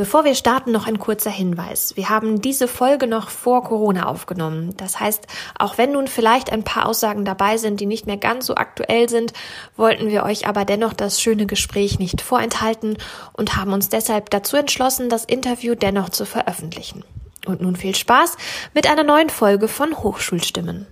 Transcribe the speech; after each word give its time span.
Bevor 0.00 0.24
wir 0.24 0.34
starten, 0.34 0.72
noch 0.72 0.86
ein 0.86 0.98
kurzer 0.98 1.30
Hinweis. 1.30 1.94
Wir 1.94 2.08
haben 2.08 2.40
diese 2.40 2.68
Folge 2.68 3.06
noch 3.06 3.28
vor 3.28 3.62
Corona 3.62 4.06
aufgenommen. 4.06 4.74
Das 4.78 4.98
heißt, 4.98 5.26
auch 5.58 5.76
wenn 5.76 5.92
nun 5.92 6.08
vielleicht 6.08 6.50
ein 6.50 6.64
paar 6.64 6.86
Aussagen 6.86 7.26
dabei 7.26 7.58
sind, 7.58 7.80
die 7.80 7.84
nicht 7.84 8.06
mehr 8.06 8.16
ganz 8.16 8.46
so 8.46 8.54
aktuell 8.54 9.10
sind, 9.10 9.34
wollten 9.76 10.08
wir 10.08 10.22
euch 10.22 10.48
aber 10.48 10.64
dennoch 10.64 10.94
das 10.94 11.20
schöne 11.20 11.44
Gespräch 11.44 11.98
nicht 11.98 12.22
vorenthalten 12.22 12.96
und 13.34 13.56
haben 13.56 13.74
uns 13.74 13.90
deshalb 13.90 14.30
dazu 14.30 14.56
entschlossen, 14.56 15.10
das 15.10 15.26
Interview 15.26 15.74
dennoch 15.74 16.08
zu 16.08 16.24
veröffentlichen. 16.24 17.04
Und 17.44 17.60
nun 17.60 17.76
viel 17.76 17.94
Spaß 17.94 18.38
mit 18.72 18.88
einer 18.88 19.04
neuen 19.04 19.28
Folge 19.28 19.68
von 19.68 19.98
Hochschulstimmen. 19.98 20.86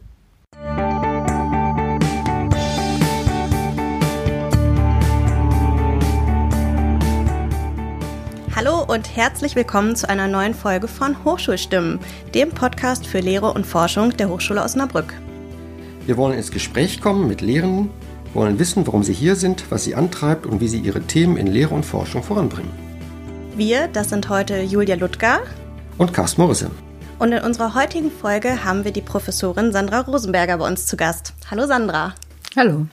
Und 8.89 9.14
herzlich 9.14 9.55
willkommen 9.55 9.96
zu 9.96 10.09
einer 10.09 10.29
neuen 10.29 10.55
Folge 10.55 10.88
von 10.88 11.23
Hochschulstimmen, 11.23 12.01
dem 12.34 12.48
Podcast 12.48 13.06
für 13.06 13.20
Lehre 13.20 13.52
und 13.52 13.66
Forschung 13.66 14.16
der 14.16 14.30
Hochschule 14.30 14.62
Osnabrück. 14.62 15.12
Wir 16.06 16.16
wollen 16.16 16.38
ins 16.38 16.51
Gespräch 16.51 17.02
kommen 17.02 17.29
mit 17.29 17.43
Lehrenden, 17.43 17.91
wollen 18.32 18.59
wissen, 18.59 18.87
warum 18.87 19.02
sie 19.02 19.12
hier 19.12 19.37
sind, 19.37 19.70
was 19.70 19.84
sie 19.84 19.95
antreibt 19.95 20.46
und 20.46 20.62
wie 20.62 20.69
sie 20.69 20.79
ihre 20.79 21.02
Themen 21.02 21.37
in 21.37 21.48
Lehre 21.48 21.74
und 21.74 21.84
Forschung 21.84 22.23
voranbringen. 22.23 22.70
Wir, 23.56 23.88
das 23.88 24.09
sind 24.09 24.30
heute 24.30 24.62
Julia 24.62 24.95
Ludger 24.95 25.41
und 25.98 26.15
Carsten 26.15 26.41
Morrison. 26.41 26.70
Und 27.18 27.32
in 27.32 27.43
unserer 27.43 27.74
heutigen 27.74 28.10
Folge 28.10 28.65
haben 28.65 28.84
wir 28.84 28.93
die 28.93 29.02
Professorin 29.02 29.70
Sandra 29.70 30.01
Rosenberger 30.01 30.57
bei 30.57 30.66
uns 30.66 30.87
zu 30.87 30.96
Gast. 30.96 31.34
Hallo 31.51 31.66
Sandra. 31.66 32.15
Hallo. 32.57 32.87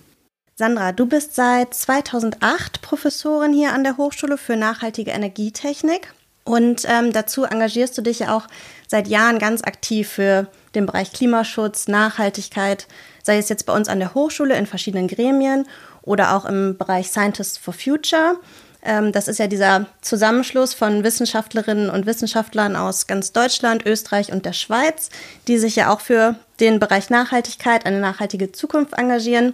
Sandra, 0.58 0.94
du 0.94 1.06
bist 1.06 1.36
seit 1.36 1.74
2008 1.74 2.82
Professorin 2.82 3.52
hier 3.52 3.74
an 3.74 3.84
der 3.84 3.98
Hochschule 3.98 4.38
für 4.38 4.56
nachhaltige 4.56 5.12
Energietechnik 5.12 6.14
und 6.46 6.84
ähm, 6.88 7.12
dazu 7.12 7.44
engagierst 7.44 7.98
du 7.98 8.02
dich 8.02 8.20
ja 8.20 8.34
auch 8.34 8.48
seit 8.88 9.10
Jahren 9.10 9.38
ganz 9.38 9.64
aktiv 9.64 10.08
für 10.08 10.48
den 10.74 10.86
Bereich 10.86 11.12
Klimaschutz, 11.12 11.90
Nachhaltigkeit, 11.90 12.88
sei 13.22 13.38
es 13.38 13.50
jetzt 13.50 13.66
bei 13.66 13.74
uns 13.74 13.90
an 13.90 14.00
der 14.00 14.14
Hochschule 14.14 14.56
in 14.56 14.66
verschiedenen 14.66 15.10
Gremien 15.10 15.68
oder 16.04 16.34
auch 16.38 16.46
im 16.46 16.78
Bereich 16.78 17.10
Scientists 17.10 17.58
for 17.58 17.74
Future. 17.74 18.38
Ähm, 18.82 19.12
das 19.12 19.28
ist 19.28 19.40
ja 19.40 19.48
dieser 19.48 19.88
Zusammenschluss 20.00 20.74
von 20.74 21.04
Wissenschaftlerinnen 21.04 21.90
und 21.90 22.06
Wissenschaftlern 22.06 22.78
aus 22.78 23.08
ganz 23.08 23.34
Deutschland, 23.34 23.86
Österreich 23.86 24.32
und 24.32 24.46
der 24.46 24.54
Schweiz, 24.54 25.10
die 25.50 25.58
sich 25.58 25.76
ja 25.76 25.94
auch 25.94 26.00
für 26.00 26.36
den 26.60 26.80
Bereich 26.80 27.10
Nachhaltigkeit, 27.10 27.86
eine 27.86 28.00
nachhaltige 28.00 28.52
Zukunft 28.52 28.94
engagieren. 28.94 29.54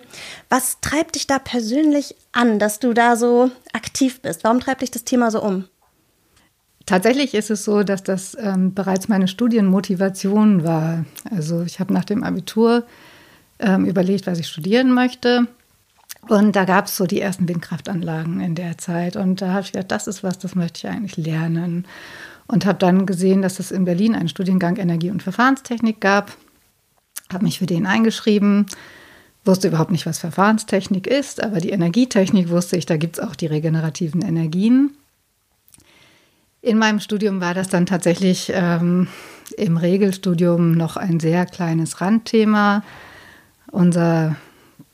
Was 0.49 0.79
treibt 0.81 1.15
dich 1.15 1.27
da 1.27 1.39
persönlich 1.39 2.15
an, 2.31 2.59
dass 2.59 2.79
du 2.79 2.93
da 2.93 3.15
so 3.15 3.51
aktiv 3.73 4.21
bist? 4.21 4.43
Warum 4.43 4.59
treibt 4.59 4.81
dich 4.81 4.91
das 4.91 5.03
Thema 5.03 5.31
so 5.31 5.41
um? 5.41 5.65
Tatsächlich 6.85 7.33
ist 7.33 7.51
es 7.51 7.63
so, 7.63 7.83
dass 7.83 8.03
das 8.03 8.35
ähm, 8.39 8.73
bereits 8.73 9.07
meine 9.07 9.27
Studienmotivation 9.27 10.63
war. 10.63 11.05
Also 11.29 11.61
ich 11.61 11.79
habe 11.79 11.93
nach 11.93 12.05
dem 12.05 12.23
Abitur 12.23 12.85
ähm, 13.59 13.85
überlegt, 13.85 14.27
was 14.27 14.39
ich 14.39 14.47
studieren 14.47 14.91
möchte 14.91 15.47
und 16.27 16.55
da 16.55 16.65
gab 16.65 16.85
es 16.85 16.95
so 16.95 17.05
die 17.05 17.19
ersten 17.19 17.47
Windkraftanlagen 17.49 18.41
in 18.41 18.55
der 18.55 18.77
Zeit. 18.77 19.15
Und 19.15 19.41
da 19.41 19.49
habe 19.49 19.61
ich 19.61 19.71
gedacht, 19.71 19.91
das 19.91 20.07
ist 20.07 20.23
was, 20.23 20.37
das 20.37 20.55
möchte 20.55 20.87
ich 20.87 20.93
eigentlich 20.93 21.17
lernen. 21.17 21.87
Und 22.47 22.65
habe 22.65 22.77
dann 22.79 23.05
gesehen, 23.05 23.41
dass 23.41 23.59
es 23.59 23.71
in 23.71 23.85
Berlin 23.85 24.15
einen 24.15 24.29
Studiengang 24.29 24.77
Energie- 24.77 25.09
und 25.09 25.23
Verfahrenstechnik 25.23 25.99
gab. 25.99 26.31
Habe 27.33 27.45
mich 27.45 27.59
für 27.59 27.65
den 27.65 27.85
eingeschrieben. 27.85 28.65
Wusste 29.43 29.69
überhaupt 29.69 29.91
nicht, 29.91 30.05
was 30.05 30.19
Verfahrenstechnik 30.19 31.07
ist, 31.07 31.43
aber 31.43 31.59
die 31.59 31.71
Energietechnik 31.71 32.49
wusste 32.49 32.77
ich, 32.77 32.85
da 32.85 32.97
gibt 32.97 33.17
es 33.17 33.23
auch 33.23 33.35
die 33.35 33.47
regenerativen 33.47 34.21
Energien. 34.21 34.91
In 36.61 36.77
meinem 36.77 36.99
Studium 36.99 37.41
war 37.41 37.55
das 37.55 37.67
dann 37.67 37.87
tatsächlich 37.87 38.51
ähm, 38.53 39.07
im 39.57 39.77
Regelstudium 39.77 40.73
noch 40.73 40.95
ein 40.95 41.19
sehr 41.19 41.47
kleines 41.47 42.01
Randthema. 42.01 42.83
Unser 43.71 44.35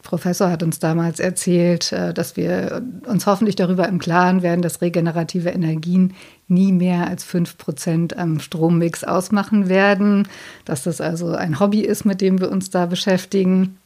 Professor 0.08 0.50
hat 0.50 0.64
uns 0.64 0.80
damals 0.80 1.20
erzählt, 1.20 1.92
äh, 1.92 2.14
dass 2.14 2.38
wir 2.38 2.82
uns 3.06 3.26
hoffentlich 3.26 3.58
darüber 3.58 3.90
im 3.90 4.00
Klaren 4.00 4.42
werden, 4.42 4.62
dass 4.62 4.82
regenerative 4.82 5.50
Energien 5.50 6.14
nie 6.48 6.72
mehr 6.72 7.08
als 7.08 7.26
5 7.26 7.58
Prozent 7.58 8.18
am 8.18 8.40
Strommix 8.40 9.04
ausmachen 9.04 9.68
werden, 9.68 10.30
dass 10.64 10.84
das 10.84 11.02
also 11.02 11.32
ein 11.32 11.60
Hobby 11.60 11.82
ist, 11.82 12.06
mit 12.06 12.22
dem 12.22 12.40
wir 12.40 12.50
uns 12.50 12.70
da 12.70 12.86
beschäftigen. 12.86 13.78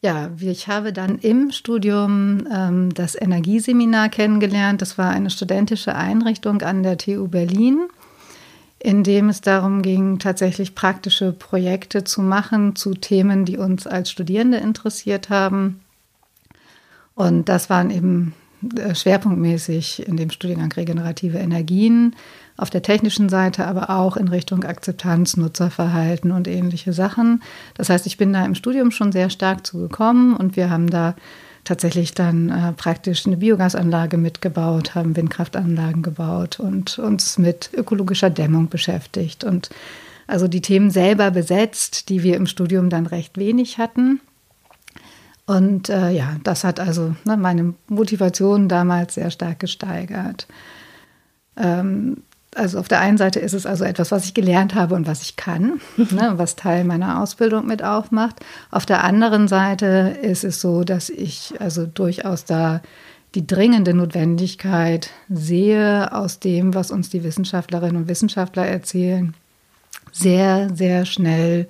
Ja, 0.00 0.30
ich 0.38 0.68
habe 0.68 0.92
dann 0.92 1.18
im 1.18 1.50
Studium 1.50 2.46
ähm, 2.54 2.94
das 2.94 3.20
Energieseminar 3.20 4.10
kennengelernt. 4.10 4.80
Das 4.80 4.96
war 4.96 5.10
eine 5.10 5.30
studentische 5.30 5.96
Einrichtung 5.96 6.62
an 6.62 6.84
der 6.84 6.98
TU 6.98 7.26
Berlin 7.26 7.88
in 8.80 9.02
dem 9.02 9.28
es 9.28 9.40
darum 9.40 9.82
ging, 9.82 10.18
tatsächlich 10.18 10.74
praktische 10.74 11.32
Projekte 11.32 12.04
zu 12.04 12.22
machen 12.22 12.76
zu 12.76 12.94
Themen, 12.94 13.44
die 13.44 13.56
uns 13.56 13.86
als 13.86 14.10
Studierende 14.10 14.58
interessiert 14.58 15.30
haben. 15.30 15.80
Und 17.14 17.48
das 17.48 17.68
waren 17.68 17.90
eben 17.90 18.34
äh, 18.76 18.94
schwerpunktmäßig 18.94 20.06
in 20.06 20.16
dem 20.16 20.30
Studiengang 20.30 20.70
regenerative 20.72 21.38
Energien, 21.38 22.14
auf 22.56 22.70
der 22.70 22.82
technischen 22.82 23.28
Seite, 23.28 23.66
aber 23.66 23.88
auch 23.90 24.16
in 24.16 24.28
Richtung 24.28 24.64
Akzeptanz, 24.64 25.36
Nutzerverhalten 25.36 26.32
und 26.32 26.48
ähnliche 26.48 26.92
Sachen. 26.92 27.42
Das 27.74 27.88
heißt, 27.88 28.06
ich 28.06 28.16
bin 28.16 28.32
da 28.32 28.44
im 28.44 28.56
Studium 28.56 28.90
schon 28.90 29.12
sehr 29.12 29.30
stark 29.30 29.64
zugekommen 29.64 30.36
und 30.36 30.56
wir 30.56 30.68
haben 30.68 30.90
da 30.90 31.14
tatsächlich 31.68 32.14
dann 32.14 32.48
äh, 32.48 32.72
praktisch 32.72 33.26
eine 33.26 33.36
Biogasanlage 33.36 34.16
mitgebaut, 34.16 34.94
haben 34.94 35.16
Windkraftanlagen 35.16 36.02
gebaut 36.02 36.58
und 36.58 36.98
uns 36.98 37.36
mit 37.36 37.70
ökologischer 37.74 38.30
Dämmung 38.30 38.68
beschäftigt 38.68 39.44
und 39.44 39.68
also 40.26 40.48
die 40.48 40.62
Themen 40.62 40.90
selber 40.90 41.30
besetzt, 41.30 42.08
die 42.08 42.22
wir 42.22 42.36
im 42.36 42.46
Studium 42.46 42.90
dann 42.90 43.06
recht 43.06 43.36
wenig 43.36 43.78
hatten. 43.78 44.20
Und 45.46 45.88
äh, 45.88 46.10
ja, 46.10 46.36
das 46.44 46.64
hat 46.64 46.80
also 46.80 47.14
ne, 47.24 47.36
meine 47.36 47.74
Motivation 47.88 48.68
damals 48.68 49.14
sehr 49.14 49.30
stark 49.30 49.58
gesteigert. 49.58 50.46
Ähm, 51.56 52.22
also 52.54 52.78
auf 52.78 52.88
der 52.88 53.00
einen 53.00 53.18
Seite 53.18 53.40
ist 53.40 53.52
es 53.52 53.66
also 53.66 53.84
etwas, 53.84 54.10
was 54.10 54.24
ich 54.24 54.34
gelernt 54.34 54.74
habe 54.74 54.94
und 54.94 55.06
was 55.06 55.22
ich 55.22 55.36
kann, 55.36 55.80
ne, 55.96 56.32
was 56.36 56.56
Teil 56.56 56.84
meiner 56.84 57.22
Ausbildung 57.22 57.66
mit 57.66 57.82
aufmacht. 57.82 58.36
Auf 58.70 58.86
der 58.86 59.04
anderen 59.04 59.48
Seite 59.48 60.16
ist 60.22 60.44
es 60.44 60.60
so, 60.60 60.82
dass 60.82 61.10
ich 61.10 61.54
also 61.60 61.86
durchaus 61.86 62.44
da 62.44 62.80
die 63.34 63.46
dringende 63.46 63.92
Notwendigkeit 63.92 65.10
sehe 65.28 66.12
aus 66.12 66.40
dem, 66.40 66.74
was 66.74 66.90
uns 66.90 67.10
die 67.10 67.22
Wissenschaftlerinnen 67.22 67.96
und 67.96 68.08
Wissenschaftler 68.08 68.66
erzählen, 68.66 69.34
sehr, 70.12 70.74
sehr 70.74 71.04
schnell 71.04 71.68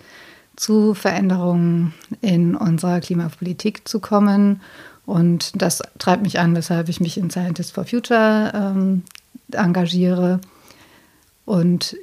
zu 0.54 0.94
Veränderungen 0.94 1.94
in 2.20 2.54
unserer 2.54 3.00
Klimapolitik 3.00 3.86
zu 3.88 4.00
kommen. 4.00 4.60
Und 5.04 5.60
das 5.60 5.82
treibt 5.98 6.22
mich 6.22 6.38
an, 6.38 6.54
weshalb 6.54 6.88
ich 6.88 7.00
mich 7.00 7.18
in 7.18 7.30
Scientists 7.30 7.72
for 7.72 7.84
Future 7.84 8.52
ähm, 8.54 9.02
engagiere. 9.52 10.40
Und 11.48 11.96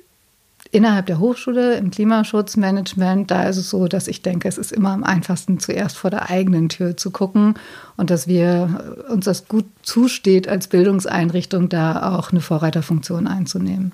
innerhalb 0.72 1.06
der 1.06 1.20
Hochschule 1.20 1.76
im 1.76 1.92
Klimaschutzmanagement, 1.92 3.30
da 3.30 3.44
ist 3.44 3.58
es 3.58 3.70
so, 3.70 3.88
dass 3.88 4.08
ich 4.08 4.24
denke, 4.24 4.48
es 4.48 4.58
ist 4.58 4.72
immer 4.72 4.90
am 4.90 5.04
einfachsten, 5.04 5.60
zuerst 5.60 5.98
vor 5.98 6.10
der 6.10 6.32
eigenen 6.32 6.68
Tür 6.68 6.98
zu 6.98 7.12
gucken 7.12 7.54
und 7.96 8.10
dass 8.10 8.28
wir 8.28 8.96
uns 9.08 9.26
das 9.26 9.48
gut 9.48 9.66
zusteht, 9.84 10.48
als 10.48 10.68
Bildungseinrichtung 10.68 11.70
da 11.70 12.18
auch 12.18 12.32
eine 12.32 12.42
Vorreiterfunktion 12.42 13.28
einzunehmen. 13.28 13.92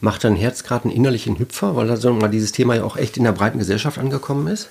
Macht 0.00 0.24
dein 0.24 0.34
Herz 0.34 0.64
gerade 0.64 0.86
einen 0.86 0.96
innerlichen 0.96 1.38
Hüpfer, 1.38 1.76
weil 1.76 1.88
da 1.88 2.10
mal 2.12 2.28
dieses 2.28 2.52
Thema 2.52 2.74
ja 2.74 2.84
auch 2.84 2.96
echt 2.96 3.18
in 3.18 3.24
der 3.24 3.32
breiten 3.32 3.58
Gesellschaft 3.58 3.98
angekommen 3.98 4.46
ist? 4.46 4.70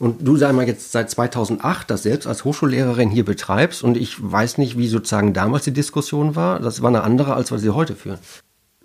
Und 0.00 0.26
du 0.26 0.36
sag 0.36 0.52
mal 0.54 0.66
jetzt 0.66 0.90
seit 0.90 1.08
2008 1.08 1.88
das 1.88 2.02
selbst 2.02 2.26
als 2.26 2.44
Hochschullehrerin 2.44 3.10
hier 3.10 3.24
betreibst 3.24 3.84
und 3.84 3.96
ich 3.96 4.16
weiß 4.20 4.58
nicht, 4.58 4.76
wie 4.76 4.88
sozusagen 4.88 5.32
damals 5.32 5.62
die 5.62 5.72
Diskussion 5.72 6.34
war. 6.34 6.58
Das 6.58 6.82
war 6.82 6.88
eine 6.88 7.04
andere, 7.04 7.34
als 7.34 7.52
wir 7.52 7.60
sie 7.60 7.70
heute 7.70 7.94
führen. 7.94 8.18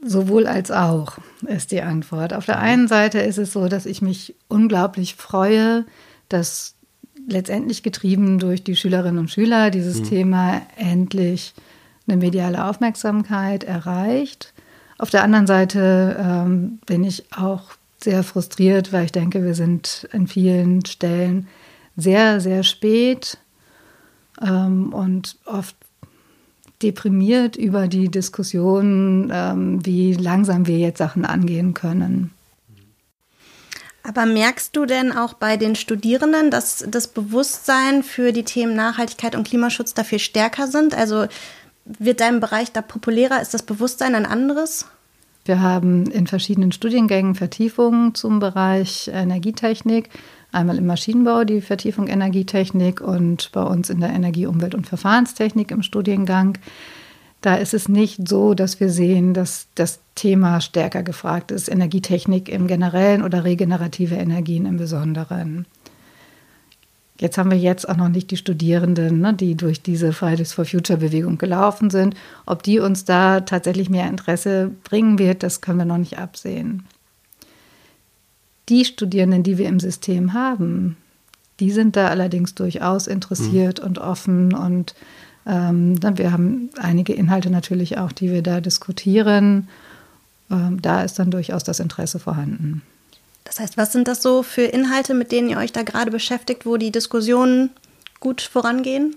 Sowohl 0.02 0.48
als 0.48 0.72
auch 0.72 1.18
ist 1.46 1.72
die 1.72 1.82
Antwort. 1.82 2.34
Auf 2.34 2.46
der 2.46 2.58
mhm. 2.58 2.64
einen 2.64 2.88
Seite 2.88 3.20
ist 3.20 3.38
es 3.38 3.52
so, 3.52 3.68
dass 3.68 3.86
ich 3.86 4.02
mich 4.02 4.36
unglaublich 4.48 5.16
freue, 5.16 5.86
dass 6.30 6.76
letztendlich 7.28 7.84
getrieben 7.84 8.40
durch 8.40 8.64
die 8.64 8.76
Schülerinnen 8.76 9.20
und 9.20 9.32
Schüler 9.32 9.70
dieses 9.72 10.00
mhm. 10.00 10.04
Thema 10.06 10.62
endlich 10.78 11.54
eine 12.08 12.18
mediale 12.18 12.66
Aufmerksamkeit 12.66 13.64
erreicht. 13.64 14.54
Auf 14.98 15.10
der 15.10 15.24
anderen 15.24 15.48
Seite 15.48 16.18
ähm, 16.20 16.80
bin 16.86 17.04
ich 17.04 17.26
auch 17.36 17.72
sehr 18.02 18.24
frustriert, 18.24 18.94
weil 18.94 19.06
ich 19.06 19.12
denke, 19.12 19.44
wir 19.44 19.54
sind 19.54 20.08
an 20.14 20.28
vielen 20.28 20.86
Stellen 20.86 21.48
sehr, 21.96 22.40
sehr 22.40 22.64
spät 22.64 23.38
ähm, 24.42 24.94
und 24.94 25.38
oft 25.46 25.76
deprimiert 26.82 27.56
über 27.56 27.88
die 27.88 28.10
Diskussion, 28.10 29.30
ähm, 29.34 29.86
wie 29.86 30.14
langsam 30.14 30.68
wir 30.68 30.78
jetzt 30.78 30.98
Sachen 30.98 31.26
angehen 31.26 31.74
können. 31.74 32.32
Aber 34.04 34.26
merkst 34.26 34.76
du 34.76 34.86
denn 34.86 35.12
auch 35.12 35.34
bei 35.34 35.58
den 35.58 35.76
Studierenden, 35.76 36.50
dass 36.52 36.86
das 36.90 37.08
Bewusstsein 37.08 38.02
für 38.02 38.32
die 38.32 38.44
Themen 38.44 38.76
Nachhaltigkeit 38.76 39.36
und 39.36 39.48
Klimaschutz 39.48 39.94
dafür 39.94 40.20
stärker 40.20 40.68
sind? 40.68 40.96
Also 40.96 41.28
wird 41.86 42.22
dein 42.22 42.40
Bereich 42.40 42.72
da 42.72 42.82
populärer? 42.82 43.42
Ist 43.42 43.54
das 43.54 43.64
Bewusstsein 43.64 44.16
ein 44.16 44.26
anderes? 44.26 44.86
Wir 45.46 45.62
haben 45.62 46.10
in 46.12 46.28
verschiedenen 46.28 46.72
Studiengängen 46.72 47.36
Vertiefungen 47.36 48.16
zum 48.16 48.40
Bereich 48.40 49.10
Energietechnik. 49.14 50.10
Einmal 50.52 50.78
im 50.78 50.88
Maschinenbau 50.88 51.44
die 51.44 51.62
Vertiefung 51.62 52.08
Energietechnik 52.08 53.02
und 53.02 53.52
bei 53.52 53.62
uns 53.62 53.90
in 53.90 54.00
der 54.00 54.10
Energie-, 54.10 54.48
Umwelt- 54.48 54.76
und 54.76 54.88
Verfahrenstechnik 54.88 55.70
im 55.72 55.84
Studiengang. 55.84 56.58
Da 57.42 57.56
ist 57.56 57.74
es 57.74 57.88
nicht 57.88 58.28
so, 58.28 58.54
dass 58.54 58.80
wir 58.80 58.90
sehen, 58.90 59.34
dass 59.34 59.68
das 59.76 60.00
Thema 60.16 60.60
stärker 60.60 61.04
gefragt 61.04 61.52
ist, 61.52 61.70
Energietechnik 61.70 62.50
im 62.50 62.68
Generellen 62.68 63.24
oder 63.24 63.46
regenerative 63.46 64.16
Energien 64.16 64.66
im 64.66 64.78
Besonderen. 64.78 65.66
Jetzt 67.20 67.38
haben 67.38 67.52
wir 67.52 67.58
jetzt 67.58 67.88
auch 67.88 67.98
noch 67.98 68.10
nicht 68.10 68.32
die 68.32 68.38
Studierenden, 68.38 69.20
ne, 69.20 69.34
die 69.34 69.56
durch 69.56 69.82
diese 69.82 70.14
Fridays 70.14 70.54
for 70.54 70.66
Future 70.66 71.00
Bewegung 71.00 71.38
gelaufen 71.38 71.90
sind. 71.90 72.16
Ob 72.46 72.64
die 72.64 72.80
uns 72.80 73.06
da 73.06 73.42
tatsächlich 73.42 73.90
mehr 73.90 74.08
Interesse 74.08 74.72
bringen 74.84 75.20
wird, 75.20 75.44
das 75.44 75.62
können 75.62 75.80
wir 75.80 75.86
noch 75.86 75.98
nicht 75.98 76.18
absehen. 76.18 76.84
Die 78.70 78.86
Studierenden, 78.86 79.44
die 79.44 79.58
wir 79.58 79.68
im 79.68 79.80
System 79.80 80.34
haben, 80.34 80.98
die 81.60 81.72
sind 81.72 81.96
da 81.96 82.08
allerdings 82.08 82.56
durchaus 82.56 83.08
interessiert 83.08 83.82
mhm. 83.82 83.88
und 83.88 83.98
offen 83.98 84.54
und 84.54 84.96
ähm, 85.46 85.98
wir 86.02 86.32
haben 86.32 86.70
einige 86.78 87.14
Inhalte 87.14 87.50
natürlich 87.50 87.98
auch, 87.98 88.12
die 88.12 88.32
wir 88.32 88.44
da 88.44 88.62
diskutieren. 88.62 89.68
Ähm, 90.52 90.82
da 90.82 91.04
ist 91.04 91.20
dann 91.20 91.32
durchaus 91.32 91.64
das 91.64 91.80
Interesse 91.80 92.20
vorhanden. 92.20 92.82
Das 93.46 93.60
heißt, 93.60 93.78
was 93.78 93.92
sind 93.92 94.08
das 94.08 94.22
so 94.22 94.44
für 94.44 94.62
Inhalte, 94.62 95.14
mit 95.14 95.32
denen 95.32 95.50
ihr 95.50 95.58
euch 95.58 95.72
da 95.72 95.82
gerade 95.82 96.12
beschäftigt, 96.12 96.66
wo 96.66 96.78
die 96.78 96.92
Diskussionen 96.92 97.72
gut 98.20 98.42
vorangehen? 98.42 99.16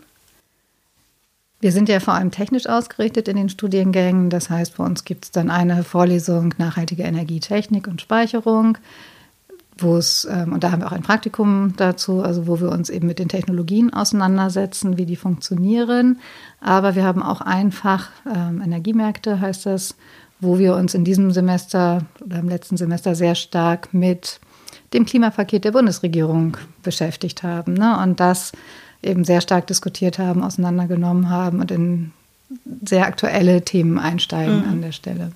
Wir 1.60 1.70
sind 1.70 1.88
ja 1.88 2.00
vor 2.00 2.14
allem 2.14 2.30
technisch 2.30 2.66
ausgerichtet 2.66 3.28
in 3.28 3.36
den 3.36 3.48
Studiengängen. 3.48 4.30
Das 4.30 4.50
heißt, 4.50 4.78
bei 4.78 4.84
uns 4.84 5.04
gibt 5.04 5.26
es 5.26 5.30
dann 5.30 5.50
eine 5.50 5.84
Vorlesung 5.84 6.54
nachhaltige 6.58 7.02
Energietechnik 7.02 7.86
und 7.86 8.00
Speicherung, 8.00 8.78
wo 9.82 9.96
es, 9.96 10.26
ähm, 10.30 10.52
und 10.52 10.64
da 10.64 10.72
haben 10.72 10.80
wir 10.80 10.86
auch 10.86 10.92
ein 10.92 11.02
Praktikum 11.02 11.74
dazu, 11.76 12.22
also 12.22 12.46
wo 12.46 12.60
wir 12.60 12.70
uns 12.70 12.90
eben 12.90 13.06
mit 13.06 13.18
den 13.18 13.28
Technologien 13.28 13.92
auseinandersetzen, 13.92 14.98
wie 14.98 15.06
die 15.06 15.16
funktionieren. 15.16 16.20
Aber 16.60 16.94
wir 16.94 17.04
haben 17.04 17.22
auch 17.22 17.40
einfach 17.40 18.10
ähm, 18.26 18.62
Energiemärkte, 18.62 19.40
heißt 19.40 19.66
das, 19.66 19.94
wo 20.40 20.58
wir 20.58 20.74
uns 20.74 20.94
in 20.94 21.04
diesem 21.04 21.30
Semester 21.30 22.04
oder 22.24 22.38
im 22.38 22.48
letzten 22.48 22.76
Semester 22.76 23.14
sehr 23.14 23.34
stark 23.34 23.94
mit 23.94 24.40
dem 24.92 25.06
Klimapaket 25.06 25.64
der 25.64 25.72
Bundesregierung 25.72 26.56
beschäftigt 26.82 27.42
haben 27.42 27.74
ne? 27.74 27.98
und 28.02 28.20
das 28.20 28.52
eben 29.02 29.24
sehr 29.24 29.40
stark 29.40 29.66
diskutiert 29.66 30.18
haben, 30.18 30.42
auseinandergenommen 30.42 31.30
haben 31.30 31.60
und 31.60 31.70
in 31.70 32.12
sehr 32.84 33.06
aktuelle 33.06 33.62
Themen 33.62 33.98
einsteigen 33.98 34.58
mhm. 34.58 34.70
an 34.70 34.82
der 34.82 34.92
Stelle. 34.92 35.32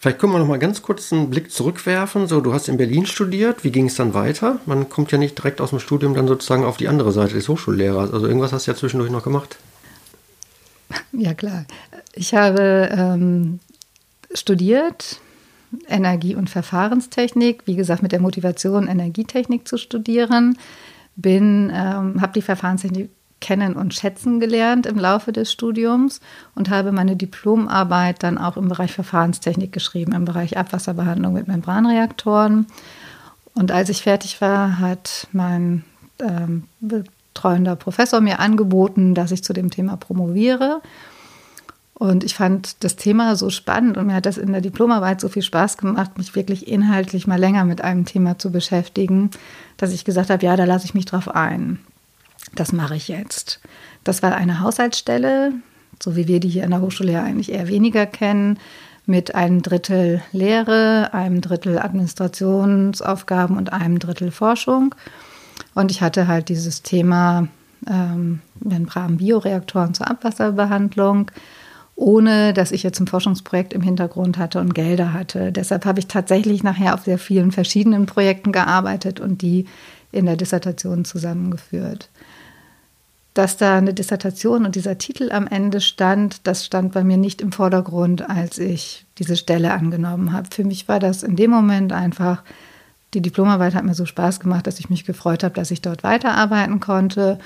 Vielleicht 0.00 0.20
können 0.20 0.32
wir 0.32 0.38
noch 0.38 0.46
mal 0.46 0.60
ganz 0.60 0.82
kurz 0.82 1.12
einen 1.12 1.28
Blick 1.28 1.50
zurückwerfen. 1.50 2.28
So, 2.28 2.40
du 2.40 2.52
hast 2.52 2.68
in 2.68 2.76
Berlin 2.76 3.04
studiert. 3.04 3.64
Wie 3.64 3.72
ging 3.72 3.86
es 3.86 3.96
dann 3.96 4.14
weiter? 4.14 4.60
Man 4.64 4.88
kommt 4.88 5.10
ja 5.10 5.18
nicht 5.18 5.36
direkt 5.36 5.60
aus 5.60 5.70
dem 5.70 5.80
Studium 5.80 6.14
dann 6.14 6.28
sozusagen 6.28 6.64
auf 6.64 6.76
die 6.76 6.86
andere 6.86 7.10
Seite 7.10 7.34
des 7.34 7.48
Hochschullehrers. 7.48 8.12
Also 8.12 8.26
irgendwas 8.26 8.52
hast 8.52 8.66
du 8.66 8.70
ja 8.70 8.76
zwischendurch 8.76 9.10
noch 9.10 9.24
gemacht. 9.24 9.56
Ja 11.12 11.34
klar. 11.34 11.64
Ich 12.14 12.32
habe 12.32 12.88
ähm, 12.92 13.58
studiert, 14.32 15.20
Energie- 15.88 16.36
und 16.36 16.48
Verfahrenstechnik, 16.48 17.62
wie 17.66 17.76
gesagt, 17.76 18.02
mit 18.02 18.12
der 18.12 18.20
Motivation, 18.20 18.86
Energietechnik 18.86 19.66
zu 19.66 19.78
studieren. 19.78 20.56
Bin, 21.16 21.72
ähm, 21.74 22.20
habe 22.20 22.32
die 22.34 22.42
Verfahrenstechnik 22.42 23.10
kennen 23.40 23.74
und 23.74 23.94
schätzen 23.94 24.40
gelernt 24.40 24.86
im 24.86 24.98
Laufe 24.98 25.32
des 25.32 25.52
Studiums 25.52 26.20
und 26.54 26.70
habe 26.70 26.92
meine 26.92 27.16
Diplomarbeit 27.16 28.22
dann 28.22 28.38
auch 28.38 28.56
im 28.56 28.68
Bereich 28.68 28.92
Verfahrenstechnik 28.92 29.72
geschrieben, 29.72 30.12
im 30.12 30.24
Bereich 30.24 30.56
Abwasserbehandlung 30.56 31.32
mit 31.32 31.48
Membranreaktoren. 31.48 32.66
Und 33.54 33.72
als 33.72 33.88
ich 33.88 34.02
fertig 34.02 34.40
war, 34.40 34.78
hat 34.78 35.26
mein 35.32 35.84
ähm, 36.20 36.64
betreuender 36.80 37.76
Professor 37.76 38.20
mir 38.20 38.40
angeboten, 38.40 39.14
dass 39.14 39.32
ich 39.32 39.44
zu 39.44 39.52
dem 39.52 39.70
Thema 39.70 39.96
promoviere. 39.96 40.80
Und 41.94 42.22
ich 42.22 42.36
fand 42.36 42.84
das 42.84 42.94
Thema 42.94 43.34
so 43.34 43.50
spannend 43.50 43.96
und 43.96 44.06
mir 44.06 44.14
hat 44.14 44.26
das 44.26 44.38
in 44.38 44.52
der 44.52 44.60
Diplomarbeit 44.60 45.20
so 45.20 45.28
viel 45.28 45.42
Spaß 45.42 45.78
gemacht, 45.78 46.16
mich 46.16 46.36
wirklich 46.36 46.68
inhaltlich 46.68 47.26
mal 47.26 47.40
länger 47.40 47.64
mit 47.64 47.80
einem 47.80 48.04
Thema 48.04 48.38
zu 48.38 48.52
beschäftigen, 48.52 49.30
dass 49.76 49.92
ich 49.92 50.04
gesagt 50.04 50.30
habe, 50.30 50.44
ja, 50.44 50.54
da 50.54 50.64
lasse 50.64 50.84
ich 50.84 50.94
mich 50.94 51.06
drauf 51.06 51.34
ein. 51.34 51.80
Das 52.54 52.72
mache 52.72 52.96
ich 52.96 53.08
jetzt. 53.08 53.60
Das 54.04 54.22
war 54.22 54.34
eine 54.34 54.60
Haushaltsstelle, 54.60 55.52
so 56.02 56.16
wie 56.16 56.28
wir 56.28 56.40
die 56.40 56.48
hier 56.48 56.64
an 56.64 56.70
der 56.70 56.80
Hochschule 56.80 57.12
ja 57.12 57.22
eigentlich 57.22 57.52
eher 57.52 57.68
weniger 57.68 58.06
kennen, 58.06 58.58
mit 59.06 59.34
einem 59.34 59.62
Drittel 59.62 60.22
Lehre, 60.32 61.14
einem 61.14 61.40
Drittel 61.40 61.78
Administrationsaufgaben 61.78 63.56
und 63.56 63.72
einem 63.72 63.98
Drittel 63.98 64.30
Forschung. 64.30 64.94
Und 65.74 65.90
ich 65.90 66.02
hatte 66.02 66.28
halt 66.28 66.50
dieses 66.50 66.82
Thema 66.82 67.48
ähm, 67.88 68.40
Membran-Bioreaktoren 68.60 69.94
zur 69.94 70.10
Abwasserbehandlung 70.10 71.30
ohne 71.98 72.54
dass 72.54 72.70
ich 72.70 72.84
jetzt 72.84 73.00
ein 73.00 73.08
Forschungsprojekt 73.08 73.72
im 73.72 73.82
Hintergrund 73.82 74.38
hatte 74.38 74.60
und 74.60 74.72
Gelder 74.72 75.12
hatte. 75.12 75.50
Deshalb 75.50 75.84
habe 75.84 75.98
ich 75.98 76.06
tatsächlich 76.06 76.62
nachher 76.62 76.94
auf 76.94 77.02
sehr 77.02 77.18
vielen 77.18 77.50
verschiedenen 77.50 78.06
Projekten 78.06 78.52
gearbeitet 78.52 79.18
und 79.18 79.42
die 79.42 79.66
in 80.12 80.24
der 80.24 80.36
Dissertation 80.36 81.04
zusammengeführt. 81.04 82.08
Dass 83.38 83.56
da 83.56 83.78
eine 83.78 83.94
Dissertation 83.94 84.66
und 84.66 84.74
dieser 84.74 84.98
Titel 84.98 85.30
am 85.30 85.46
Ende 85.46 85.80
stand, 85.80 86.44
das 86.48 86.66
stand 86.66 86.92
bei 86.92 87.04
mir 87.04 87.18
nicht 87.18 87.40
im 87.40 87.52
Vordergrund, 87.52 88.28
als 88.28 88.58
ich 88.58 89.06
diese 89.16 89.36
Stelle 89.36 89.72
angenommen 89.72 90.32
habe. 90.32 90.48
Für 90.50 90.64
mich 90.64 90.88
war 90.88 90.98
das 90.98 91.22
in 91.22 91.36
dem 91.36 91.52
Moment 91.52 91.92
einfach, 91.92 92.42
die 93.14 93.22
Diplomarbeit 93.22 93.76
hat 93.76 93.84
mir 93.84 93.94
so 93.94 94.06
Spaß 94.06 94.40
gemacht, 94.40 94.66
dass 94.66 94.80
ich 94.80 94.90
mich 94.90 95.04
gefreut 95.04 95.44
habe, 95.44 95.54
dass 95.54 95.70
ich 95.70 95.80
dort 95.80 96.02
weiterarbeiten 96.02 96.80
konnte. 96.80 97.38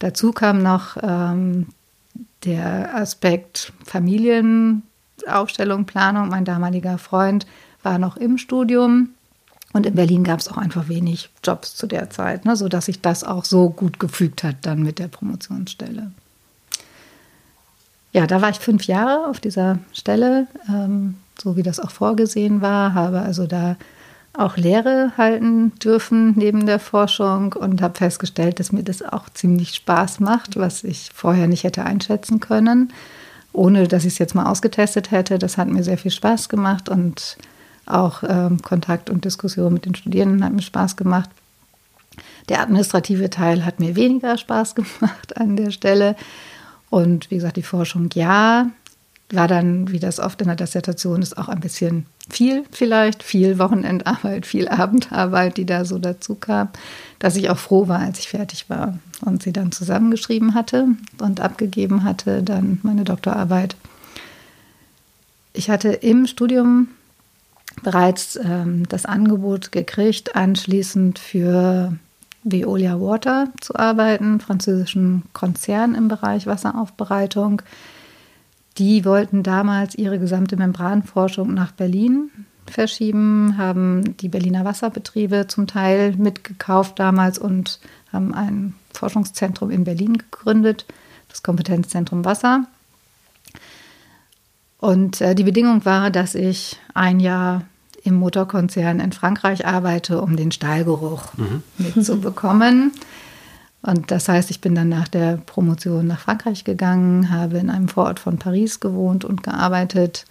Dazu 0.00 0.32
kam 0.32 0.62
noch 0.62 0.98
ähm, 1.02 1.68
der 2.44 2.94
Aspekt 2.94 3.72
Familienaufstellung, 3.86 5.86
Planung. 5.86 6.28
Mein 6.28 6.44
damaliger 6.44 6.98
Freund 6.98 7.46
war 7.82 7.98
noch 7.98 8.18
im 8.18 8.36
Studium. 8.36 9.14
Und 9.72 9.86
in 9.86 9.94
Berlin 9.94 10.24
gab 10.24 10.40
es 10.40 10.48
auch 10.48 10.56
einfach 10.56 10.88
wenig 10.88 11.30
Jobs 11.44 11.74
zu 11.74 11.86
der 11.86 12.10
Zeit, 12.10 12.44
ne, 12.44 12.56
sodass 12.56 12.86
sich 12.86 13.00
das 13.00 13.22
auch 13.22 13.44
so 13.44 13.68
gut 13.68 14.00
gefügt 14.00 14.42
hat 14.42 14.56
dann 14.62 14.82
mit 14.82 14.98
der 14.98 15.08
Promotionsstelle. 15.08 16.10
Ja, 18.12 18.26
da 18.26 18.40
war 18.40 18.48
ich 18.50 18.58
fünf 18.58 18.84
Jahre 18.84 19.26
auf 19.28 19.40
dieser 19.40 19.78
Stelle, 19.92 20.46
ähm, 20.68 21.16
so 21.38 21.56
wie 21.56 21.62
das 21.62 21.78
auch 21.78 21.90
vorgesehen 21.90 22.62
war, 22.62 22.94
habe 22.94 23.20
also 23.20 23.46
da 23.46 23.76
auch 24.32 24.56
Lehre 24.56 25.12
halten 25.18 25.72
dürfen 25.78 26.32
neben 26.36 26.64
der 26.64 26.78
Forschung 26.78 27.52
und 27.54 27.82
habe 27.82 27.98
festgestellt, 27.98 28.60
dass 28.60 28.72
mir 28.72 28.84
das 28.84 29.02
auch 29.02 29.28
ziemlich 29.30 29.74
Spaß 29.74 30.20
macht, 30.20 30.56
was 30.56 30.84
ich 30.84 31.10
vorher 31.12 31.48
nicht 31.48 31.64
hätte 31.64 31.84
einschätzen 31.84 32.40
können, 32.40 32.92
ohne 33.52 33.88
dass 33.88 34.04
ich 34.04 34.12
es 34.12 34.18
jetzt 34.18 34.34
mal 34.34 34.46
ausgetestet 34.46 35.10
hätte. 35.10 35.38
Das 35.38 35.58
hat 35.58 35.68
mir 35.68 35.82
sehr 35.82 35.98
viel 35.98 36.12
Spaß 36.12 36.48
gemacht 36.48 36.88
und 36.88 37.36
auch 37.90 38.22
ähm, 38.26 38.62
Kontakt 38.62 39.10
und 39.10 39.24
Diskussion 39.24 39.72
mit 39.72 39.84
den 39.84 39.94
Studierenden 39.94 40.44
hat 40.44 40.52
mir 40.52 40.62
Spaß 40.62 40.96
gemacht. 40.96 41.30
Der 42.48 42.60
administrative 42.60 43.30
Teil 43.30 43.64
hat 43.64 43.80
mir 43.80 43.96
weniger 43.96 44.36
Spaß 44.36 44.74
gemacht 44.74 45.36
an 45.36 45.56
der 45.56 45.70
Stelle. 45.70 46.16
Und 46.90 47.30
wie 47.30 47.36
gesagt, 47.36 47.56
die 47.56 47.62
Forschung 47.62 48.08
ja, 48.14 48.70
war 49.30 49.48
dann, 49.48 49.90
wie 49.90 49.98
das 49.98 50.20
oft 50.20 50.40
in 50.40 50.46
der 50.46 50.56
Dissertation 50.56 51.20
ist, 51.20 51.36
auch 51.36 51.48
ein 51.48 51.60
bisschen 51.60 52.06
viel 52.30 52.64
vielleicht, 52.70 53.22
viel 53.22 53.58
Wochenendarbeit, 53.58 54.46
viel 54.46 54.68
Abendarbeit, 54.68 55.56
die 55.56 55.66
da 55.66 55.84
so 55.84 55.98
dazu 55.98 56.34
kam, 56.34 56.68
dass 57.18 57.36
ich 57.36 57.50
auch 57.50 57.58
froh 57.58 57.88
war, 57.88 58.00
als 58.00 58.18
ich 58.18 58.28
fertig 58.28 58.70
war 58.70 58.98
und 59.24 59.42
sie 59.42 59.52
dann 59.52 59.72
zusammengeschrieben 59.72 60.54
hatte 60.54 60.88
und 61.20 61.40
abgegeben 61.40 62.04
hatte, 62.04 62.42
dann 62.42 62.80
meine 62.82 63.04
Doktorarbeit. 63.04 63.76
Ich 65.52 65.68
hatte 65.70 65.88
im 65.88 66.26
Studium 66.26 66.88
bereits 67.82 68.36
ähm, 68.36 68.88
das 68.88 69.06
Angebot 69.06 69.72
gekriegt, 69.72 70.36
anschließend 70.36 71.18
für 71.18 71.96
Veolia 72.44 73.00
Water 73.00 73.48
zu 73.60 73.74
arbeiten, 73.74 74.40
französischen 74.40 75.24
Konzern 75.32 75.94
im 75.94 76.08
Bereich 76.08 76.46
Wasseraufbereitung. 76.46 77.62
Die 78.78 79.04
wollten 79.04 79.42
damals 79.42 79.96
ihre 79.96 80.18
gesamte 80.18 80.56
Membranforschung 80.56 81.52
nach 81.52 81.72
Berlin 81.72 82.30
verschieben, 82.70 83.56
haben 83.58 84.16
die 84.18 84.28
Berliner 84.28 84.64
Wasserbetriebe 84.64 85.46
zum 85.48 85.66
Teil 85.66 86.14
mitgekauft 86.16 86.98
damals 86.98 87.38
und 87.38 87.80
haben 88.12 88.34
ein 88.34 88.74
Forschungszentrum 88.92 89.70
in 89.70 89.84
Berlin 89.84 90.18
gegründet, 90.18 90.86
das 91.28 91.42
Kompetenzzentrum 91.42 92.24
Wasser. 92.24 92.66
Und 94.78 95.20
äh, 95.20 95.34
die 95.34 95.44
Bedingung 95.44 95.84
war, 95.84 96.10
dass 96.10 96.34
ich 96.34 96.78
ein 96.94 97.20
Jahr 97.20 97.62
im 98.04 98.14
Motorkonzern 98.14 99.00
in 99.00 99.12
Frankreich 99.12 99.66
arbeite, 99.66 100.20
um 100.22 100.36
den 100.36 100.52
Stahlgeruch 100.52 101.34
mhm. 101.36 101.62
mitzubekommen. 101.78 102.92
Und 103.82 104.10
das 104.10 104.28
heißt, 104.28 104.50
ich 104.50 104.60
bin 104.60 104.74
dann 104.74 104.88
nach 104.88 105.08
der 105.08 105.36
Promotion 105.36 106.06
nach 106.06 106.20
Frankreich 106.20 106.64
gegangen, 106.64 107.30
habe 107.30 107.58
in 107.58 107.70
einem 107.70 107.88
Vorort 107.88 108.18
von 108.18 108.38
Paris 108.38 108.80
gewohnt 108.80 109.24
und 109.24 109.42
gearbeitet 109.42 110.26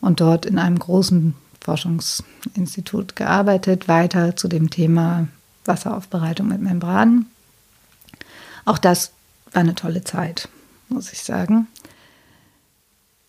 und 0.00 0.20
dort 0.20 0.46
in 0.46 0.58
einem 0.58 0.78
großen 0.78 1.34
Forschungsinstitut 1.60 3.16
gearbeitet, 3.16 3.88
weiter 3.88 4.36
zu 4.36 4.48
dem 4.48 4.70
Thema 4.70 5.28
Wasseraufbereitung 5.64 6.48
mit 6.48 6.62
Membranen. 6.62 7.26
Auch 8.64 8.78
das 8.78 9.12
war 9.52 9.60
eine 9.60 9.74
tolle 9.74 10.04
Zeit, 10.04 10.48
muss 10.88 11.12
ich 11.12 11.22
sagen. 11.22 11.66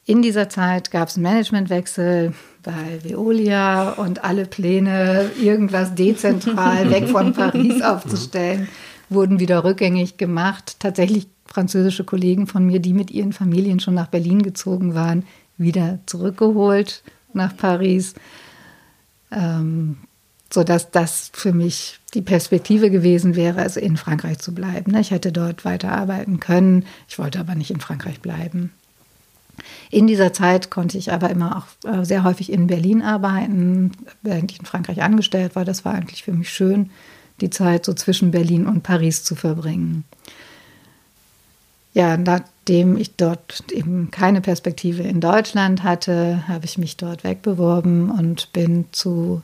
In 0.09 0.23
dieser 0.23 0.49
Zeit 0.49 0.89
gab 0.89 1.09
es 1.09 1.17
einen 1.17 1.23
Managementwechsel 1.25 2.33
bei 2.63 2.99
Veolia 3.03 3.91
und 3.91 4.23
alle 4.23 4.47
Pläne, 4.47 5.29
irgendwas 5.39 5.93
dezentral 5.93 6.89
weg 6.89 7.09
von 7.09 7.33
Paris 7.35 7.83
aufzustellen, 7.83 8.67
wurden 9.09 9.39
wieder 9.39 9.63
rückgängig 9.63 10.17
gemacht. 10.17 10.77
Tatsächlich 10.79 11.27
französische 11.45 12.05
Kollegen 12.05 12.47
von 12.47 12.65
mir, 12.65 12.79
die 12.79 12.93
mit 12.93 13.11
ihren 13.11 13.33
Familien 13.33 13.79
schon 13.79 13.93
nach 13.93 14.07
Berlin 14.07 14.41
gezogen 14.41 14.95
waren, 14.95 15.27
wieder 15.59 15.99
zurückgeholt 16.07 17.03
nach 17.33 17.55
Paris. 17.55 18.15
Ähm, 19.31 19.97
sodass 20.51 20.89
das 20.89 21.29
für 21.35 21.53
mich 21.53 21.99
die 22.15 22.23
Perspektive 22.23 22.89
gewesen 22.89 23.35
wäre, 23.35 23.61
also 23.61 23.79
in 23.79 23.95
Frankreich 23.95 24.39
zu 24.39 24.55
bleiben. 24.55 24.95
Ich 24.95 25.11
hätte 25.11 25.31
dort 25.31 25.65
weiterarbeiten 25.65 26.39
können, 26.39 26.87
ich 27.07 27.19
wollte 27.19 27.39
aber 27.39 27.53
nicht 27.53 27.69
in 27.69 27.79
Frankreich 27.79 28.21
bleiben. 28.21 28.71
In 29.91 30.07
dieser 30.07 30.33
Zeit 30.33 30.69
konnte 30.69 30.97
ich 30.97 31.11
aber 31.11 31.29
immer 31.29 31.57
auch 31.57 31.89
äh, 31.89 32.05
sehr 32.05 32.23
häufig 32.23 32.51
in 32.51 32.67
Berlin 32.67 33.01
arbeiten, 33.01 33.91
während 34.21 34.51
ich 34.51 34.59
in 34.59 34.65
Frankreich 34.65 35.01
angestellt 35.01 35.55
war. 35.55 35.65
Das 35.65 35.85
war 35.85 35.93
eigentlich 35.93 36.23
für 36.23 36.33
mich 36.33 36.49
schön, 36.49 36.89
die 37.41 37.49
Zeit 37.49 37.85
so 37.85 37.93
zwischen 37.93 38.31
Berlin 38.31 38.67
und 38.67 38.83
Paris 38.83 39.23
zu 39.23 39.35
verbringen. 39.35 40.03
Ja, 41.93 42.17
nachdem 42.17 42.97
ich 42.97 43.15
dort 43.15 43.71
eben 43.71 44.11
keine 44.11 44.41
Perspektive 44.41 45.03
in 45.03 45.21
Deutschland 45.21 45.83
hatte, 45.83 46.43
habe 46.47 46.65
ich 46.65 46.77
mich 46.77 46.97
dort 46.97 47.23
wegbeworben 47.23 48.11
und 48.11 48.53
bin 48.53 48.85
zu 48.91 49.41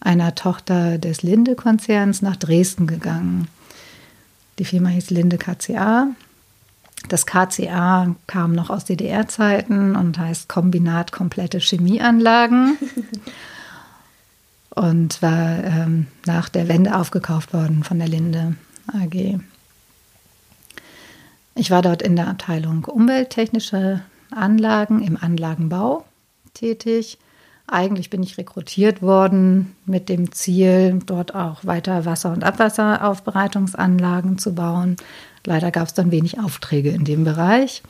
einer 0.00 0.34
Tochter 0.34 0.98
des 0.98 1.22
Linde-Konzerns 1.22 2.22
nach 2.22 2.36
Dresden 2.36 2.86
gegangen. 2.86 3.48
Die 4.58 4.64
Firma 4.64 4.90
hieß 4.90 5.10
Linde 5.10 5.38
KCA 5.38 6.08
das 7.08 7.26
KCA 7.26 8.14
kam 8.26 8.52
noch 8.52 8.70
aus 8.70 8.84
DDR-Zeiten 8.84 9.94
und 9.94 10.18
heißt 10.18 10.48
Kombinat 10.48 11.12
komplette 11.12 11.60
Chemieanlagen 11.60 12.76
und 14.70 15.22
war 15.22 15.64
ähm, 15.64 16.06
nach 16.26 16.48
der 16.48 16.68
Wende 16.68 16.96
aufgekauft 16.96 17.52
worden 17.52 17.84
von 17.84 17.98
der 17.98 18.08
Linde 18.08 18.56
AG. 18.88 19.38
Ich 21.54 21.70
war 21.70 21.82
dort 21.82 22.02
in 22.02 22.16
der 22.16 22.28
Abteilung 22.28 22.84
umwelttechnische 22.84 24.02
Anlagen 24.30 25.02
im 25.02 25.16
Anlagenbau 25.16 26.04
tätig. 26.54 27.18
Eigentlich 27.66 28.10
bin 28.10 28.22
ich 28.22 28.38
rekrutiert 28.38 29.02
worden 29.02 29.74
mit 29.84 30.08
dem 30.08 30.32
Ziel, 30.32 31.00
dort 31.04 31.34
auch 31.34 31.64
weiter 31.64 32.04
Wasser- 32.04 32.32
und 32.32 32.44
Abwasseraufbereitungsanlagen 32.44 34.38
zu 34.38 34.54
bauen. 34.54 34.96
Leider 35.48 35.70
gab 35.70 35.88
es 35.88 35.94
dann 35.94 36.10
wenig 36.10 36.38
Aufträge 36.38 36.90
in 36.90 37.06
dem 37.06 37.24
Bereich, 37.24 37.82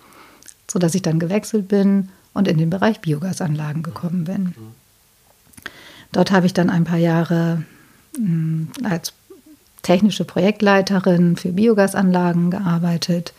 sodass 0.71 0.95
ich 0.95 1.03
dann 1.03 1.19
gewechselt 1.19 1.67
bin 1.67 2.09
und 2.33 2.47
in 2.47 2.57
den 2.57 2.71
Bereich 2.71 3.01
Biogasanlagen 3.01 3.83
gekommen 3.83 4.23
bin. 4.23 4.55
Dort 6.13 6.31
habe 6.31 6.47
ich 6.47 6.55
dann 6.55 6.71
ein 6.71 6.85
paar 6.85 6.99
Jahre 6.99 7.65
hm, 8.17 8.69
als 8.85 9.13
technische 9.83 10.25
Projektleiterin 10.25 11.37
für 11.37 11.51
Biogasanlagen 11.51 12.53
gearbeitet. 12.53 13.35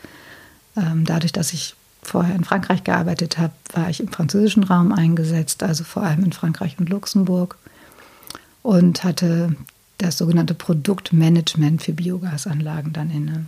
Ähm, 0.76 1.06
dadurch, 1.06 1.32
dass 1.32 1.54
ich 1.54 1.74
vorher 2.02 2.34
in 2.34 2.44
Frankreich 2.44 2.84
gearbeitet 2.84 3.38
habe, 3.38 3.54
war 3.72 3.88
ich 3.88 4.00
im 4.00 4.08
französischen 4.08 4.64
Raum 4.64 4.92
eingesetzt, 4.92 5.62
also 5.62 5.82
vor 5.82 6.02
allem 6.02 6.24
in 6.24 6.32
Frankreich 6.32 6.78
und 6.78 6.90
Luxemburg 6.90 7.56
und 8.62 9.02
hatte 9.02 9.56
das 9.96 10.18
sogenannte 10.18 10.52
Produktmanagement 10.52 11.82
für 11.82 11.94
Biogasanlagen 11.94 12.92
dann 12.92 13.10
inne. 13.10 13.46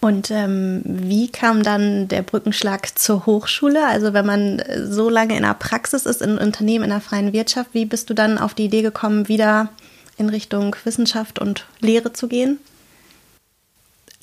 Und 0.00 0.30
ähm, 0.30 0.82
wie 0.84 1.28
kam 1.28 1.64
dann 1.64 2.06
der 2.06 2.22
Brückenschlag 2.22 2.96
zur 2.96 3.26
Hochschule? 3.26 3.84
Also 3.86 4.12
wenn 4.12 4.26
man 4.26 4.62
so 4.84 5.08
lange 5.10 5.36
in 5.36 5.42
der 5.42 5.54
Praxis 5.54 6.06
ist, 6.06 6.22
in 6.22 6.38
Unternehmen, 6.38 6.84
in 6.84 6.90
der 6.90 7.00
freien 7.00 7.32
Wirtschaft, 7.32 7.70
wie 7.72 7.84
bist 7.84 8.08
du 8.08 8.14
dann 8.14 8.38
auf 8.38 8.54
die 8.54 8.66
Idee 8.66 8.82
gekommen, 8.82 9.26
wieder 9.26 9.70
in 10.16 10.28
Richtung 10.28 10.76
Wissenschaft 10.84 11.40
und 11.40 11.66
Lehre 11.80 12.12
zu 12.12 12.28
gehen? 12.28 12.58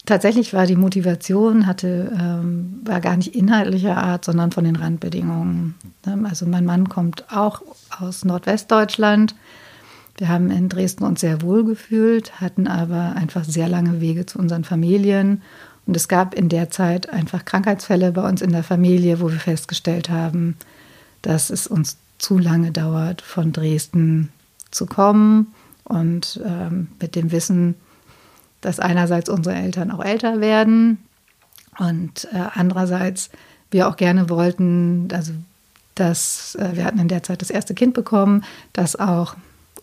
Tatsächlich 0.06 0.54
war 0.54 0.68
die 0.68 0.76
Motivation, 0.76 1.66
hatte, 1.66 2.12
ähm, 2.18 2.80
war 2.86 3.02
gar 3.02 3.18
nicht 3.18 3.36
inhaltlicher 3.36 3.98
Art, 3.98 4.24
sondern 4.24 4.52
von 4.52 4.64
den 4.64 4.76
Randbedingungen. 4.76 5.76
Also 6.24 6.46
mein 6.46 6.64
Mann 6.64 6.88
kommt 6.88 7.26
auch 7.32 7.64
aus 8.00 8.24
Nordwestdeutschland. 8.24 9.36
Wir 10.18 10.30
haben 10.30 10.50
in 10.50 10.70
Dresden 10.70 11.04
uns 11.04 11.22
sehr 11.22 11.42
wohl 11.42 11.66
gefühlt, 11.66 12.40
hatten 12.40 12.68
aber 12.68 13.16
einfach 13.16 13.44
sehr 13.44 13.68
lange 13.68 14.00
Wege 14.00 14.26
zu 14.26 14.40
unseren 14.40 14.64
Familien. 14.64 15.42
Und 15.86 15.96
es 15.98 16.08
gab 16.08 16.34
in 16.34 16.50
der 16.50 16.70
Zeit 16.70 17.10
einfach 17.10 17.46
Krankheitsfälle 17.46 18.12
bei 18.12 18.28
uns 18.28 18.42
in 18.42 18.52
der 18.52 18.64
Familie, 18.64 19.20
wo 19.20 19.30
wir 19.30 19.40
festgestellt 19.40 20.10
haben, 20.10 20.56
dass 21.22 21.50
es 21.50 21.68
uns 21.68 21.98
zu 22.18 22.38
lange 22.38 22.72
dauert, 22.72 23.22
von 23.22 23.52
Dresden 23.52 24.30
zu 24.72 24.86
kommen. 24.86 25.54
Und 25.84 26.42
ähm, 26.44 26.88
mit 27.00 27.16
dem 27.16 27.32
Wissen, 27.32 27.76
dass 28.62 28.80
einerseits 28.80 29.30
unsere 29.30 29.56
Eltern 29.56 29.92
auch 29.92 30.04
älter 30.04 30.42
werden 30.42 30.98
und 31.78 32.28
äh, 32.34 32.46
andererseits 32.54 33.30
wir 33.72 33.88
auch 33.88 33.96
gerne 33.96 34.30
wollten, 34.30 35.08
also 35.12 35.34
dass 35.96 36.56
äh, 36.56 36.72
wir 36.74 36.86
hatten 36.86 37.00
in 37.00 37.08
der 37.08 37.24
Zeit 37.24 37.42
das 37.42 37.50
erste 37.50 37.74
Kind 37.74 37.94
bekommen, 37.94 38.44
dass 38.74 38.96
auch 38.96 39.36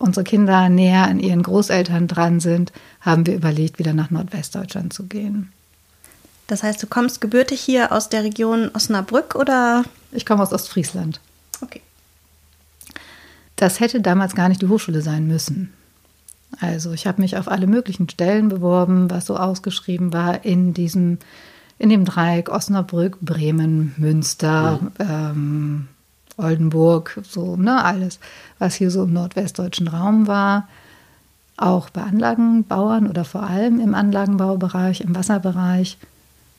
unsere 0.03 0.25
Kinder 0.25 0.67
näher 0.67 1.07
an 1.07 1.19
ihren 1.19 1.41
Großeltern 1.41 2.07
dran 2.07 2.39
sind, 2.41 2.73
haben 2.99 3.25
wir 3.25 3.35
überlegt, 3.35 3.79
wieder 3.79 3.93
nach 3.93 4.11
Nordwestdeutschland 4.11 4.91
zu 4.91 5.05
gehen. 5.05 5.51
Das 6.47 6.61
heißt, 6.61 6.83
du 6.83 6.87
kommst 6.87 7.21
gebürtig 7.21 7.61
hier 7.61 7.93
aus 7.93 8.09
der 8.09 8.23
Region 8.23 8.69
Osnabrück 8.73 9.35
oder? 9.35 9.83
Ich 10.11 10.25
komme 10.25 10.43
aus 10.43 10.51
Ostfriesland. 10.51 11.21
Okay. 11.61 11.81
Das 13.55 13.79
hätte 13.79 14.01
damals 14.01 14.35
gar 14.35 14.49
nicht 14.49 14.61
die 14.61 14.67
Hochschule 14.67 15.01
sein 15.01 15.25
müssen. 15.25 15.71
Also 16.59 16.91
ich 16.91 17.07
habe 17.07 17.21
mich 17.21 17.37
auf 17.37 17.47
alle 17.47 17.65
möglichen 17.65 18.09
Stellen 18.09 18.49
beworben, 18.49 19.09
was 19.09 19.25
so 19.25 19.37
ausgeschrieben 19.37 20.11
war 20.11 20.43
in 20.43 20.73
diesem, 20.73 21.17
in 21.79 21.89
dem 21.89 22.03
Dreieck 22.03 22.49
Osnabrück, 22.49 23.19
Bremen, 23.21 23.95
Münster, 23.97 24.79
mhm. 24.81 24.91
ähm, 24.99 25.87
Oldenburg, 26.37 27.19
so, 27.23 27.55
ne, 27.55 27.83
alles, 27.83 28.19
was 28.59 28.75
hier 28.75 28.91
so 28.91 29.03
im 29.03 29.13
nordwestdeutschen 29.13 29.87
Raum 29.87 30.27
war. 30.27 30.67
Auch 31.57 31.89
bei 31.89 32.01
Anlagenbauern 32.01 33.07
oder 33.07 33.25
vor 33.25 33.43
allem 33.43 33.79
im 33.79 33.93
Anlagenbaubereich, 33.93 35.01
im 35.01 35.15
Wasserbereich. 35.15 35.97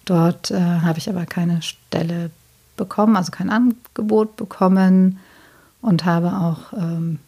Dort 0.04 0.50
äh, 0.50 0.60
habe 0.60 0.98
ich 0.98 1.08
aber 1.08 1.26
keine 1.26 1.62
Stelle 1.62 2.30
bekommen, 2.76 3.16
also 3.16 3.32
kein 3.32 3.50
Angebot 3.50 4.36
bekommen 4.36 5.18
und 5.80 6.04
habe 6.04 6.32
auch 6.32 6.72
ähm, 6.72 7.18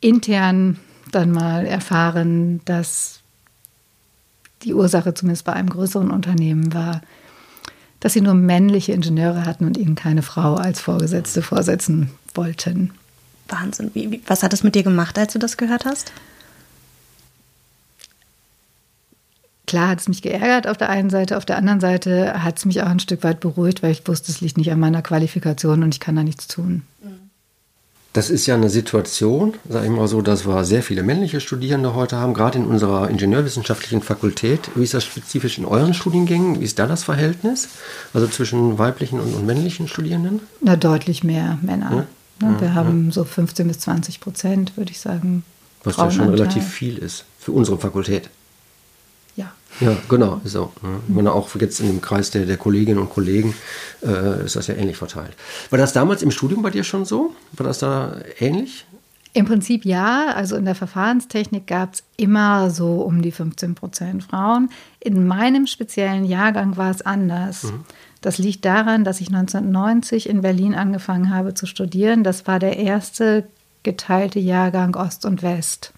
intern 0.00 0.78
dann 1.12 1.30
mal 1.30 1.66
erfahren, 1.66 2.60
dass 2.64 3.20
die 4.62 4.74
Ursache 4.74 5.14
zumindest 5.14 5.44
bei 5.44 5.52
einem 5.52 5.70
größeren 5.70 6.10
Unternehmen 6.10 6.72
war, 6.74 7.00
dass 8.04 8.12
sie 8.12 8.20
nur 8.20 8.34
männliche 8.34 8.92
Ingenieure 8.92 9.46
hatten 9.46 9.64
und 9.64 9.78
ihnen 9.78 9.94
keine 9.94 10.20
Frau 10.20 10.56
als 10.56 10.78
Vorgesetzte 10.78 11.40
vorsetzen 11.40 12.10
wollten. 12.34 12.90
Wahnsinn. 13.48 13.92
Wie, 13.94 14.10
wie, 14.10 14.22
was 14.26 14.42
hat 14.42 14.52
es 14.52 14.62
mit 14.62 14.74
dir 14.74 14.82
gemacht, 14.82 15.18
als 15.18 15.32
du 15.32 15.38
das 15.38 15.56
gehört 15.56 15.86
hast? 15.86 16.12
Klar 19.66 19.88
hat 19.88 20.00
es 20.00 20.08
mich 20.08 20.20
geärgert 20.20 20.66
auf 20.66 20.76
der 20.76 20.90
einen 20.90 21.08
Seite, 21.08 21.38
auf 21.38 21.46
der 21.46 21.56
anderen 21.56 21.80
Seite 21.80 22.44
hat 22.44 22.58
es 22.58 22.66
mich 22.66 22.82
auch 22.82 22.88
ein 22.88 23.00
Stück 23.00 23.24
weit 23.24 23.40
beruhigt, 23.40 23.82
weil 23.82 23.92
ich 23.92 24.06
wusste, 24.06 24.30
es 24.30 24.42
liegt 24.42 24.58
nicht 24.58 24.70
an 24.70 24.80
meiner 24.80 25.00
Qualifikation 25.00 25.82
und 25.82 25.94
ich 25.94 26.00
kann 26.00 26.14
da 26.14 26.22
nichts 26.22 26.46
tun. 26.46 26.82
Mhm. 27.02 27.23
Das 28.14 28.30
ist 28.30 28.46
ja 28.46 28.54
eine 28.54 28.70
Situation, 28.70 29.54
sage 29.68 29.86
ich 29.86 29.90
mal 29.90 30.06
so, 30.06 30.22
dass 30.22 30.46
wir 30.46 30.64
sehr 30.64 30.84
viele 30.84 31.02
männliche 31.02 31.40
Studierende 31.40 31.96
heute 31.96 32.16
haben, 32.16 32.32
gerade 32.32 32.58
in 32.58 32.66
unserer 32.66 33.10
ingenieurwissenschaftlichen 33.10 34.02
Fakultät. 34.02 34.70
Wie 34.76 34.84
ist 34.84 34.94
das 34.94 35.02
spezifisch 35.02 35.58
in 35.58 35.64
euren 35.64 35.94
Studiengängen? 35.94 36.60
Wie 36.60 36.64
ist 36.64 36.78
da 36.78 36.86
das 36.86 37.02
Verhältnis? 37.02 37.70
Also 38.12 38.28
zwischen 38.28 38.78
weiblichen 38.78 39.18
und, 39.18 39.34
und 39.34 39.44
männlichen 39.44 39.88
Studierenden? 39.88 40.42
Na, 40.60 40.76
deutlich 40.76 41.24
mehr 41.24 41.58
Männer. 41.60 42.06
Ja? 42.40 42.48
Ja, 42.48 42.60
wir 42.60 42.68
ja, 42.68 42.74
haben 42.74 43.10
so 43.10 43.24
15 43.24 43.66
bis 43.66 43.80
20 43.80 44.20
Prozent, 44.20 44.76
würde 44.76 44.92
ich 44.92 45.00
sagen. 45.00 45.42
Was 45.82 45.96
ja 45.96 46.08
schon 46.08 46.28
relativ 46.28 46.64
viel 46.64 46.98
ist 46.98 47.24
für 47.40 47.50
unsere 47.50 47.78
Fakultät. 47.78 48.30
Ja, 49.80 49.96
genau. 50.08 50.40
So. 50.44 50.72
Ich 51.08 51.14
meine, 51.14 51.32
auch 51.32 51.54
jetzt 51.56 51.80
in 51.80 51.86
dem 51.86 52.00
Kreis 52.00 52.30
der, 52.30 52.46
der 52.46 52.56
Kolleginnen 52.56 52.98
und 52.98 53.10
Kollegen 53.10 53.54
äh, 54.02 54.44
ist 54.44 54.56
das 54.56 54.68
ja 54.68 54.74
ähnlich 54.74 54.96
verteilt. 54.96 55.32
War 55.70 55.78
das 55.78 55.92
damals 55.92 56.22
im 56.22 56.30
Studium 56.30 56.62
bei 56.62 56.70
dir 56.70 56.84
schon 56.84 57.04
so? 57.04 57.34
War 57.52 57.66
das 57.66 57.78
da 57.78 58.16
ähnlich? 58.38 58.86
Im 59.32 59.46
Prinzip 59.46 59.84
ja. 59.84 60.28
Also 60.34 60.56
in 60.56 60.64
der 60.64 60.76
Verfahrenstechnik 60.76 61.66
gab 61.66 61.94
es 61.94 62.04
immer 62.16 62.70
so 62.70 63.02
um 63.02 63.20
die 63.20 63.32
15 63.32 63.74
Prozent 63.74 64.24
Frauen. 64.24 64.70
In 65.00 65.26
meinem 65.26 65.66
speziellen 65.66 66.24
Jahrgang 66.24 66.76
war 66.76 66.90
es 66.90 67.02
anders. 67.02 67.64
Mhm. 67.64 67.84
Das 68.20 68.38
liegt 68.38 68.64
daran, 68.64 69.04
dass 69.04 69.20
ich 69.20 69.28
1990 69.28 70.28
in 70.28 70.40
Berlin 70.40 70.74
angefangen 70.74 71.34
habe 71.34 71.52
zu 71.52 71.66
studieren. 71.66 72.24
Das 72.24 72.46
war 72.46 72.58
der 72.58 72.78
erste 72.78 73.44
geteilte 73.82 74.38
Jahrgang 74.38 74.94
Ost 74.94 75.26
und 75.26 75.42
West. 75.42 75.92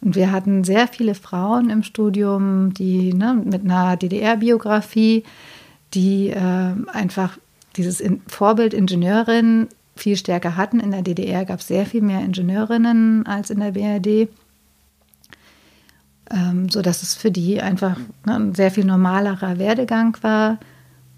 Und 0.00 0.14
wir 0.14 0.32
hatten 0.32 0.64
sehr 0.64 0.88
viele 0.88 1.14
Frauen 1.14 1.68
im 1.68 1.82
Studium, 1.82 2.72
die 2.72 3.12
ne, 3.12 3.34
mit 3.44 3.64
einer 3.64 3.96
DDR-Biografie, 3.96 5.24
die 5.92 6.30
äh, 6.30 6.74
einfach 6.92 7.38
dieses 7.76 8.02
Vorbild 8.26 8.74
Ingenieurin 8.74 9.68
viel 9.96 10.16
stärker 10.16 10.56
hatten. 10.56 10.80
In 10.80 10.90
der 10.90 11.02
DDR 11.02 11.44
gab 11.44 11.60
es 11.60 11.68
sehr 11.68 11.86
viel 11.86 12.02
mehr 12.02 12.20
Ingenieurinnen 12.20 13.26
als 13.26 13.50
in 13.50 13.60
der 13.60 13.72
BRD, 13.72 14.28
ähm, 16.30 16.68
sodass 16.70 17.02
es 17.02 17.14
für 17.14 17.30
die 17.30 17.60
einfach 17.60 17.96
ne, 18.24 18.36
ein 18.36 18.54
sehr 18.54 18.70
viel 18.70 18.84
normalerer 18.84 19.58
Werdegang 19.58 20.16
war. 20.22 20.58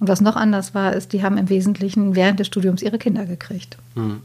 Und 0.00 0.08
was 0.08 0.20
noch 0.20 0.34
anders 0.34 0.74
war, 0.74 0.94
ist, 0.94 1.12
die 1.12 1.22
haben 1.22 1.38
im 1.38 1.48
Wesentlichen 1.48 2.16
während 2.16 2.40
des 2.40 2.48
Studiums 2.48 2.82
ihre 2.82 2.98
Kinder 2.98 3.24
gekriegt. 3.24 3.78
Mhm. 3.94 4.22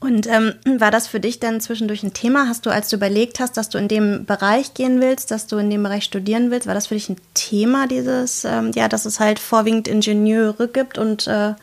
Und 0.00 0.28
ähm, 0.28 0.54
war 0.64 0.92
das 0.92 1.08
für 1.08 1.18
dich 1.18 1.40
dann 1.40 1.60
zwischendurch 1.60 2.04
ein 2.04 2.12
Thema? 2.12 2.46
Hast 2.46 2.66
du, 2.66 2.70
als 2.70 2.88
du 2.88 2.96
überlegt 2.96 3.40
hast, 3.40 3.56
dass 3.56 3.68
du 3.68 3.78
in 3.78 3.88
dem 3.88 4.26
Bereich 4.26 4.74
gehen 4.74 5.00
willst, 5.00 5.32
dass 5.32 5.48
du 5.48 5.56
in 5.56 5.70
dem 5.70 5.82
Bereich 5.82 6.04
studieren 6.04 6.52
willst, 6.52 6.68
war 6.68 6.74
das 6.74 6.86
für 6.86 6.94
dich 6.94 7.08
ein 7.08 7.16
Thema, 7.34 7.88
dieses, 7.88 8.44
ähm, 8.44 8.70
ja, 8.74 8.88
dass 8.88 9.06
es 9.06 9.18
halt 9.18 9.40
vorwiegend 9.40 9.88
Ingenieure 9.88 10.68
gibt 10.68 10.98
und 10.98 11.26
äh, 11.26 11.54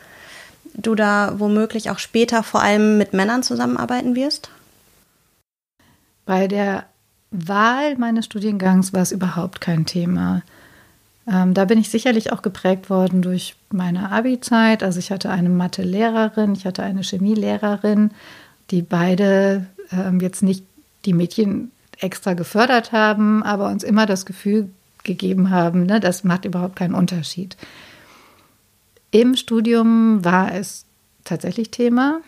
du 0.74 0.94
da 0.94 1.34
womöglich 1.38 1.88
auch 1.88 1.98
später 1.98 2.42
vor 2.42 2.60
allem 2.62 2.98
mit 2.98 3.14
Männern 3.14 3.42
zusammenarbeiten 3.42 4.14
wirst? 4.14 4.50
Bei 6.26 6.46
der 6.46 6.84
Wahl 7.30 7.96
meines 7.96 8.26
Studiengangs 8.26 8.92
war 8.92 9.00
es 9.00 9.12
überhaupt 9.12 9.62
kein 9.62 9.86
Thema. 9.86 10.42
Ähm, 11.28 11.54
da 11.54 11.64
bin 11.64 11.78
ich 11.78 11.90
sicherlich 11.90 12.32
auch 12.32 12.42
geprägt 12.42 12.88
worden 12.88 13.22
durch 13.22 13.56
meine 13.70 14.10
Abi-Zeit. 14.12 14.82
Also 14.82 14.98
ich 14.98 15.10
hatte 15.10 15.30
eine 15.30 15.48
Mathe-Lehrerin, 15.48 16.52
ich 16.52 16.66
hatte 16.66 16.82
eine 16.82 17.02
Chemielehrerin, 17.02 18.12
die 18.70 18.82
beide 18.82 19.66
ähm, 19.90 20.20
jetzt 20.20 20.42
nicht 20.42 20.64
die 21.04 21.12
Mädchen 21.12 21.72
extra 21.98 22.34
gefördert 22.34 22.92
haben, 22.92 23.42
aber 23.42 23.68
uns 23.68 23.82
immer 23.82 24.06
das 24.06 24.26
Gefühl 24.26 24.68
gegeben 25.04 25.50
haben, 25.50 25.86
ne, 25.86 26.00
das 26.00 26.24
macht 26.24 26.44
überhaupt 26.44 26.76
keinen 26.76 26.94
Unterschied. 26.94 27.56
Im 29.10 29.36
Studium 29.36 30.24
war 30.24 30.52
es 30.52 30.84
tatsächlich 31.24 31.70
Thema. 31.70 32.20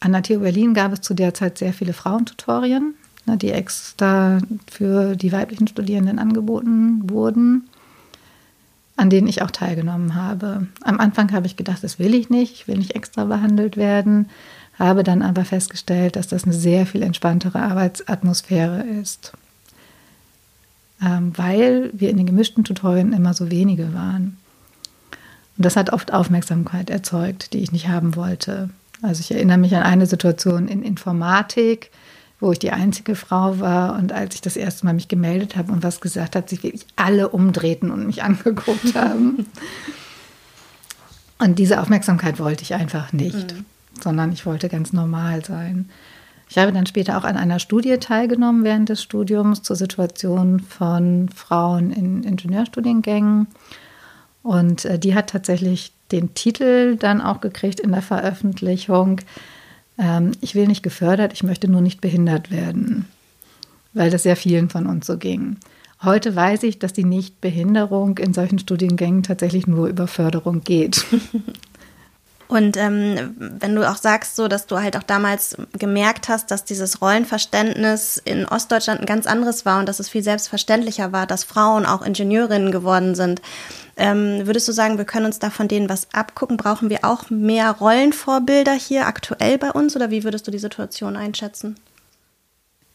An 0.00 0.12
der 0.12 0.22
TU 0.22 0.40
Berlin 0.40 0.72
gab 0.72 0.92
es 0.92 1.00
zu 1.00 1.14
der 1.14 1.34
Zeit 1.34 1.58
sehr 1.58 1.72
viele 1.72 1.92
Frauentutorien, 1.92 2.94
ne, 3.26 3.36
die 3.36 3.50
extra 3.50 4.38
für 4.70 5.16
die 5.16 5.32
weiblichen 5.32 5.68
Studierenden 5.68 6.18
angeboten 6.18 7.10
wurden, 7.10 7.68
an 8.96 9.10
denen 9.10 9.28
ich 9.28 9.42
auch 9.42 9.50
teilgenommen 9.50 10.14
habe. 10.14 10.66
Am 10.82 11.00
Anfang 11.00 11.32
habe 11.32 11.46
ich 11.46 11.56
gedacht, 11.56 11.82
das 11.82 11.98
will 11.98 12.14
ich 12.14 12.30
nicht, 12.30 12.54
ich 12.54 12.68
will 12.68 12.78
nicht 12.78 12.94
extra 12.94 13.24
behandelt 13.24 13.76
werden, 13.76 14.28
habe 14.78 15.02
dann 15.02 15.22
aber 15.22 15.44
festgestellt, 15.44 16.16
dass 16.16 16.28
das 16.28 16.44
eine 16.44 16.52
sehr 16.52 16.86
viel 16.86 17.02
entspanntere 17.02 17.60
Arbeitsatmosphäre 17.60 18.82
ist, 18.82 19.32
ähm, 21.02 21.32
weil 21.36 21.90
wir 21.92 22.10
in 22.10 22.16
den 22.16 22.26
gemischten 22.26 22.64
Tutorien 22.64 23.12
immer 23.12 23.34
so 23.34 23.50
wenige 23.50 23.94
waren. 23.94 24.38
Und 25.56 25.66
das 25.66 25.76
hat 25.76 25.92
oft 25.92 26.12
Aufmerksamkeit 26.12 26.90
erzeugt, 26.90 27.52
die 27.52 27.58
ich 27.58 27.72
nicht 27.72 27.88
haben 27.88 28.16
wollte. 28.16 28.70
Also 29.02 29.20
ich 29.20 29.30
erinnere 29.32 29.58
mich 29.58 29.74
an 29.74 29.82
eine 29.82 30.06
Situation 30.06 30.68
in 30.68 30.82
Informatik, 30.82 31.90
wo 32.42 32.50
ich 32.50 32.58
die 32.58 32.72
einzige 32.72 33.14
Frau 33.14 33.60
war 33.60 33.96
und 33.96 34.12
als 34.12 34.34
ich 34.34 34.40
das 34.40 34.56
erste 34.56 34.84
Mal 34.84 34.94
mich 34.94 35.06
gemeldet 35.06 35.56
habe 35.56 35.72
und 35.72 35.84
was 35.84 36.00
gesagt 36.00 36.34
habe, 36.34 36.48
sich 36.48 36.64
wirklich 36.64 36.86
alle 36.96 37.28
umdrehten 37.28 37.90
und 37.90 38.04
mich 38.04 38.22
angeguckt 38.24 38.94
haben. 38.96 39.46
Und 41.38 41.58
diese 41.58 41.80
Aufmerksamkeit 41.80 42.38
wollte 42.40 42.62
ich 42.62 42.74
einfach 42.74 43.12
nicht, 43.12 43.54
mhm. 43.54 43.64
sondern 44.00 44.32
ich 44.32 44.44
wollte 44.44 44.68
ganz 44.68 44.92
normal 44.92 45.44
sein. 45.44 45.88
Ich 46.50 46.58
habe 46.58 46.72
dann 46.72 46.86
später 46.86 47.16
auch 47.16 47.24
an 47.24 47.36
einer 47.36 47.60
Studie 47.60 47.96
teilgenommen 47.98 48.64
während 48.64 48.88
des 48.88 49.02
Studiums 49.02 49.62
zur 49.62 49.76
Situation 49.76 50.60
von 50.60 51.28
Frauen 51.30 51.92
in 51.92 52.24
Ingenieurstudiengängen 52.24 53.46
und 54.42 54.84
äh, 54.84 54.98
die 54.98 55.14
hat 55.14 55.30
tatsächlich 55.30 55.92
den 56.10 56.34
Titel 56.34 56.96
dann 56.96 57.20
auch 57.20 57.40
gekriegt 57.40 57.78
in 57.80 57.92
der 57.92 58.02
Veröffentlichung. 58.02 59.20
Ähm, 59.98 60.32
ich 60.40 60.54
will 60.54 60.66
nicht 60.66 60.82
gefördert, 60.82 61.32
ich 61.32 61.42
möchte 61.42 61.68
nur 61.68 61.80
nicht 61.80 62.00
behindert 62.00 62.50
werden, 62.50 63.06
weil 63.92 64.10
das 64.10 64.22
sehr 64.22 64.36
vielen 64.36 64.70
von 64.70 64.86
uns 64.86 65.06
so 65.06 65.18
ging. 65.18 65.56
Heute 66.02 66.34
weiß 66.34 66.64
ich, 66.64 66.78
dass 66.78 66.92
die 66.92 67.04
Nichtbehinderung 67.04 68.18
in 68.18 68.34
solchen 68.34 68.58
Studiengängen 68.58 69.22
tatsächlich 69.22 69.66
nur 69.66 69.86
über 69.86 70.08
Förderung 70.08 70.62
geht. 70.64 71.04
Und 72.52 72.76
ähm, 72.76 73.34
wenn 73.38 73.74
du 73.74 73.88
auch 73.88 73.96
sagst, 73.96 74.36
so, 74.36 74.46
dass 74.46 74.66
du 74.66 74.78
halt 74.78 74.94
auch 74.98 75.02
damals 75.02 75.56
gemerkt 75.78 76.28
hast, 76.28 76.50
dass 76.50 76.66
dieses 76.66 77.00
Rollenverständnis 77.00 78.20
in 78.22 78.44
Ostdeutschland 78.44 79.00
ein 79.00 79.06
ganz 79.06 79.26
anderes 79.26 79.64
war 79.64 79.80
und 79.80 79.88
dass 79.88 80.00
es 80.00 80.10
viel 80.10 80.22
selbstverständlicher 80.22 81.12
war, 81.12 81.26
dass 81.26 81.44
Frauen 81.44 81.86
auch 81.86 82.02
Ingenieurinnen 82.02 82.70
geworden 82.70 83.14
sind, 83.14 83.40
ähm, 83.96 84.46
würdest 84.46 84.68
du 84.68 84.72
sagen, 84.72 84.98
wir 84.98 85.04
können 85.04 85.26
uns 85.26 85.38
da 85.38 85.50
von 85.50 85.68
denen 85.68 85.88
was 85.88 86.08
abgucken? 86.12 86.56
Brauchen 86.56 86.90
wir 86.90 87.04
auch 87.04 87.30
mehr 87.30 87.70
Rollenvorbilder 87.70 88.72
hier 88.72 89.06
aktuell 89.06 89.58
bei 89.58 89.70
uns 89.70 89.94
oder 89.96 90.10
wie 90.10 90.24
würdest 90.24 90.46
du 90.46 90.50
die 90.50 90.58
Situation 90.58 91.16
einschätzen? 91.16 91.76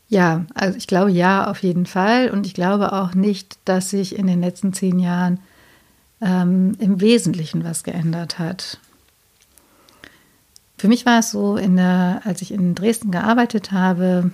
Ja, 0.10 0.46
also 0.54 0.78
ich 0.78 0.88
glaube 0.88 1.12
ja, 1.12 1.48
auf 1.48 1.62
jeden 1.64 1.86
Fall. 1.86 2.30
Und 2.30 2.46
ich 2.46 2.54
glaube 2.54 2.94
auch 2.94 3.14
nicht, 3.14 3.58
dass 3.66 3.90
sich 3.90 4.16
in 4.16 4.28
den 4.28 4.42
letzten 4.42 4.74
zehn 4.74 5.00
Jahren 5.00 5.40
ähm, 6.22 6.76
im 6.80 7.02
Wesentlichen 7.02 7.64
was 7.64 7.84
geändert 7.84 8.40
hat. 8.40 8.80
Für 10.78 10.88
mich 10.88 11.06
war 11.06 11.20
es 11.20 11.32
so, 11.32 11.58
der, 11.58 12.22
als 12.24 12.42
ich 12.42 12.52
in 12.52 12.76
Dresden 12.76 13.12
gearbeitet 13.12 13.72
habe, 13.72 14.32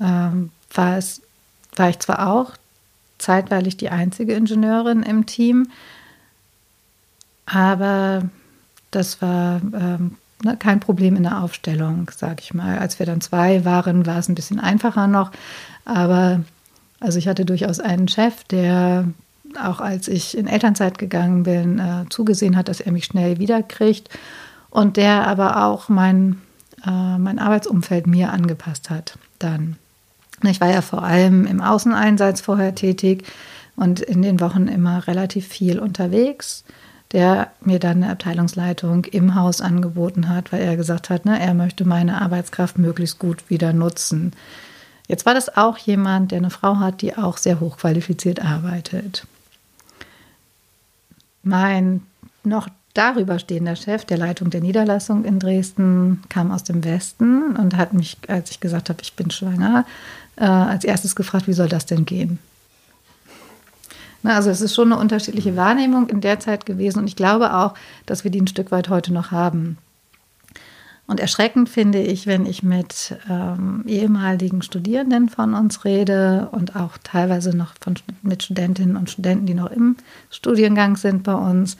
ähm, 0.00 0.50
war, 0.72 0.96
es, 0.96 1.22
war 1.76 1.90
ich 1.90 1.98
zwar 1.98 2.32
auch 2.32 2.52
zeitweilig 3.20 3.76
die 3.76 3.90
einzige 3.90 4.34
Ingenieurin 4.34 5.02
im 5.02 5.26
Team, 5.26 5.68
aber 7.46 8.28
das 8.90 9.20
war 9.22 9.60
ähm, 9.62 10.16
ne, 10.42 10.56
kein 10.56 10.80
Problem 10.80 11.16
in 11.16 11.22
der 11.24 11.42
Aufstellung, 11.42 12.10
sage 12.14 12.36
ich 12.40 12.54
mal. 12.54 12.78
Als 12.78 12.98
wir 12.98 13.06
dann 13.06 13.20
zwei 13.20 13.64
waren, 13.64 14.06
war 14.06 14.18
es 14.18 14.28
ein 14.28 14.34
bisschen 14.34 14.60
einfacher 14.60 15.06
noch, 15.06 15.32
aber 15.84 16.40
also 17.00 17.18
ich 17.18 17.28
hatte 17.28 17.44
durchaus 17.44 17.80
einen 17.80 18.08
Chef, 18.08 18.44
der 18.44 19.06
auch 19.60 19.80
als 19.80 20.06
ich 20.06 20.36
in 20.36 20.46
Elternzeit 20.46 20.98
gegangen 20.98 21.42
bin, 21.42 21.78
äh, 21.78 22.04
zugesehen 22.08 22.56
hat, 22.56 22.68
dass 22.68 22.80
er 22.80 22.92
mich 22.92 23.06
schnell 23.06 23.38
wiederkriegt 23.38 24.08
und 24.70 24.96
der 24.96 25.26
aber 25.26 25.64
auch 25.64 25.88
mein, 25.88 26.40
äh, 26.86 27.18
mein 27.18 27.38
Arbeitsumfeld 27.38 28.06
mir 28.06 28.32
angepasst 28.32 28.90
hat 28.90 29.18
dann. 29.38 29.76
Ich 30.42 30.60
war 30.60 30.70
ja 30.70 30.82
vor 30.82 31.02
allem 31.02 31.46
im 31.46 31.60
Außeneinsatz 31.60 32.40
vorher 32.40 32.74
tätig 32.74 33.24
und 33.76 34.00
in 34.00 34.22
den 34.22 34.40
Wochen 34.40 34.68
immer 34.68 35.06
relativ 35.06 35.46
viel 35.48 35.78
unterwegs, 35.78 36.64
der 37.12 37.50
mir 37.60 37.78
dann 37.78 38.02
eine 38.02 38.12
Abteilungsleitung 38.12 39.04
im 39.06 39.34
Haus 39.34 39.60
angeboten 39.60 40.28
hat, 40.28 40.52
weil 40.52 40.62
er 40.62 40.76
gesagt 40.76 41.10
hat, 41.10 41.24
ne, 41.24 41.40
er 41.40 41.54
möchte 41.54 41.84
meine 41.84 42.20
Arbeitskraft 42.20 42.78
möglichst 42.78 43.18
gut 43.18 43.50
wieder 43.50 43.72
nutzen. 43.72 44.32
Jetzt 45.08 45.26
war 45.26 45.34
das 45.34 45.56
auch 45.56 45.76
jemand, 45.76 46.30
der 46.30 46.38
eine 46.38 46.50
Frau 46.50 46.78
hat, 46.78 47.02
die 47.02 47.16
auch 47.16 47.36
sehr 47.36 47.58
hochqualifiziert 47.58 48.44
arbeitet. 48.44 49.26
Mein 51.42 52.02
noch 52.44 52.68
darüber 52.94 53.38
stehender 53.38 53.76
Chef 53.76 54.04
der 54.04 54.18
Leitung 54.18 54.50
der 54.50 54.60
Niederlassung 54.60 55.24
in 55.24 55.38
Dresden 55.38 56.22
kam 56.28 56.50
aus 56.50 56.64
dem 56.64 56.84
Westen 56.84 57.56
und 57.56 57.76
hat 57.76 57.92
mich, 57.92 58.18
als 58.28 58.50
ich 58.50 58.60
gesagt 58.60 58.88
habe, 58.88 59.00
ich 59.02 59.14
bin 59.14 59.30
schwanger, 59.30 59.84
äh, 60.36 60.44
als 60.44 60.84
erstes 60.84 61.14
gefragt, 61.14 61.46
wie 61.46 61.52
soll 61.52 61.68
das 61.68 61.86
denn 61.86 62.04
gehen? 62.04 62.38
Na, 64.22 64.36
also 64.36 64.50
es 64.50 64.60
ist 64.60 64.74
schon 64.74 64.92
eine 64.92 65.00
unterschiedliche 65.00 65.56
Wahrnehmung 65.56 66.08
in 66.08 66.20
der 66.20 66.40
Zeit 66.40 66.66
gewesen 66.66 66.98
und 66.98 67.06
ich 67.06 67.16
glaube 67.16 67.54
auch, 67.54 67.74
dass 68.06 68.24
wir 68.24 68.30
die 68.30 68.40
ein 68.40 68.48
Stück 68.48 68.70
weit 68.70 68.88
heute 68.88 69.12
noch 69.12 69.30
haben. 69.30 69.78
Und 71.06 71.18
erschreckend 71.18 71.68
finde 71.68 72.00
ich, 72.00 72.28
wenn 72.28 72.46
ich 72.46 72.62
mit 72.62 73.16
ähm, 73.28 73.82
ehemaligen 73.86 74.62
Studierenden 74.62 75.28
von 75.28 75.54
uns 75.54 75.84
rede 75.84 76.48
und 76.52 76.76
auch 76.76 76.98
teilweise 77.02 77.56
noch 77.56 77.74
von, 77.80 77.94
mit 78.22 78.44
Studentinnen 78.44 78.96
und 78.96 79.10
Studenten, 79.10 79.46
die 79.46 79.54
noch 79.54 79.72
im 79.72 79.96
Studiengang 80.30 80.96
sind 80.96 81.24
bei 81.24 81.34
uns, 81.34 81.76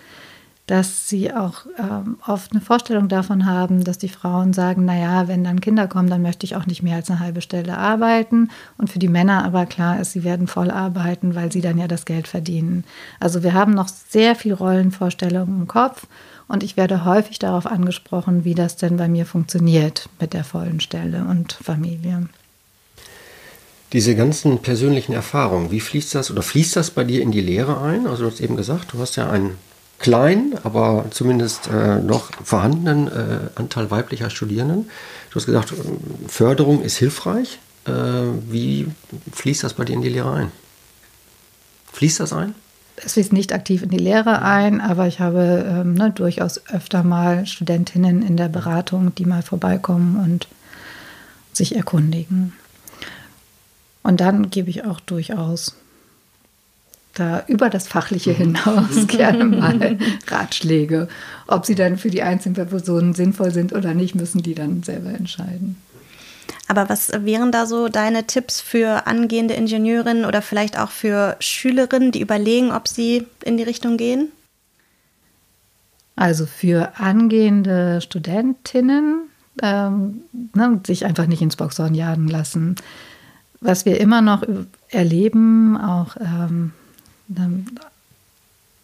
dass 0.67 1.09
sie 1.09 1.33
auch 1.33 1.67
ähm, 1.79 2.19
oft 2.27 2.53
eine 2.53 2.61
Vorstellung 2.61 3.09
davon 3.09 3.45
haben, 3.45 3.83
dass 3.83 3.99
die 3.99 4.09
Frauen 4.09 4.53
sagen, 4.53 4.85
naja, 4.85 5.27
wenn 5.27 5.43
dann 5.43 5.61
Kinder 5.61 5.89
kommen, 5.89 6.09
dann 6.09 6.23
möchte 6.23 6.47
ich 6.47 6.55
auch 6.55 6.67
nicht 6.67 6.83
mehr 6.83 6.95
als 6.95 7.11
eine 7.11 7.19
halbe 7.19 7.41
Stelle 7.41 7.77
arbeiten. 7.77 8.51
Und 8.79 8.89
für 8.89 9.01
die 9.01 9.09
Männer 9.09 9.45
aber 9.45 9.67
klar 9.67 9.99
ist, 9.99 10.13
sie 10.13 10.23
werden 10.23 10.47
voll 10.47 10.71
arbeiten, 10.71 11.35
weil 11.35 11.51
sie 11.51 11.61
dann 11.61 11.77
ja 11.77 11.89
das 11.89 12.05
Geld 12.05 12.29
verdienen. 12.29 12.85
Also 13.19 13.43
wir 13.43 13.53
haben 13.53 13.75
noch 13.75 13.89
sehr 13.89 14.37
viel 14.37 14.55
Rollenvorstellungen 14.55 15.63
im 15.63 15.67
Kopf 15.67 16.07
und 16.47 16.63
ich 16.63 16.77
werde 16.77 17.05
häufig 17.05 17.39
darauf 17.39 17.67
angesprochen, 17.67 18.45
wie 18.45 18.55
das 18.55 18.77
denn 18.77 18.97
bei 18.97 19.09
mir 19.09 19.27
funktioniert 19.27 20.09
mit 20.21 20.35
der 20.35 20.45
vollen 20.45 20.81
Stelle 20.81 21.25
und 21.25 21.53
Familie. 21.53 22.29
Diese 23.93 24.15
ganzen 24.15 24.59
persönlichen 24.59 25.13
Erfahrungen, 25.13 25.73
wie 25.73 25.81
fließt 25.81 26.15
das 26.15 26.31
oder 26.31 26.43
fließt 26.43 26.77
das 26.77 26.93
bei 26.93 27.03
dir 27.03 27.23
in 27.23 27.33
die 27.33 27.41
Lehre 27.41 27.81
ein? 27.81 28.07
Also 28.07 28.23
du 28.23 28.31
hast 28.31 28.41
eben 28.41 28.57
gesagt, 28.57 28.93
du 28.93 29.01
hast 29.01 29.17
ja 29.17 29.29
einen 29.29 29.59
kleinen, 30.01 30.55
aber 30.65 31.07
zumindest 31.11 31.69
äh, 31.69 31.99
noch 31.99 32.31
vorhandenen 32.43 33.09
äh, 33.09 33.39
Anteil 33.55 33.91
weiblicher 33.91 34.31
Studierenden. 34.31 34.91
Du 35.31 35.37
hast 35.37 35.47
gesagt, 35.47 35.73
Förderung 36.27 36.83
ist 36.83 36.97
hilfreich. 36.97 37.61
Äh, 37.87 37.93
wie 38.49 38.89
fließt 39.33 39.63
das 39.63 39.75
bei 39.75 39.85
dir 39.85 39.93
in 39.93 40.03
die 40.03 40.09
Lehre 40.09 40.33
ein? 40.33 40.51
Fließt 41.93 42.21
das 42.21 42.33
ein? 42.33 42.55
Es 42.97 43.13
fließt 43.15 43.33
nicht 43.33 43.53
aktiv 43.53 43.83
in 43.83 43.91
die 43.91 43.99
Lehre 43.99 44.43
ein, 44.43 44.81
aber 44.81 45.07
ich 45.07 45.21
habe 45.21 45.65
ähm, 45.67 45.95
ne, 45.95 46.11
durchaus 46.11 46.67
öfter 46.69 47.03
mal 47.03 47.47
Studentinnen 47.47 48.23
in 48.23 48.37
der 48.37 48.49
Beratung, 48.49 49.15
die 49.15 49.25
mal 49.25 49.43
vorbeikommen 49.43 50.19
und 50.23 50.49
sich 51.53 51.77
erkundigen. 51.77 52.53
Und 54.03 54.21
dann 54.21 54.51
gebe 54.51 54.71
ich 54.71 54.85
auch 54.85 55.01
durchaus 55.01 55.77
da 57.15 57.45
über 57.49 57.71
das 57.71 57.89
Fachliche 57.89 58.33
hinaus 58.33 59.07
gerne 59.09 59.45
mal 59.45 59.99
Ratschläge. 60.29 61.09
Ob 61.47 61.67
sie 61.67 61.75
dann 61.75 61.99
für 61.99 62.11
die 62.11 62.23
einzelnen 62.23 62.55
Personen 62.55 63.15
sinnvoll 63.15 63.51
sind 63.51 63.73
oder 63.73 63.95
nicht, 63.95 64.15
müssen 64.15 64.43
die 64.43 64.55
dann 64.55 64.83
selber 64.83 65.11
entscheiden. 65.11 65.77
Aber 66.69 66.89
was 66.89 67.11
wären 67.25 67.51
da 67.51 67.67
so 67.67 67.89
deine 67.89 68.27
Tipps 68.27 68.61
für 68.61 69.07
angehende 69.07 69.55
Ingenieurinnen 69.55 70.25
oder 70.25 70.41
vielleicht 70.41 70.79
auch 70.79 70.91
für 70.91 71.37
Schülerinnen, 71.41 72.13
die 72.13 72.21
überlegen, 72.21 72.71
ob 72.71 72.87
sie 72.87 73.27
in 73.45 73.57
die 73.57 73.65
Richtung 73.65 73.97
gehen? 73.97 74.29
Also 76.15 76.47
für 76.47 76.93
angehende 76.99 78.01
Studentinnen 78.01 79.23
ähm, 79.63 80.23
ne, 80.55 80.81
sich 80.87 81.05
einfach 81.05 81.27
nicht 81.27 81.43
ins 81.43 81.57
Boxhorn 81.57 81.95
jagen 81.95 82.29
lassen. 82.29 82.77
Was 83.61 83.85
wir 83.85 84.01
immer 84.01 84.23
noch 84.23 84.43
erleben, 84.89 85.77
auch 85.77 86.17
ähm, 86.21 86.73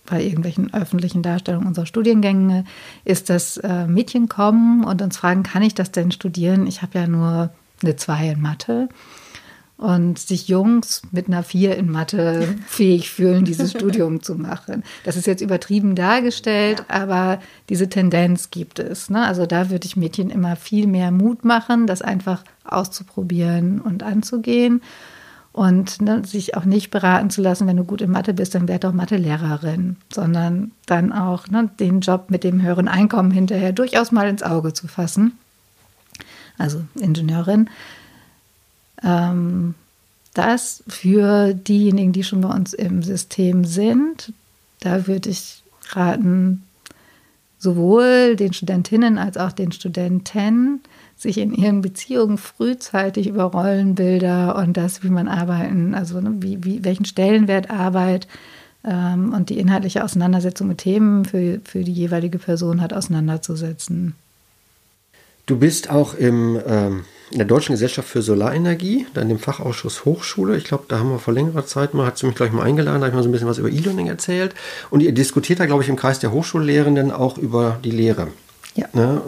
bei 0.07 0.23
irgendwelchen 0.23 0.73
öffentlichen 0.73 1.23
Darstellungen 1.23 1.69
unserer 1.69 1.87
Studiengänge, 1.87 2.65
ist, 3.05 3.29
dass 3.29 3.59
äh, 3.59 3.87
Mädchen 3.87 4.29
kommen 4.29 4.85
und 4.85 5.03
uns 5.03 5.17
fragen, 5.17 5.43
kann 5.43 5.63
ich 5.63 5.75
das 5.75 5.93
denn 5.93 6.13
studieren? 6.13 6.67
Ich 6.67 6.83
habe 6.83 6.99
ja 6.99 7.07
nur 7.07 7.51
eine 7.83 7.97
2 7.97 8.31
in 8.31 8.41
Mathe. 8.41 8.89
Und 9.79 10.19
sich 10.19 10.49
Jungs 10.49 11.03
mit 11.11 11.27
einer 11.27 11.43
4 11.43 11.77
in 11.77 11.91
Mathe 11.91 12.55
fähig 12.67 13.11
fühlen, 13.11 13.45
dieses 13.45 13.73
Studium 13.73 14.23
zu 14.23 14.35
machen. 14.35 14.85
Das 15.05 15.19
ist 15.19 15.27
jetzt 15.27 15.43
übertrieben 15.43 15.95
dargestellt, 15.95 16.83
ja. 16.89 17.03
aber 17.03 17.41
diese 17.69 17.91
Tendenz 17.91 18.51
gibt 18.51 18.79
es. 18.79 19.11
Ne? 19.11 19.27
Also 19.27 19.45
da 19.45 19.69
würde 19.69 19.87
ich 19.87 19.95
Mädchen 19.95 20.31
immer 20.31 20.57
viel 20.57 20.87
mehr 20.87 21.11
Mut 21.11 21.45
machen, 21.45 21.87
das 21.87 22.01
einfach 22.01 22.43
auszuprobieren 22.65 23.83
und 23.83 24.03
anzugehen 24.03 24.81
und 25.57 26.03
ne, 26.03 26.23
sich 26.23 26.55
auch 26.55 26.67
nicht 26.67 26.91
beraten 26.91 27.31
zu 27.31 27.41
lassen, 27.41 27.67
wenn 27.67 27.79
du 27.79 27.85
gut 27.85 28.03
in 28.03 28.11
Mathe 28.11 28.35
bist, 28.35 28.55
dann 28.55 28.69
werd 28.69 28.85
doch 28.85 28.93
Mathelehrerin, 28.93 29.97
sondern 30.13 30.73
dann 30.85 31.15
auch 31.15 31.49
ne, 31.49 31.71
den 31.81 32.01
Job 32.01 32.27
mit 32.29 32.45
dem 32.45 32.61
höheren 32.61 32.89
Einkommen 32.89 33.31
hinterher 33.31 33.73
durchaus 33.73 34.13
mal 34.13 34.29
ins 34.29 34.43
Auge 34.43 34.75
zu 34.75 34.87
fassen. 34.87 35.33
Also 36.59 36.83
Ingenieurin. 36.95 37.71
Ähm, 39.03 39.75
das 40.35 40.85
für 40.89 41.55
diejenigen, 41.55 42.13
die 42.13 42.23
schon 42.25 42.43
bei 42.43 42.51
uns 42.51 42.75
im 42.75 43.03
System 43.03 43.65
sind, 43.65 44.35
da 44.81 45.07
würde 45.07 45.31
ich 45.31 45.63
raten, 45.89 46.65
sowohl 47.59 48.37
den 48.37 48.53
Studentinnen 48.53 49.17
als 49.17 49.39
auch 49.39 49.53
den 49.53 49.73
Studenten 49.73 50.83
sich 51.17 51.39
in 51.39 51.53
ihren 51.55 51.81
Beziehungen 51.81 52.37
frühzeitig 52.37 53.27
über 53.27 53.45
Rollenbilder 53.45 54.57
und 54.57 54.77
das, 54.77 55.03
wie 55.03 55.09
man 55.09 55.29
arbeiten, 55.29 55.95
also 55.95 56.21
ne, 56.21 56.35
wie, 56.41 56.63
wie, 56.63 56.85
welchen 56.85 57.07
Stellenwert 57.07 57.71
Arbeit 57.71 58.29
ähm, 58.85 59.33
und 59.33 59.49
die 59.49 59.59
inhaltliche 59.59 60.05
Auseinandersetzung 60.05 60.69
mit 60.69 60.79
Themen 60.79 61.25
für, 61.25 61.61
für 61.65 61.85
die 61.85 61.93
jeweilige 61.93 62.39
Person 62.39 62.83
hat, 62.83 62.93
auseinanderzusetzen. 62.93 64.15
Du 65.47 65.59
bist 65.59 65.91
auch 65.91 66.15
im, 66.15 66.61
ähm, 66.67 67.05
in 67.31 67.39
der 67.39 67.47
Deutschen 67.47 67.73
Gesellschaft 67.73 68.09
für 68.09 68.21
Solarenergie, 68.21 69.07
dann 69.15 69.31
im 69.31 69.39
Fachausschuss 69.39 70.05
Hochschule. 70.05 70.57
Ich 70.57 70.65
glaube, 70.65 70.85
da 70.89 70.99
haben 70.99 71.11
wir 71.11 71.19
vor 71.19 71.33
längerer 71.33 71.65
Zeit 71.65 71.95
mal, 71.95 72.05
hat 72.05 72.19
sie 72.19 72.27
mich 72.27 72.35
gleich 72.35 72.53
mal 72.53 72.63
eingeladen, 72.63 73.01
da 73.01 73.07
habe 73.07 73.11
ich 73.11 73.15
mal 73.15 73.23
so 73.23 73.29
ein 73.29 73.33
bisschen 73.33 73.49
was 73.49 73.59
über 73.59 73.71
E-Learning 73.71 74.09
erzählt. 74.09 74.55
Und 74.91 75.01
ihr 75.01 75.13
diskutiert 75.13 75.61
da, 75.61 75.67
glaube 75.67 75.83
ich, 75.83 75.89
im 75.89 75.97
Kreis 75.97 76.19
der 76.19 76.33
Hochschullehrenden 76.33 77.11
auch 77.11 77.39
über 77.39 77.79
die 77.83 77.91
Lehre. 77.91 78.29
Ja. 78.77 78.87
Ne? 78.93 79.23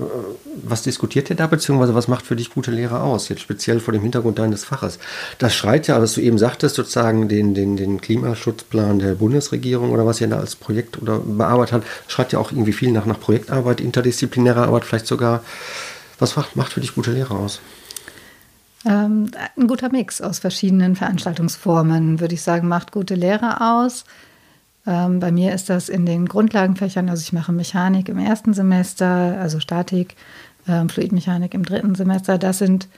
Was 0.63 0.83
diskutiert 0.83 1.31
ihr 1.31 1.37
da, 1.37 1.47
beziehungsweise 1.47 1.95
was 1.95 2.07
macht 2.07 2.27
für 2.27 2.37
dich 2.37 2.51
gute 2.51 2.71
Lehre 2.71 3.01
aus, 3.01 3.29
jetzt 3.31 3.41
speziell 3.41 3.81
vor 3.81 3.93
dem 3.93 4.03
Hintergrund 4.03 4.39
deines 4.39 4.65
Faches? 4.65 4.99
Das 5.39 5.55
schreit 5.55 5.89
ja, 5.89 6.01
was 6.01 6.15
du 6.15 6.21
eben 6.21 6.37
sagtest, 6.37 6.75
sozusagen 6.75 7.29
den, 7.29 7.55
den, 7.55 7.77
den 7.77 8.01
Klimaschutzplan 8.01 8.99
der 8.99 9.15
Bundesregierung 9.15 9.91
oder 9.91 10.05
was 10.05 10.21
ihr 10.21 10.29
da 10.29 10.39
als 10.39 10.55
Projekt 10.55 11.01
oder 11.01 11.19
bearbeitet 11.19 11.73
hat, 11.73 11.83
schreit 12.09 12.33
ja 12.33 12.39
auch 12.39 12.53
irgendwie 12.53 12.75
viel 12.75 12.93
nach, 12.93 13.07
nach 13.07 13.19
Projektarbeit, 13.19 13.81
interdisziplinärer 13.81 14.65
Arbeit 14.65 14.85
vielleicht 14.85 15.07
sogar. 15.07 15.43
Was 16.19 16.37
macht, 16.37 16.55
macht 16.57 16.73
für 16.75 16.81
dich 16.81 16.95
gute 16.95 17.13
Lehre 17.13 17.35
aus? 17.35 17.61
Ähm, 18.85 19.31
ein 19.57 19.67
guter 19.67 19.91
Mix 19.91 20.21
aus 20.21 20.39
verschiedenen 20.39 20.95
Veranstaltungsformen, 20.95 22.21
würde 22.21 22.35
ich 22.35 22.43
sagen, 22.43 22.69
macht 22.69 22.93
gute 22.93 23.15
Lehre 23.15 23.61
aus. 23.61 24.05
Ähm, 24.89 25.21
bei 25.21 25.31
mir 25.31 25.55
ist 25.55 25.69
das 25.69 25.91
in 25.91 26.07
den 26.07 26.27
Grundlagenfächern, 26.27 27.11
also 27.11 27.21
ich 27.21 27.35
mache 27.35 27.53
Mechanik 27.53 28.09
im 28.09 28.19
ersten 28.19 28.55
Semester, 28.55 29.37
also 29.39 29.61
Statik, 29.61 30.17
äh, 30.67 30.89
Fluidmechanik 30.89 31.53
im 31.53 31.63
dritten 31.63 31.95
Semester. 31.95 32.39
Das 32.39 32.59
sind 32.59 32.89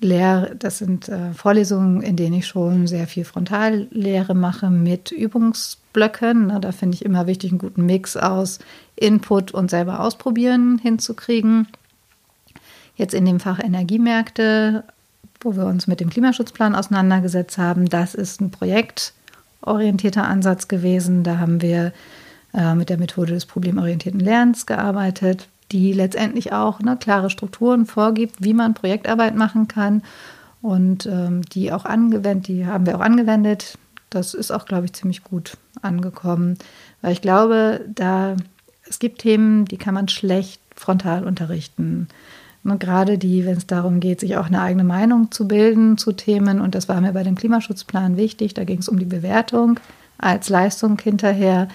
Lehr 0.00 0.54
das 0.58 0.78
sind 0.78 1.08
äh, 1.08 1.32
Vorlesungen, 1.32 2.02
in 2.02 2.16
denen 2.16 2.34
ich 2.34 2.46
schon 2.46 2.86
sehr 2.86 3.06
viel 3.06 3.24
Frontallehre 3.24 4.34
mache 4.34 4.68
mit 4.68 5.12
Übungsblöcken. 5.12 6.48
Ne, 6.48 6.60
da 6.60 6.72
finde 6.72 6.96
ich 6.96 7.04
immer 7.04 7.26
wichtig, 7.26 7.52
einen 7.52 7.58
guten 7.58 7.86
Mix 7.86 8.16
aus 8.16 8.58
Input 8.96 9.52
und 9.52 9.70
selber 9.70 10.00
ausprobieren 10.00 10.78
hinzukriegen. 10.82 11.68
Jetzt 12.96 13.14
in 13.14 13.24
dem 13.24 13.40
Fach 13.40 13.60
Energiemärkte, 13.60 14.84
wo 15.40 15.56
wir 15.56 15.64
uns 15.64 15.86
mit 15.86 16.00
dem 16.00 16.10
Klimaschutzplan 16.10 16.74
auseinandergesetzt 16.74 17.56
haben, 17.56 17.88
das 17.88 18.14
ist 18.14 18.42
ein 18.42 18.50
Projekt, 18.50 19.14
orientierter 19.66 20.24
Ansatz 20.24 20.68
gewesen. 20.68 21.22
Da 21.22 21.38
haben 21.38 21.62
wir 21.62 21.92
äh, 22.52 22.74
mit 22.74 22.88
der 22.88 22.98
Methode 22.98 23.34
des 23.34 23.46
problemorientierten 23.46 24.20
Lernens 24.20 24.66
gearbeitet, 24.66 25.48
die 25.72 25.92
letztendlich 25.92 26.52
auch 26.52 26.80
ne, 26.80 26.96
klare 26.96 27.30
Strukturen 27.30 27.86
vorgibt, 27.86 28.36
wie 28.44 28.54
man 28.54 28.74
Projektarbeit 28.74 29.34
machen 29.34 29.68
kann. 29.68 30.02
Und 30.62 31.06
ähm, 31.06 31.42
die 31.42 31.72
auch 31.72 31.84
angewendet, 31.84 32.48
die 32.48 32.66
haben 32.66 32.86
wir 32.86 32.96
auch 32.96 33.02
angewendet. 33.02 33.76
Das 34.08 34.32
ist 34.34 34.50
auch, 34.50 34.64
glaube 34.64 34.86
ich, 34.86 34.92
ziemlich 34.92 35.22
gut 35.22 35.58
angekommen. 35.82 36.56
Weil 37.02 37.12
ich 37.12 37.20
glaube, 37.20 37.80
da 37.92 38.36
es 38.88 38.98
gibt 38.98 39.20
Themen, 39.20 39.64
die 39.64 39.76
kann 39.76 39.94
man 39.94 40.08
schlecht 40.08 40.60
frontal 40.74 41.24
unterrichten. 41.24 42.08
Und 42.64 42.80
gerade 42.80 43.18
die, 43.18 43.44
wenn 43.44 43.58
es 43.58 43.66
darum 43.66 44.00
geht, 44.00 44.20
sich 44.20 44.36
auch 44.36 44.46
eine 44.46 44.62
eigene 44.62 44.84
Meinung 44.84 45.30
zu 45.30 45.46
bilden 45.46 45.98
zu 45.98 46.12
Themen, 46.12 46.60
und 46.60 46.74
das 46.74 46.88
war 46.88 47.00
mir 47.00 47.12
bei 47.12 47.22
dem 47.22 47.34
Klimaschutzplan 47.34 48.16
wichtig, 48.16 48.54
da 48.54 48.64
ging 48.64 48.78
es 48.78 48.88
um 48.88 48.98
die 48.98 49.04
Bewertung 49.04 49.78
als 50.16 50.48
Leistung 50.48 50.98
hinterher, 50.98 51.68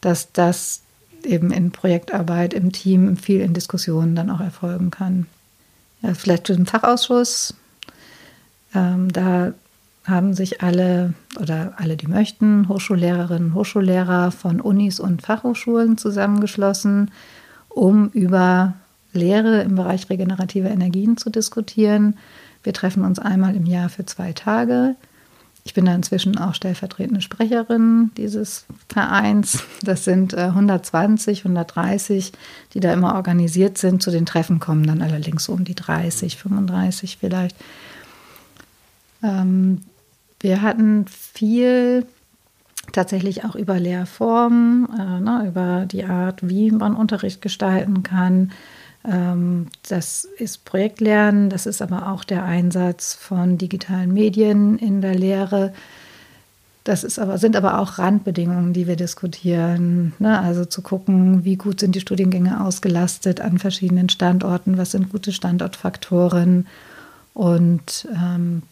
dass 0.00 0.32
das 0.32 0.82
eben 1.24 1.50
in 1.50 1.72
Projektarbeit, 1.72 2.54
im 2.54 2.72
Team, 2.72 3.16
viel 3.16 3.40
in 3.40 3.54
Diskussionen 3.54 4.14
dann 4.14 4.30
auch 4.30 4.40
erfolgen 4.40 4.90
kann. 4.90 5.26
Ja, 6.02 6.14
vielleicht 6.14 6.46
zu 6.46 6.54
dem 6.54 6.66
Fachausschuss. 6.66 7.54
Ähm, 8.74 9.12
da 9.12 9.52
haben 10.04 10.32
sich 10.32 10.62
alle 10.62 11.12
oder 11.38 11.74
alle, 11.76 11.96
die 11.96 12.06
möchten, 12.06 12.68
Hochschullehrerinnen, 12.68 13.54
Hochschullehrer 13.54 14.30
von 14.30 14.60
Unis 14.60 14.98
und 14.98 15.22
Fachhochschulen 15.22 15.98
zusammengeschlossen, 15.98 17.10
um 17.68 18.08
über 18.10 18.74
Lehre 19.12 19.62
im 19.62 19.74
Bereich 19.74 20.08
regenerative 20.10 20.68
Energien 20.68 21.16
zu 21.16 21.30
diskutieren. 21.30 22.16
Wir 22.62 22.72
treffen 22.72 23.04
uns 23.04 23.18
einmal 23.18 23.56
im 23.56 23.66
Jahr 23.66 23.88
für 23.88 24.04
zwei 24.06 24.32
Tage. 24.32 24.96
Ich 25.64 25.74
bin 25.74 25.84
da 25.84 25.94
inzwischen 25.94 26.38
auch 26.38 26.54
stellvertretende 26.54 27.20
Sprecherin 27.20 28.10
dieses 28.16 28.64
Vereins. 28.88 29.64
Das 29.82 30.04
sind 30.04 30.34
120, 30.34 31.38
äh, 31.38 31.42
130, 31.42 32.32
die 32.74 32.80
da 32.80 32.92
immer 32.92 33.14
organisiert 33.14 33.76
sind. 33.76 34.02
Zu 34.02 34.10
den 34.10 34.26
Treffen 34.26 34.58
kommen 34.58 34.86
dann 34.86 35.02
allerdings 35.02 35.48
um 35.48 35.64
die 35.64 35.74
30, 35.74 36.36
35 36.38 37.18
vielleicht. 37.18 37.56
Ähm, 39.22 39.82
wir 40.40 40.62
hatten 40.62 41.06
viel 41.06 42.06
tatsächlich 42.92 43.44
auch 43.44 43.54
über 43.54 43.78
Lehrformen, 43.78 44.88
äh, 44.98 45.20
ne, 45.20 45.44
über 45.46 45.84
die 45.86 46.04
Art, 46.04 46.48
wie 46.48 46.70
man 46.70 46.96
Unterricht 46.96 47.42
gestalten 47.42 48.02
kann. 48.02 48.52
Ähm, 49.08 49.68
das 49.88 50.26
ist 50.38 50.64
Projektlernen, 50.64 51.50
das 51.50 51.66
ist 51.66 51.80
aber 51.80 52.12
auch 52.12 52.24
der 52.24 52.44
Einsatz 52.44 53.14
von 53.14 53.58
digitalen 53.58 54.12
Medien 54.12 54.78
in 54.78 55.00
der 55.00 55.14
Lehre. 55.14 55.72
Das 56.84 57.04
ist 57.04 57.18
aber, 57.18 57.38
sind 57.38 57.56
aber 57.56 57.78
auch 57.78 57.98
Randbedingungen, 57.98 58.72
die 58.72 58.86
wir 58.86 58.96
diskutieren. 58.96 60.14
Ne? 60.18 60.40
Also 60.40 60.64
zu 60.64 60.82
gucken, 60.82 61.44
wie 61.44 61.56
gut 61.56 61.80
sind 61.80 61.94
die 61.94 62.00
Studiengänge 62.00 62.64
ausgelastet 62.64 63.40
an 63.40 63.58
verschiedenen 63.58 64.08
Standorten, 64.08 64.78
was 64.78 64.92
sind 64.92 65.10
gute 65.10 65.32
Standortfaktoren 65.32 66.66
und 67.34 68.08
ähm, 68.14 68.62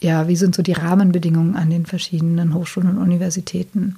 ja, 0.00 0.26
wie 0.26 0.36
sind 0.36 0.54
so 0.54 0.62
die 0.62 0.72
Rahmenbedingungen 0.72 1.54
an 1.54 1.70
den 1.70 1.86
verschiedenen 1.86 2.54
Hochschulen 2.54 2.90
und 2.90 2.98
Universitäten. 2.98 3.96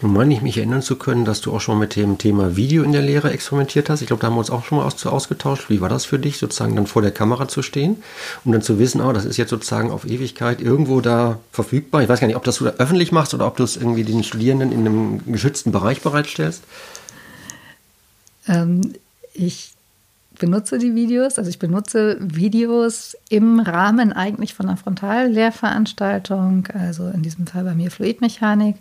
Nun 0.00 0.12
meine 0.12 0.32
ich 0.32 0.42
mich 0.42 0.56
erinnern 0.56 0.82
zu 0.82 0.94
können, 0.94 1.24
dass 1.24 1.40
du 1.40 1.52
auch 1.52 1.60
schon 1.60 1.78
mit 1.80 1.96
dem 1.96 2.18
Thema 2.18 2.54
Video 2.54 2.84
in 2.84 2.92
der 2.92 3.02
Lehre 3.02 3.32
experimentiert 3.32 3.90
hast. 3.90 4.00
Ich 4.00 4.06
glaube, 4.06 4.20
da 4.20 4.28
haben 4.28 4.34
wir 4.34 4.40
uns 4.40 4.50
auch 4.50 4.64
schon 4.64 4.78
mal 4.78 4.84
aus, 4.84 5.04
ausgetauscht. 5.04 5.70
Wie 5.70 5.80
war 5.80 5.88
das 5.88 6.04
für 6.04 6.20
dich, 6.20 6.38
sozusagen 6.38 6.76
dann 6.76 6.86
vor 6.86 7.02
der 7.02 7.10
Kamera 7.10 7.48
zu 7.48 7.62
stehen, 7.62 7.96
um 8.44 8.52
dann 8.52 8.62
zu 8.62 8.78
wissen, 8.78 9.00
oh, 9.00 9.12
das 9.12 9.24
ist 9.24 9.38
jetzt 9.38 9.50
sozusagen 9.50 9.90
auf 9.90 10.04
Ewigkeit 10.06 10.60
irgendwo 10.60 11.00
da 11.00 11.40
verfügbar. 11.50 12.02
Ich 12.02 12.08
weiß 12.08 12.20
gar 12.20 12.28
nicht, 12.28 12.36
ob 12.36 12.44
das 12.44 12.58
du 12.58 12.64
da 12.64 12.74
öffentlich 12.78 13.10
machst 13.10 13.34
oder 13.34 13.48
ob 13.48 13.56
du 13.56 13.64
es 13.64 13.76
irgendwie 13.76 14.04
den 14.04 14.22
Studierenden 14.22 14.70
in 14.70 14.86
einem 14.86 15.32
geschützten 15.32 15.72
Bereich 15.72 16.00
bereitstellst. 16.00 16.62
Ähm, 18.46 18.94
ich 19.34 19.72
benutze 20.38 20.78
die 20.78 20.94
Videos, 20.94 21.38
also 21.38 21.50
ich 21.50 21.58
benutze 21.58 22.18
Videos 22.20 23.16
im 23.30 23.58
Rahmen 23.58 24.12
eigentlich 24.12 24.54
von 24.54 24.68
einer 24.68 24.76
Frontallehrveranstaltung, 24.76 26.68
also 26.72 27.08
in 27.08 27.22
diesem 27.22 27.48
Fall 27.48 27.64
bei 27.64 27.74
mir 27.74 27.90
Fluidmechanik 27.90 28.76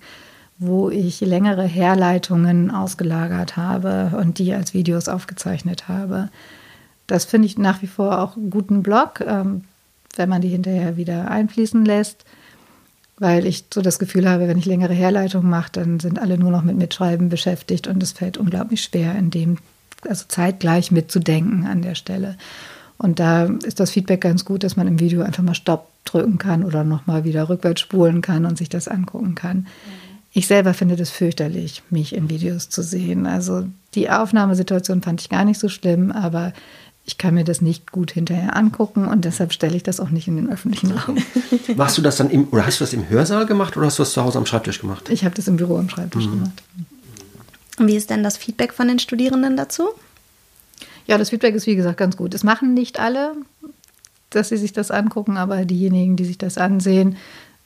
wo 0.59 0.89
ich 0.89 1.21
längere 1.21 1.63
Herleitungen 1.63 2.71
ausgelagert 2.71 3.57
habe 3.57 4.17
und 4.19 4.39
die 4.39 4.53
als 4.53 4.73
Videos 4.73 5.07
aufgezeichnet 5.07 5.87
habe. 5.87 6.29
Das 7.05 7.25
finde 7.25 7.45
ich 7.45 7.57
nach 7.57 7.81
wie 7.81 7.87
vor 7.87 8.19
auch 8.19 8.35
einen 8.35 8.49
guten 8.49 8.83
Blog, 8.83 9.23
ähm, 9.25 9.63
wenn 10.15 10.29
man 10.29 10.41
die 10.41 10.49
hinterher 10.49 10.97
wieder 10.97 11.29
einfließen 11.29 11.85
lässt, 11.85 12.25
weil 13.19 13.45
ich 13.45 13.65
so 13.73 13.81
das 13.81 13.99
Gefühl 13.99 14.27
habe, 14.27 14.47
wenn 14.47 14.57
ich 14.57 14.65
längere 14.65 14.93
Herleitungen 14.93 15.49
mache, 15.49 15.71
dann 15.73 15.99
sind 15.99 16.19
alle 16.19 16.37
nur 16.37 16.51
noch 16.51 16.63
mit 16.63 16.75
Mitschreiben 16.75 17.29
beschäftigt 17.29 17.87
und 17.87 18.01
es 18.01 18.11
fällt 18.11 18.37
unglaublich 18.37 18.81
schwer, 18.81 19.15
in 19.15 19.29
dem, 19.29 19.59
also 20.07 20.25
zeitgleich 20.27 20.91
mitzudenken 20.91 21.67
an 21.67 21.83
der 21.83 21.95
Stelle. 21.95 22.35
Und 22.97 23.19
da 23.19 23.45
ist 23.45 23.79
das 23.79 23.91
Feedback 23.91 24.21
ganz 24.21 24.43
gut, 24.43 24.63
dass 24.63 24.75
man 24.75 24.87
im 24.87 24.99
Video 24.99 25.21
einfach 25.21 25.43
mal 25.43 25.53
Stopp 25.53 25.87
drücken 26.03 26.39
kann 26.39 26.63
oder 26.63 26.83
nochmal 26.83 27.25
wieder 27.25 27.47
rückwärts 27.47 27.81
spulen 27.81 28.21
kann 28.21 28.45
und 28.45 28.57
sich 28.57 28.69
das 28.69 28.87
angucken 28.87 29.35
kann. 29.35 29.57
Mhm. 29.57 30.06
Ich 30.37 30.45
selber 30.45 30.75
finde 30.75 30.95
das 30.95 31.09
fürchterlich, 31.09 31.81
mich 31.89 32.13
in 32.13 32.29
Videos 32.29 32.69
zu 32.69 32.83
sehen. 32.83 33.25
Also 33.25 33.65
die 33.95 34.11
Aufnahmesituation 34.11 35.01
fand 35.01 35.19
ich 35.19 35.29
gar 35.29 35.43
nicht 35.43 35.57
so 35.59 35.67
schlimm, 35.67 36.11
aber 36.11 36.53
ich 37.05 37.17
kann 37.17 37.33
mir 37.33 37.43
das 37.43 37.59
nicht 37.59 37.91
gut 37.91 38.11
hinterher 38.11 38.55
angucken 38.55 39.07
und 39.07 39.25
deshalb 39.25 39.51
stelle 39.51 39.75
ich 39.75 39.81
das 39.81 39.99
auch 39.99 40.11
nicht 40.11 40.27
in 40.27 40.35
den 40.35 40.47
öffentlichen 40.47 40.91
Raum. 40.91 41.17
Machst 41.75 41.97
du 41.97 42.03
das 42.03 42.17
dann 42.17 42.29
im, 42.29 42.47
oder 42.49 42.67
hast 42.67 42.79
du 42.79 42.83
das 42.83 42.93
im 42.93 43.09
Hörsaal 43.09 43.47
gemacht 43.47 43.75
oder 43.77 43.87
hast 43.87 43.97
du 43.97 44.03
das 44.03 44.13
zu 44.13 44.23
Hause 44.23 44.37
am 44.37 44.45
Schreibtisch 44.45 44.79
gemacht? 44.79 45.09
Ich 45.09 45.25
habe 45.25 45.33
das 45.33 45.47
im 45.47 45.57
Büro 45.57 45.75
am 45.75 45.89
Schreibtisch 45.89 46.27
mhm. 46.27 46.31
gemacht. 46.31 46.63
Und 47.79 47.87
wie 47.87 47.95
ist 47.95 48.11
denn 48.11 48.21
das 48.21 48.37
Feedback 48.37 48.73
von 48.73 48.87
den 48.87 48.99
Studierenden 48.99 49.57
dazu? 49.57 49.87
Ja, 51.07 51.17
das 51.17 51.31
Feedback 51.31 51.55
ist 51.55 51.65
wie 51.65 51.75
gesagt 51.75 51.97
ganz 51.97 52.15
gut. 52.15 52.35
Es 52.35 52.43
machen 52.43 52.75
nicht 52.75 52.99
alle, 52.99 53.33
dass 54.29 54.49
sie 54.49 54.57
sich 54.57 54.71
das 54.71 54.91
angucken, 54.91 55.35
aber 55.35 55.65
diejenigen, 55.65 56.15
die 56.15 56.25
sich 56.25 56.37
das 56.37 56.59
ansehen, 56.59 57.17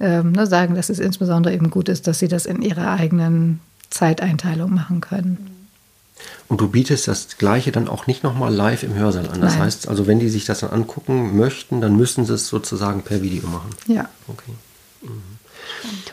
ähm, 0.01 0.31
ne, 0.31 0.47
sagen, 0.47 0.75
dass 0.75 0.89
es 0.89 0.99
insbesondere 0.99 1.53
eben 1.53 1.69
gut 1.69 1.87
ist, 1.87 2.07
dass 2.07 2.19
sie 2.19 2.27
das 2.27 2.45
in 2.45 2.61
ihrer 2.61 2.91
eigenen 2.91 3.59
Zeiteinteilung 3.89 4.73
machen 4.73 4.99
können. 4.99 5.61
Und 6.47 6.59
du 6.59 6.67
bietest 6.67 7.07
das 7.07 7.37
Gleiche 7.37 7.71
dann 7.71 7.87
auch 7.87 8.07
nicht 8.07 8.23
nochmal 8.23 8.53
live 8.53 8.83
im 8.83 8.93
Hörsaal 8.93 9.29
an. 9.29 9.41
Das 9.41 9.53
Nein. 9.53 9.63
heißt, 9.63 9.87
also 9.87 10.07
wenn 10.07 10.19
die 10.19 10.29
sich 10.29 10.45
das 10.45 10.59
dann 10.59 10.71
angucken 10.71 11.37
möchten, 11.37 11.81
dann 11.81 11.95
müssen 11.95 12.25
sie 12.25 12.33
es 12.33 12.47
sozusagen 12.47 13.03
per 13.03 13.21
Video 13.21 13.47
machen. 13.47 13.69
Ja. 13.87 14.09
Okay. 14.27 14.51
Mhm. 15.01 15.40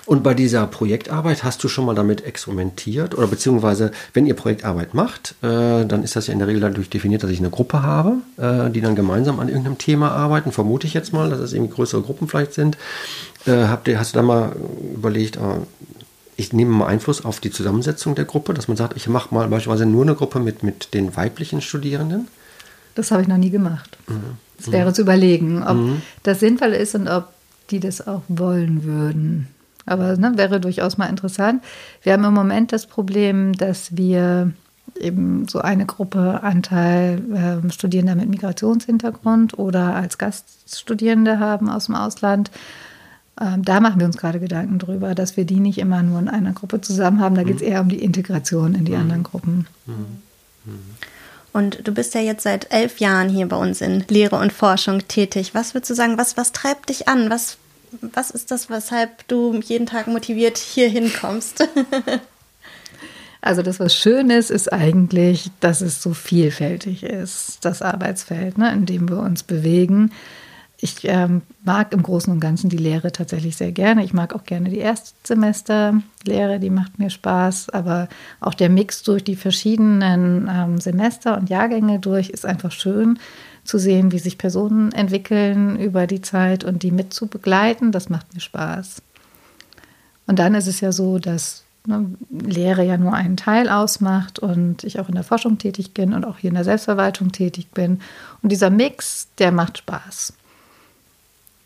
Und 0.09 0.23
bei 0.23 0.33
dieser 0.33 0.67
Projektarbeit 0.67 1.45
hast 1.45 1.63
du 1.63 1.69
schon 1.69 1.85
mal 1.85 1.95
damit 1.95 2.25
experimentiert 2.25 3.15
oder 3.15 3.27
beziehungsweise, 3.27 3.91
wenn 4.15 4.25
ihr 4.25 4.33
Projektarbeit 4.33 4.95
macht, 4.95 5.35
äh, 5.43 5.85
dann 5.85 6.03
ist 6.03 6.17
das 6.17 6.29
ja 6.29 6.33
in 6.33 6.39
der 6.39 6.49
Regel 6.49 6.63
dadurch 6.63 6.89
definiert, 6.89 7.23
dass 7.23 7.31
ich 7.31 7.41
eine 7.41 7.51
Gruppe 7.51 7.83
habe, 7.83 8.15
äh, 8.39 8.71
die 8.71 8.81
dann 8.81 8.97
gemeinsam 8.97 9.39
an 9.39 9.49
irgendeinem 9.49 9.77
Thema 9.77 10.13
arbeiten. 10.13 10.51
Vermute 10.51 10.87
ich 10.87 10.95
jetzt 10.95 11.13
mal, 11.13 11.29
dass 11.29 11.41
es 11.41 11.53
eben 11.53 11.69
größere 11.69 12.01
Gruppen 12.01 12.27
vielleicht 12.27 12.55
sind. 12.55 12.79
Äh, 13.45 13.67
habt 13.67 13.87
ihr, 13.87 14.01
hast 14.01 14.15
du 14.15 14.21
da 14.21 14.23
mal 14.23 14.57
überlegt, 14.95 15.37
äh, 15.37 15.41
ich 16.37 16.55
nehme 16.55 16.71
mal 16.71 16.87
Einfluss 16.87 17.23
auf 17.23 17.41
die 17.41 17.51
Zusammensetzung 17.51 18.15
der 18.15 18.25
Gruppe, 18.25 18.55
dass 18.55 18.67
man 18.67 18.79
sagt, 18.79 18.97
ich 18.97 19.09
mache 19.09 19.35
mal 19.35 19.47
beispielsweise 19.49 19.85
nur 19.85 20.05
eine 20.05 20.15
Gruppe 20.15 20.41
mit, 20.41 20.63
mit 20.63 20.95
den 20.95 21.17
weiblichen 21.17 21.61
Studierenden? 21.61 22.29
Das 22.95 23.11
habe 23.11 23.21
ich 23.21 23.29
noch 23.29 23.37
nie 23.37 23.51
gemacht. 23.51 23.99
Es 24.59 24.69
mhm. 24.69 24.73
wäre 24.73 24.89
mhm. 24.89 24.95
zu 24.95 25.03
überlegen, 25.03 25.63
ob 25.63 25.77
mhm. 25.77 26.03
das 26.23 26.41
sinnvoll 26.41 26.73
ist 26.73 26.95
und 26.95 27.09
ob 27.09 27.29
die 27.69 27.79
das 27.79 28.07
auch 28.07 28.23
wollen 28.29 28.85
würden. 28.85 29.49
Aber 29.89 30.17
ne, 30.17 30.33
wäre 30.37 30.61
durchaus 30.61 30.99
mal 30.99 31.07
interessant. 31.07 31.63
Wir 32.03 32.13
haben 32.13 32.25
im 32.25 32.35
Moment 32.35 32.73
das 32.73 32.87
Problem, 32.87 33.53
dass 33.55 33.97
wir 33.97 34.53
eben 35.01 35.47
so 35.49 35.61
eine 35.61 35.87
Gruppe 35.87 36.43
Anteil 36.43 37.63
äh, 37.67 37.71
Studierender 37.73 38.15
mit 38.15 38.29
Migrationshintergrund 38.29 39.59
oder 39.59 39.95
als 39.95 40.19
Gaststudierende 40.19 41.39
haben 41.39 41.69
aus 41.69 41.87
dem 41.87 41.95
Ausland. 41.95 42.51
Ähm, 43.41 43.65
da 43.65 43.81
machen 43.81 44.01
wir 44.01 44.07
uns 44.07 44.17
gerade 44.17 44.41
Gedanken 44.41 44.79
drüber, 44.79 45.15
dass 45.15 45.37
wir 45.37 45.45
die 45.45 45.61
nicht 45.61 45.79
immer 45.79 46.03
nur 46.03 46.19
in 46.19 46.29
einer 46.29 46.53
Gruppe 46.53 46.81
zusammen 46.81 47.21
haben. 47.21 47.35
Da 47.35 47.45
geht 47.45 47.57
es 47.57 47.63
mhm. 47.63 47.69
eher 47.69 47.81
um 47.81 47.89
die 47.89 48.03
Integration 48.03 48.75
in 48.75 48.85
die 48.85 48.93
mhm. 48.93 49.01
anderen 49.01 49.23
Gruppen. 49.23 49.67
Mhm. 49.87 49.95
mhm. 50.65 50.79
Und 51.51 51.89
du 51.89 51.93
bist 51.93 52.15
ja 52.15 52.21
jetzt 52.21 52.43
seit 52.43 52.73
elf 52.73 53.01
Jahren 53.01 53.31
hier 53.31 53.49
bei 53.49 53.57
uns 53.57 53.81
in 53.81 54.05
Lehre 54.09 54.37
und 54.37 54.53
Forschung 54.53 55.09
tätig. 55.09 55.55
Was 55.55 55.75
würdest 55.75 55.91
du 55.91 55.95
sagen, 55.95 56.19
was, 56.19 56.37
was 56.37 56.53
treibt 56.53 56.91
dich 56.91 57.09
an? 57.09 57.31
Was, 57.31 57.57
was 58.01 58.31
ist 58.31 58.51
das, 58.51 58.71
weshalb 58.71 59.27
du 59.29 59.55
jeden 59.61 59.87
Tag 59.87 60.07
motiviert 60.07 60.59
hier 60.59 60.89
hinkommst? 60.89 61.69
Also 63.41 63.63
das, 63.63 63.79
was 63.79 63.95
schön 63.95 64.31
ist, 64.31 64.51
ist 64.51 64.73
eigentlich, 64.73 65.51
dass 65.61 65.81
es 65.81 66.03
so 66.03 66.13
vielfältig 66.13 67.05
ist, 67.05 67.65
das 67.65 67.83
Arbeitsfeld, 67.83 68.59
ne, 68.59 68.73
in 68.73 68.85
dem 68.85 69.09
wir 69.09 69.19
uns 69.19 69.45
bewegen. 69.45 70.11
Ich 70.81 70.99
ähm, 71.05 71.43
mag 71.65 71.93
im 71.93 72.03
Großen 72.03 72.33
und 72.33 72.39
Ganzen 72.39 72.71
die 72.71 72.77
Lehre 72.77 73.11
tatsächlich 73.11 73.57
sehr 73.57 73.73
gerne. 73.73 74.05
Ich 74.05 74.13
mag 74.13 74.35
auch 74.35 74.45
gerne 74.45 74.71
die 74.71 74.79
Erstsemesterlehre, 74.79 76.61
die 76.61 76.71
macht 76.71 77.01
mir 77.01 77.11
Spaß. 77.11 77.71
Aber 77.71 78.09
auch 78.41 78.55
der 78.55 78.69
Mix 78.69 79.03
durch 79.03 79.25
die 79.25 79.35
verschiedenen 79.35 80.49
ähm, 80.53 80.81
Semester 80.81 81.37
und 81.37 81.51
Jahrgänge 81.51 81.99
durch 81.99 82.31
ist 82.31 82.47
einfach 82.47 82.71
schön 82.71 83.19
zu 83.69 83.79
sehen, 83.79 84.13
wie 84.13 84.19
sich 84.19 84.39
Personen 84.39 84.93
entwickeln 84.93 85.79
über 85.79 86.07
die 86.07 86.23
Zeit 86.23 86.65
und 86.65 86.83
die 86.83 86.91
mit 86.91 87.13
zu 87.13 87.27
begleiten. 87.27 87.93
Das 87.93 88.09
macht 88.09 88.35
mir 88.35 88.41
Spaß. 88.41 89.03
Und 90.27 90.39
dann 90.39 90.55
ist 90.55 90.67
es 90.67 90.81
ja 90.81 90.91
so, 90.91 91.19
dass 91.19 91.65
ne, 91.87 92.07
Lehre 92.31 92.83
ja 92.85 92.97
nur 92.97 93.13
einen 93.13 93.37
Teil 93.37 93.69
ausmacht 93.69 94.39
und 94.39 94.85
ich 94.85 94.99
auch 94.99 95.09
in 95.09 95.15
der 95.15 95.25
Forschung 95.25 95.59
tätig 95.59 95.93
bin 95.93 96.15
und 96.15 96.25
auch 96.25 96.39
hier 96.39 96.49
in 96.49 96.55
der 96.55 96.65
Selbstverwaltung 96.65 97.31
tätig 97.31 97.69
bin. 97.73 98.01
Und 98.43 98.51
dieser 98.51 98.71
Mix, 98.71 99.29
der 99.39 99.53
macht 99.53 99.79
Spaß. 99.79 100.33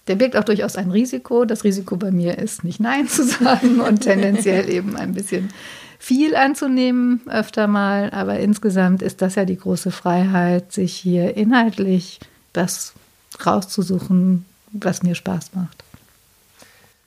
Der 0.08 0.16
birgt 0.16 0.36
auch 0.36 0.44
durchaus 0.44 0.74
ein 0.74 0.90
Risiko. 0.90 1.44
Das 1.44 1.62
Risiko 1.62 1.96
bei 1.96 2.10
mir 2.10 2.38
ist, 2.38 2.64
nicht 2.64 2.80
Nein 2.80 3.06
zu 3.06 3.24
sagen 3.24 3.80
und 3.80 4.00
tendenziell 4.00 4.68
eben 4.68 4.96
ein 4.96 5.14
bisschen 5.14 5.50
viel 6.02 6.34
anzunehmen, 6.34 7.20
öfter 7.28 7.68
mal. 7.68 8.10
Aber 8.10 8.40
insgesamt 8.40 9.02
ist 9.02 9.22
das 9.22 9.36
ja 9.36 9.44
die 9.44 9.56
große 9.56 9.92
Freiheit, 9.92 10.72
sich 10.72 10.94
hier 10.94 11.36
inhaltlich 11.36 12.18
das 12.52 12.92
rauszusuchen, 13.46 14.44
was 14.72 15.04
mir 15.04 15.14
Spaß 15.14 15.52
macht. 15.54 15.84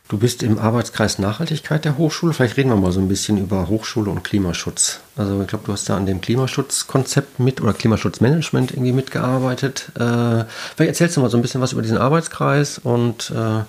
Du 0.07 0.17
bist 0.17 0.43
im 0.43 0.59
Arbeitskreis 0.59 1.19
Nachhaltigkeit 1.19 1.83
der 1.83 1.97
Hochschule. 1.97 2.31
Vielleicht 2.31 2.55
reden 2.55 2.69
wir 2.69 2.77
mal 2.77 2.93
so 2.93 3.01
ein 3.01 3.09
bisschen 3.09 3.37
über 3.37 3.67
Hochschule 3.67 4.09
und 4.09 4.23
Klimaschutz. 4.23 5.01
Also 5.17 5.41
ich 5.41 5.47
glaube, 5.47 5.65
du 5.65 5.73
hast 5.73 5.89
da 5.89 5.97
an 5.97 6.05
dem 6.05 6.21
Klimaschutzkonzept 6.21 7.39
mit 7.39 7.59
oder 7.59 7.73
Klimaschutzmanagement 7.73 8.71
irgendwie 8.71 8.93
mitgearbeitet. 8.93 9.91
Äh, 9.95 10.45
vielleicht 10.75 10.89
erzählst 10.89 11.17
du 11.17 11.21
mal 11.21 11.29
so 11.29 11.37
ein 11.37 11.41
bisschen 11.41 11.59
was 11.59 11.73
über 11.73 11.81
diesen 11.81 11.97
Arbeitskreis 11.97 12.77
und 12.77 13.31
äh, 13.31 13.63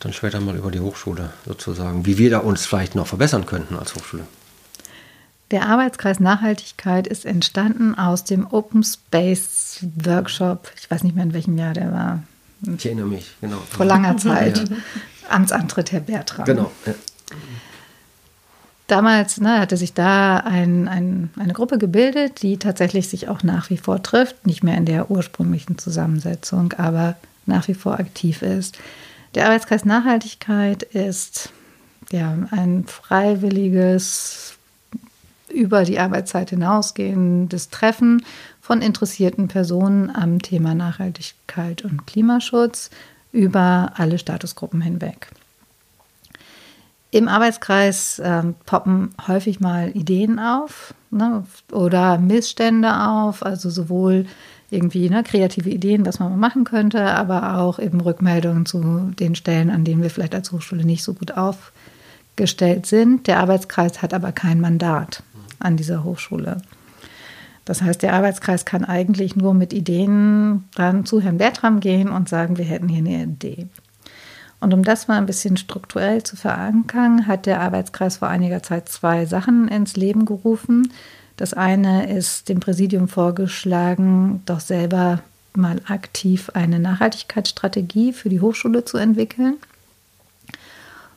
dann 0.00 0.12
später 0.12 0.40
mal 0.40 0.56
über 0.56 0.70
die 0.70 0.80
Hochschule 0.80 1.30
sozusagen, 1.46 2.06
wie 2.06 2.18
wir 2.18 2.30
da 2.30 2.38
uns 2.38 2.66
vielleicht 2.66 2.94
noch 2.94 3.06
verbessern 3.06 3.46
könnten 3.46 3.76
als 3.76 3.94
Hochschule. 3.94 4.26
Der 5.50 5.66
Arbeitskreis 5.68 6.20
Nachhaltigkeit 6.20 7.06
ist 7.06 7.26
entstanden 7.26 7.96
aus 7.96 8.24
dem 8.24 8.46
Open 8.46 8.82
Space 8.82 9.84
Workshop. 9.96 10.70
Ich 10.80 10.90
weiß 10.90 11.02
nicht 11.02 11.14
mehr, 11.14 11.24
in 11.24 11.34
welchem 11.34 11.58
Jahr 11.58 11.74
der 11.74 11.92
war. 11.92 12.22
Ich 12.76 12.86
erinnere 12.86 13.06
mich, 13.06 13.34
genau. 13.40 13.58
Vor 13.68 13.86
langer 13.86 14.16
Zeit. 14.16 14.68
Ja. 14.68 14.76
Amtsantritt 15.28 15.92
Herr 15.92 16.00
Bertram. 16.00 16.44
Genau. 16.44 16.70
Ja. 16.86 16.94
Damals 18.86 19.40
ne, 19.40 19.60
hatte 19.60 19.76
sich 19.76 19.92
da 19.92 20.38
ein, 20.38 20.88
ein, 20.88 21.30
eine 21.38 21.52
Gruppe 21.52 21.78
gebildet, 21.78 22.42
die 22.42 22.58
tatsächlich 22.58 23.08
sich 23.08 23.28
auch 23.28 23.42
nach 23.42 23.70
wie 23.70 23.76
vor 23.76 24.02
trifft, 24.02 24.46
nicht 24.46 24.64
mehr 24.64 24.76
in 24.76 24.84
der 24.84 25.10
ursprünglichen 25.10 25.78
Zusammensetzung, 25.78 26.72
aber 26.72 27.16
nach 27.46 27.68
wie 27.68 27.74
vor 27.74 28.00
aktiv 28.00 28.42
ist. 28.42 28.78
Der 29.34 29.46
Arbeitskreis 29.46 29.84
Nachhaltigkeit 29.84 30.82
ist 30.82 31.50
ja 32.10 32.36
ein 32.50 32.84
freiwilliges, 32.86 34.58
über 35.48 35.84
die 35.84 36.00
Arbeitszeit 36.00 36.50
hinausgehendes 36.50 37.68
Treffen 37.70 38.24
von 38.60 38.82
interessierten 38.82 39.48
Personen 39.48 40.10
am 40.10 40.40
Thema 40.40 40.74
Nachhaltigkeit 40.74 41.84
und 41.84 42.06
Klimaschutz 42.06 42.90
über 43.32 43.92
alle 43.96 44.18
Statusgruppen 44.18 44.80
hinweg. 44.80 45.28
Im 47.12 47.28
Arbeitskreis 47.28 48.18
äh, 48.20 48.42
poppen 48.66 49.14
häufig 49.26 49.60
mal 49.60 49.90
Ideen 49.96 50.38
auf 50.38 50.94
ne, 51.10 51.44
oder 51.72 52.18
Missstände 52.18 53.08
auf, 53.08 53.44
also 53.44 53.70
sowohl 53.70 54.26
irgendwie 54.70 55.10
ne, 55.10 55.22
kreative 55.22 55.68
Ideen, 55.68 56.06
was 56.06 56.20
man 56.20 56.38
machen 56.38 56.64
könnte, 56.64 57.04
aber 57.04 57.58
auch 57.58 57.78
eben 57.78 58.00
Rückmeldungen 58.00 58.66
zu 58.66 59.10
den 59.18 59.34
Stellen, 59.34 59.70
an 59.70 59.84
denen 59.84 60.02
wir 60.02 60.10
vielleicht 60.10 60.34
als 60.34 60.52
Hochschule 60.52 60.84
nicht 60.84 61.02
so 61.02 61.14
gut 61.14 61.32
aufgestellt 61.36 62.86
sind. 62.86 63.26
Der 63.26 63.40
Arbeitskreis 63.40 64.00
hat 64.02 64.14
aber 64.14 64.32
kein 64.32 64.60
Mandat 64.60 65.22
an 65.58 65.76
dieser 65.76 66.04
Hochschule. 66.04 66.58
Das 67.64 67.82
heißt, 67.82 68.02
der 68.02 68.14
Arbeitskreis 68.14 68.64
kann 68.64 68.84
eigentlich 68.84 69.36
nur 69.36 69.54
mit 69.54 69.72
Ideen 69.72 70.64
dann 70.74 71.04
zu 71.04 71.20
Herrn 71.20 71.38
Bertram 71.38 71.80
gehen 71.80 72.08
und 72.08 72.28
sagen, 72.28 72.56
wir 72.56 72.64
hätten 72.64 72.88
hier 72.88 72.98
eine 72.98 73.24
Idee. 73.24 73.68
Und 74.60 74.74
um 74.74 74.82
das 74.82 75.08
mal 75.08 75.16
ein 75.16 75.26
bisschen 75.26 75.56
strukturell 75.56 76.22
zu 76.22 76.36
verankern, 76.36 77.26
hat 77.26 77.46
der 77.46 77.60
Arbeitskreis 77.60 78.18
vor 78.18 78.28
einiger 78.28 78.62
Zeit 78.62 78.88
zwei 78.88 79.24
Sachen 79.24 79.68
ins 79.68 79.96
Leben 79.96 80.26
gerufen. 80.26 80.92
Das 81.40 81.54
eine 81.54 82.14
ist 82.14 82.50
dem 82.50 82.60
Präsidium 82.60 83.08
vorgeschlagen, 83.08 84.42
doch 84.44 84.60
selber 84.60 85.20
mal 85.54 85.80
aktiv 85.88 86.50
eine 86.52 86.78
Nachhaltigkeitsstrategie 86.78 88.12
für 88.12 88.28
die 88.28 88.42
Hochschule 88.42 88.84
zu 88.84 88.98
entwickeln. 88.98 89.56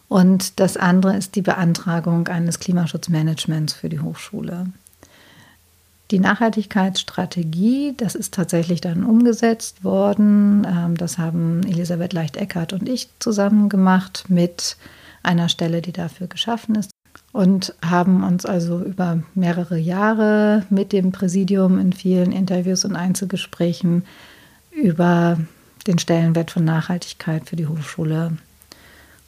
Und 0.07 0.61
das 0.61 0.77
andere 0.77 1.17
ist 1.17 1.35
die 1.35 1.41
Beantragung 1.41 2.29
eines 2.29 2.59
Klimaschutzmanagements 2.59 3.73
für 3.73 3.89
die 3.89 3.99
Hochschule. 3.99 4.67
Die 6.09 6.19
Nachhaltigkeitsstrategie, 6.19 7.93
das 7.97 8.15
ist 8.15 8.33
tatsächlich 8.33 8.79
dann 8.79 9.03
umgesetzt 9.03 9.83
worden. 9.83 10.65
Ähm, 10.65 10.95
das 10.95 11.17
haben 11.17 11.63
Elisabeth 11.63 12.13
Leicht-Eckert 12.13 12.71
und 12.71 12.87
ich 12.87 13.09
zusammen 13.19 13.67
gemacht 13.67 14.23
mit 14.29 14.77
einer 15.21 15.49
Stelle, 15.49 15.81
die 15.81 15.91
dafür 15.91 16.27
geschaffen 16.27 16.75
ist. 16.75 16.92
Und 17.33 17.73
haben 17.83 18.23
uns 18.23 18.45
also 18.45 18.79
über 18.79 19.21
mehrere 19.33 19.77
Jahre 19.77 20.65
mit 20.69 20.93
dem 20.93 21.11
Präsidium 21.11 21.79
in 21.79 21.91
vielen 21.91 22.31
Interviews 22.31 22.85
und 22.85 22.95
Einzelgesprächen 22.95 24.05
über 24.71 25.37
den 25.87 25.99
Stellenwert 25.99 26.51
von 26.51 26.63
Nachhaltigkeit 26.63 27.49
für 27.49 27.55
die 27.55 27.67
Hochschule 27.67 28.37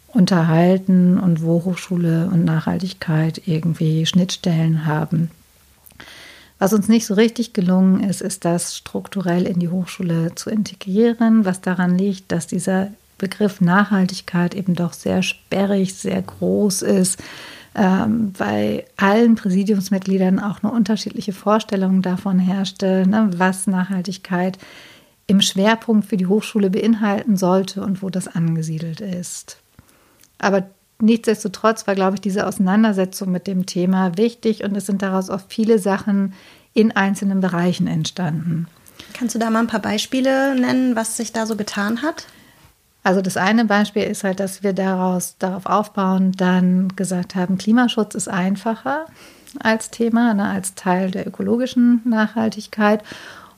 unterhalten 0.07 1.19
und 1.19 1.41
wo 1.41 1.65
Hochschule 1.65 2.29
und 2.31 2.45
Nachhaltigkeit 2.45 3.41
irgendwie 3.45 4.05
Schnittstellen 4.05 4.85
haben. 4.85 5.29
Was 6.57 6.73
uns 6.73 6.87
nicht 6.87 7.05
so 7.05 7.15
richtig 7.15 7.53
gelungen 7.53 8.01
ist, 8.01 8.21
ist 8.21 8.45
das 8.45 8.77
strukturell 8.77 9.45
in 9.45 9.59
die 9.59 9.67
Hochschule 9.67 10.33
zu 10.35 10.49
integrieren, 10.49 11.43
was 11.43 11.59
daran 11.59 11.97
liegt, 11.97 12.31
dass 12.31 12.47
dieser 12.47 12.91
Begriff 13.17 13.59
Nachhaltigkeit 13.59 14.55
eben 14.55 14.73
doch 14.73 14.93
sehr 14.93 15.21
sperrig, 15.21 15.95
sehr 15.95 16.21
groß 16.21 16.81
ist, 16.81 17.21
ähm, 17.75 18.31
bei 18.37 18.85
allen 18.97 19.35
Präsidiumsmitgliedern 19.35 20.39
auch 20.39 20.63
eine 20.63 20.71
unterschiedliche 20.71 21.33
Vorstellung 21.33 22.01
davon 22.01 22.39
herrschte, 22.39 23.05
ne, 23.07 23.29
was 23.35 23.67
Nachhaltigkeit 23.67 24.57
im 25.27 25.41
Schwerpunkt 25.41 26.07
für 26.07 26.17
die 26.17 26.27
Hochschule 26.27 26.69
beinhalten 26.69 27.35
sollte 27.35 27.83
und 27.83 28.01
wo 28.01 28.09
das 28.09 28.27
angesiedelt 28.27 29.01
ist. 29.01 29.57
Aber 30.37 30.67
nichtsdestotrotz 30.99 31.87
war, 31.87 31.95
glaube 31.95 32.15
ich, 32.15 32.21
diese 32.21 32.47
Auseinandersetzung 32.47 33.31
mit 33.31 33.47
dem 33.47 33.65
Thema 33.65 34.17
wichtig 34.17 34.63
und 34.63 34.75
es 34.75 34.85
sind 34.85 35.01
daraus 35.01 35.29
auch 35.29 35.41
viele 35.47 35.79
Sachen 35.79 36.33
in 36.73 36.91
einzelnen 36.91 37.41
Bereichen 37.41 37.87
entstanden. 37.87 38.67
Kannst 39.13 39.35
du 39.35 39.39
da 39.39 39.49
mal 39.49 39.59
ein 39.59 39.67
paar 39.67 39.81
Beispiele 39.81 40.59
nennen, 40.59 40.95
was 40.95 41.17
sich 41.17 41.31
da 41.33 41.45
so 41.45 41.55
getan 41.55 42.01
hat? 42.01 42.27
Also 43.05 43.21
das 43.21 43.37
eine 43.37 43.65
Beispiel 43.65 44.01
ist 44.01 44.23
halt, 44.23 44.39
dass 44.39 44.63
wir 44.63 44.73
daraus 44.73 45.35
darauf 45.37 45.67
aufbauen, 45.67 46.31
dann 46.31 46.87
gesagt 46.95 47.35
haben, 47.35 47.59
Klimaschutz 47.59 48.15
ist 48.15 48.27
einfacher 48.27 49.05
als 49.59 49.91
Thema, 49.91 50.33
ne, 50.33 50.49
als 50.49 50.73
Teil 50.73 51.11
der 51.11 51.27
ökologischen 51.27 52.01
Nachhaltigkeit 52.03 53.03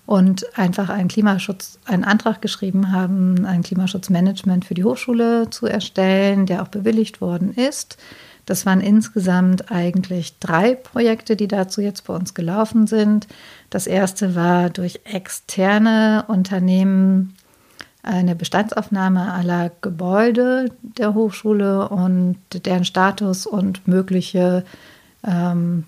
und 0.06 0.46
einfach 0.60 0.90
einen 0.90 1.08
Klimaschutz, 1.08 1.80
einen 1.86 2.04
Antrag 2.04 2.42
geschrieben 2.42 2.92
haben, 2.92 3.46
ein 3.46 3.64
Klimaschutzmanagement 3.64 4.66
für 4.66 4.74
die 4.74 4.84
Hochschule 4.84 5.50
zu 5.50 5.66
erstellen, 5.66 6.46
der 6.46 6.62
auch 6.62 6.68
bewilligt 6.68 7.22
worden 7.22 7.54
ist. 7.54 7.98
Das 8.46 8.66
waren 8.66 8.82
insgesamt 8.82 9.72
eigentlich 9.72 10.40
drei 10.40 10.76
Projekte, 10.76 11.38
die 11.38 11.48
dazu 11.48 11.80
jetzt 11.80 12.06
bei 12.06 12.14
uns 12.14 12.34
gelaufen 12.34 12.86
sind. 12.86 13.28
Das 13.70 13.88
erste 13.88 14.36
war 14.36 14.70
durch 14.70 15.00
externe 15.06 16.26
Unternehmen 16.28 17.37
eine 18.08 18.36
Bestandsaufnahme 18.36 19.34
aller 19.34 19.72
Gebäude 19.82 20.72
der 20.82 21.14
Hochschule 21.14 21.90
und 21.90 22.38
deren 22.66 22.86
Status 22.86 23.46
und 23.46 23.88
mögliche 23.88 24.64
ähm, 25.26 25.84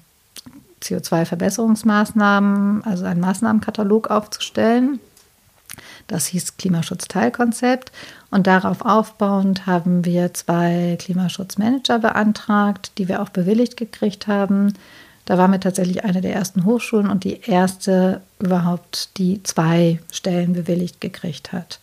CO2-Verbesserungsmaßnahmen, 0.82 2.84
also 2.84 3.06
einen 3.06 3.22
Maßnahmenkatalog 3.22 4.10
aufzustellen. 4.10 5.00
Das 6.08 6.26
hieß 6.28 6.58
Klimaschutzteilkonzept. 6.58 7.92
Und 8.32 8.48
darauf 8.48 8.82
aufbauend 8.82 9.66
haben 9.66 10.06
wir 10.06 10.34
zwei 10.34 10.98
Klimaschutzmanager 11.00 12.00
beantragt, 12.00 12.92
die 12.98 13.08
wir 13.08 13.22
auch 13.22 13.30
bewilligt 13.30 13.78
gekriegt 13.78 14.28
haben. 14.28 14.74
Da 15.26 15.38
waren 15.38 15.52
wir 15.52 15.60
tatsächlich 15.60 16.04
eine 16.04 16.22
der 16.22 16.34
ersten 16.34 16.66
Hochschulen 16.66 17.10
und 17.10 17.24
die 17.24 17.42
erste 17.42 18.22
überhaupt, 18.40 19.18
die 19.18 19.44
zwei 19.44 20.00
Stellen 20.12 20.54
bewilligt 20.54 21.02
gekriegt 21.02 21.54
hat. 21.54 21.80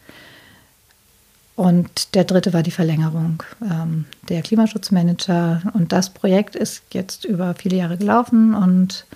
Und 1.57 2.15
der 2.15 2.25
dritte 2.25 2.53
war 2.53 2.63
die 2.63 2.71
Verlängerung 2.71 3.43
ähm, 3.63 4.05
der 4.29 4.43
Klimaschutzmanager. 4.43 5.63
Und 5.73 5.91
das 5.91 6.11
Projekt 6.11 6.55
ist 6.55 6.83
jetzt 6.93 7.25
über 7.25 7.55
viele 7.55 7.77
Jahre 7.77 7.97
gelaufen 7.97 8.55
und 8.55 9.07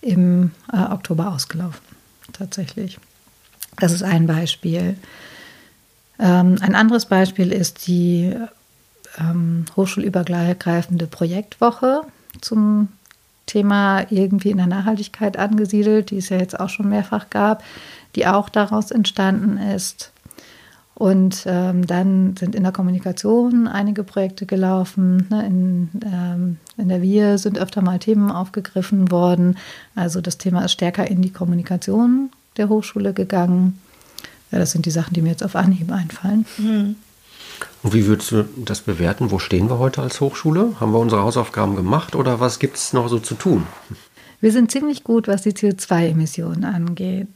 im 0.00 0.52
äh, 0.72 0.76
Oktober 0.76 1.32
ausgelaufen, 1.32 1.82
tatsächlich. 2.32 2.98
Das 3.78 3.92
ist 3.92 4.04
ein 4.04 4.28
Beispiel. 4.28 4.96
Ähm, 6.20 6.56
ein 6.60 6.76
anderes 6.76 7.06
Beispiel 7.06 7.52
ist 7.52 7.88
die 7.88 8.34
ähm, 9.18 9.64
hochschulübergreifende 9.76 11.08
Projektwoche 11.08 12.02
zum 12.40 12.88
Thema 13.46 14.06
irgendwie 14.10 14.50
in 14.50 14.58
der 14.58 14.66
Nachhaltigkeit 14.66 15.36
angesiedelt, 15.36 16.10
die 16.10 16.18
es 16.18 16.28
ja 16.28 16.38
jetzt 16.38 16.58
auch 16.58 16.68
schon 16.68 16.88
mehrfach 16.88 17.30
gab, 17.30 17.64
die 18.14 18.26
auch 18.26 18.48
daraus 18.48 18.90
entstanden 18.92 19.56
ist. 19.58 20.12
Und 20.98 21.44
ähm, 21.46 21.86
dann 21.86 22.34
sind 22.36 22.56
in 22.56 22.64
der 22.64 22.72
Kommunikation 22.72 23.68
einige 23.68 24.02
Projekte 24.02 24.46
gelaufen. 24.46 25.28
Ne? 25.30 25.46
In, 25.46 25.88
ähm, 26.04 26.56
in 26.76 26.88
der 26.88 27.02
Wir 27.02 27.38
sind 27.38 27.56
öfter 27.56 27.82
mal 27.82 28.00
Themen 28.00 28.32
aufgegriffen 28.32 29.12
worden. 29.12 29.56
Also 29.94 30.20
das 30.20 30.38
Thema 30.38 30.64
ist 30.64 30.72
stärker 30.72 31.08
in 31.08 31.22
die 31.22 31.32
Kommunikation 31.32 32.30
der 32.56 32.68
Hochschule 32.68 33.12
gegangen. 33.12 33.78
Ja, 34.50 34.58
das 34.58 34.72
sind 34.72 34.86
die 34.86 34.90
Sachen, 34.90 35.14
die 35.14 35.22
mir 35.22 35.30
jetzt 35.30 35.44
auf 35.44 35.54
Anhieb 35.54 35.92
einfallen. 35.92 36.46
Mhm. 36.58 36.96
Und 37.84 37.94
wie 37.94 38.06
würdest 38.06 38.32
du 38.32 38.48
das 38.56 38.80
bewerten? 38.80 39.30
Wo 39.30 39.38
stehen 39.38 39.70
wir 39.70 39.78
heute 39.78 40.02
als 40.02 40.20
Hochschule? 40.20 40.72
Haben 40.80 40.92
wir 40.92 40.98
unsere 40.98 41.22
Hausaufgaben 41.22 41.76
gemacht 41.76 42.16
oder 42.16 42.40
was 42.40 42.58
gibt 42.58 42.76
es 42.76 42.92
noch 42.92 43.06
so 43.06 43.20
zu 43.20 43.36
tun? 43.36 43.68
Wir 44.40 44.50
sind 44.50 44.72
ziemlich 44.72 45.04
gut, 45.04 45.28
was 45.28 45.42
die 45.42 45.52
CO2-Emissionen 45.52 46.64
angeht. 46.64 47.28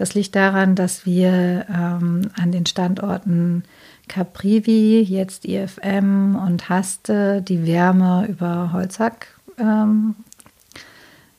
Das 0.00 0.14
liegt 0.14 0.34
daran, 0.34 0.76
dass 0.76 1.04
wir 1.04 1.66
ähm, 1.68 2.30
an 2.34 2.52
den 2.52 2.64
Standorten 2.64 3.64
Caprivi, 4.08 5.02
jetzt 5.02 5.44
IFM 5.44 6.36
und 6.36 6.70
Haste 6.70 7.42
die 7.42 7.66
Wärme 7.66 8.24
über 8.26 8.72
Holzhack 8.72 9.26
ähm, 9.58 10.14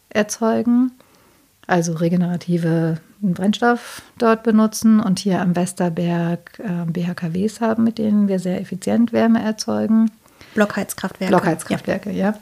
erzeugen, 0.09 0.91
also 1.65 1.93
regenerative 1.93 2.99
Brennstoff 3.21 4.03
dort 4.19 4.43
benutzen 4.43 4.99
und 4.99 5.17
hier 5.17 5.41
am 5.41 5.55
Westerberg 5.55 6.59
äh, 6.59 6.85
BHKWs 6.85 7.61
haben, 7.61 7.83
mit 7.83 7.97
denen 7.97 8.27
wir 8.27 8.37
sehr 8.37 8.61
effizient 8.61 9.11
Wärme 9.11 9.41
erzeugen. 9.41 10.11
Blockheizkraftwerke. 10.53 11.31
Blockheizkraftwerke, 11.31 12.11
ja. 12.11 12.29
ja. 12.29 12.39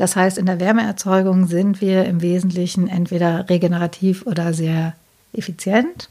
Das 0.00 0.16
heißt, 0.16 0.38
in 0.38 0.46
der 0.46 0.60
Wärmeerzeugung 0.60 1.46
sind 1.46 1.82
wir 1.82 2.06
im 2.06 2.22
Wesentlichen 2.22 2.88
entweder 2.88 3.50
regenerativ 3.50 4.24
oder 4.24 4.54
sehr 4.54 4.94
effizient. 5.34 6.08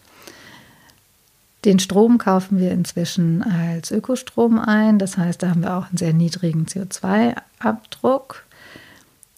Den 1.65 1.79
Strom 1.79 2.19
kaufen 2.19 2.59
wir 2.59 2.69
inzwischen 2.69 3.41
als 3.41 3.89
Ökostrom 3.89 4.59
ein. 4.59 4.99
Das 4.99 5.17
heißt, 5.17 5.41
da 5.41 5.49
haben 5.49 5.63
wir 5.63 5.75
auch 5.75 5.87
einen 5.87 5.97
sehr 5.97 6.13
niedrigen 6.13 6.67
CO2-Abdruck. 6.67 8.45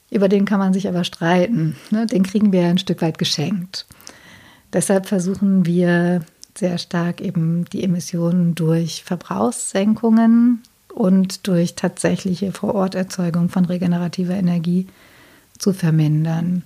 Über 0.09 0.27
den 0.27 0.43
kann 0.43 0.59
man 0.59 0.73
sich 0.73 0.89
aber 0.89 1.05
streiten. 1.05 1.77
Ne? 1.89 2.05
Den 2.05 2.23
kriegen 2.23 2.51
wir 2.51 2.65
ein 2.65 2.77
Stück 2.77 3.01
weit 3.01 3.17
geschenkt. 3.17 3.85
Deshalb 4.73 5.05
versuchen 5.05 5.65
wir 5.65 6.25
sehr 6.57 6.77
stark 6.77 7.21
eben 7.21 7.63
die 7.71 7.85
Emissionen 7.85 8.53
durch 8.55 9.05
Verbrauchssenkungen 9.05 10.61
und 10.93 11.47
durch 11.47 11.75
tatsächliche 11.75 12.51
Vororterzeugung 12.51 13.49
von 13.49 13.65
regenerativer 13.65 14.33
Energie 14.33 14.87
zu 15.57 15.73
vermindern. 15.73 16.63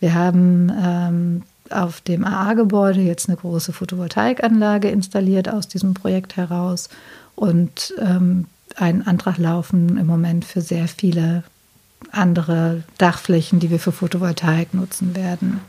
Wir 0.00 0.14
haben 0.14 0.72
ähm, 0.78 1.42
auf 1.70 2.00
dem 2.00 2.24
AA-Gebäude 2.24 3.00
jetzt 3.00 3.28
eine 3.28 3.36
große 3.36 3.72
Photovoltaikanlage 3.72 4.88
installiert 4.88 5.48
aus 5.48 5.68
diesem 5.68 5.94
Projekt 5.94 6.36
heraus 6.36 6.88
und 7.34 7.94
ähm, 7.98 8.46
einen 8.76 9.02
Antrag 9.02 9.38
laufen 9.38 9.96
im 9.96 10.06
Moment 10.06 10.44
für 10.44 10.60
sehr 10.60 10.86
viele 10.88 11.44
andere 12.12 12.82
Dachflächen, 12.98 13.58
die 13.58 13.70
wir 13.70 13.78
für 13.78 13.92
Photovoltaik 13.92 14.74
nutzen 14.74 15.16
werden. 15.16 15.60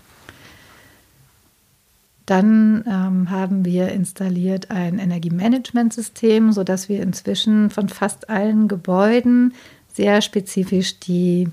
Dann 2.27 2.83
ähm, 2.85 3.31
haben 3.31 3.63
wir 3.63 3.87
installiert 3.87 4.69
ein 4.69 4.99
Energiemanagementsystem, 4.99 6.51
sodass 6.51 6.89
wir 6.89 7.01
inzwischen 7.01 7.69
von 7.69 7.87
fast 7.87 8.29
allen 8.29 8.67
Gebäuden 8.67 9.53
sehr 9.93 10.21
spezifisch 10.21 10.99
die 10.99 11.47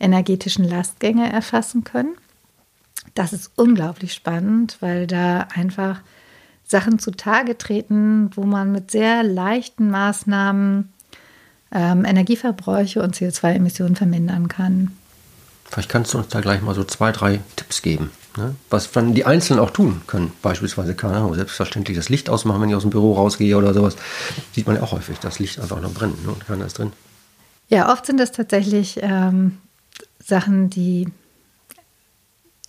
energetischen 0.00 0.64
Lastgänge 0.64 1.30
erfassen 1.30 1.84
können. 1.84 2.16
Das 3.14 3.34
ist 3.34 3.52
unglaublich 3.56 4.14
spannend, 4.14 4.78
weil 4.80 5.06
da 5.06 5.48
einfach 5.54 6.00
Sachen 6.64 6.98
zutage 6.98 7.58
treten, 7.58 8.30
wo 8.34 8.44
man 8.44 8.72
mit 8.72 8.90
sehr 8.90 9.22
leichten 9.22 9.90
Maßnahmen 9.90 10.94
ähm, 11.72 12.04
Energieverbräuche 12.06 13.02
und 13.02 13.14
CO2-Emissionen 13.14 13.96
vermindern 13.96 14.48
kann. 14.48 14.96
Vielleicht 15.66 15.90
kannst 15.90 16.14
du 16.14 16.18
uns 16.18 16.28
da 16.28 16.40
gleich 16.40 16.62
mal 16.62 16.74
so 16.74 16.84
zwei, 16.84 17.12
drei 17.12 17.40
Tipps 17.56 17.82
geben. 17.82 18.10
Ne? 18.36 18.54
Was 18.70 18.90
dann 18.90 19.14
die 19.14 19.24
Einzelnen 19.24 19.60
auch 19.60 19.70
tun 19.70 20.02
können. 20.06 20.32
Beispielsweise, 20.42 20.94
keine 20.94 21.16
Ahnung, 21.16 21.34
selbstverständlich 21.34 21.96
das 21.96 22.08
Licht 22.08 22.28
ausmachen, 22.28 22.60
wenn 22.62 22.68
ich 22.68 22.74
aus 22.74 22.82
dem 22.82 22.90
Büro 22.90 23.14
rausgehe 23.14 23.56
oder 23.56 23.72
sowas. 23.72 23.96
Sieht 24.52 24.66
man 24.66 24.76
ja 24.76 24.82
auch 24.82 24.92
häufig, 24.92 25.18
das 25.20 25.38
Licht 25.38 25.60
einfach 25.60 25.80
noch 25.80 25.92
brennt 25.92 26.24
ne? 26.24 26.32
und 26.32 26.46
keiner 26.46 26.66
ist 26.66 26.78
drin. 26.78 26.92
Ja, 27.68 27.92
oft 27.92 28.06
sind 28.06 28.18
das 28.18 28.32
tatsächlich 28.32 28.98
ähm, 29.02 29.58
Sachen, 30.18 30.68
die 30.68 31.06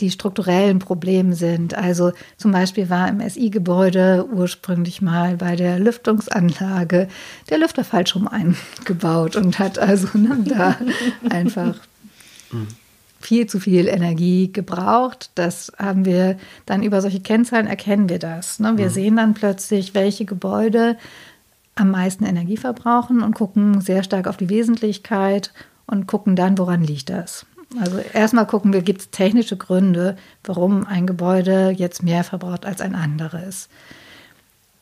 die 0.02 0.12
strukturellen 0.12 0.80
Probleme 0.80 1.36
sind. 1.36 1.74
Also 1.74 2.12
zum 2.38 2.52
Beispiel 2.52 2.90
war 2.90 3.08
im 3.08 3.28
SI-Gebäude 3.28 4.28
ursprünglich 4.30 5.02
mal 5.02 5.38
bei 5.38 5.56
der 5.56 5.80
Lüftungsanlage 5.80 7.08
der 7.50 7.58
Lüfter 7.58 7.86
falsch 7.86 8.14
rum 8.16 8.28
eingebaut 8.28 9.38
und 9.38 9.58
hat 9.58 9.80
also 9.80 10.10
ne, 10.18 10.38
da 10.44 10.78
einfach 11.30 11.76
mhm 12.52 12.68
viel 13.20 13.48
zu 13.48 13.60
viel 13.60 13.88
Energie 13.88 14.52
gebraucht. 14.52 15.32
Das 15.36 15.72
haben 15.78 16.06
wir 16.06 16.38
dann 16.66 16.84
über 16.84 17.02
solche 17.02 17.20
Kennzahlen 17.20 17.68
erkennen 17.68 18.10
wir 18.10 18.20
das. 18.20 18.60
Ne? 18.60 18.78
Wir 18.78 18.88
mhm. 18.88 18.92
sehen 18.92 19.16
dann 19.16 19.34
plötzlich, 19.34 19.94
welche 19.94 20.26
Gebäude 20.26 20.98
am 21.76 21.92
meisten 21.92 22.26
Energie 22.26 22.58
verbrauchen 22.58 23.22
und 23.22 23.36
gucken 23.36 23.82
sehr 23.82 24.04
stark 24.04 24.28
auf 24.28 24.38
die 24.38 24.50
Wesentlichkeit 24.50 25.52
und 25.86 26.08
gucken 26.08 26.36
dann, 26.36 26.58
woran 26.58 26.84
liegt 26.84 27.10
das. 27.10 27.46
Also 27.80 27.98
erstmal 28.14 28.48
gucken 28.48 28.74
wir, 28.74 28.82
gibt 28.82 29.02
es 29.02 29.10
technische 29.10 29.58
Gründe, 29.58 30.16
warum 30.44 30.86
ein 30.86 31.08
Gebäude 31.08 31.74
jetzt 31.76 32.04
mehr 32.04 32.24
verbraucht 32.24 32.66
als 32.66 32.80
ein 32.80 32.96
anderes. 32.96 33.68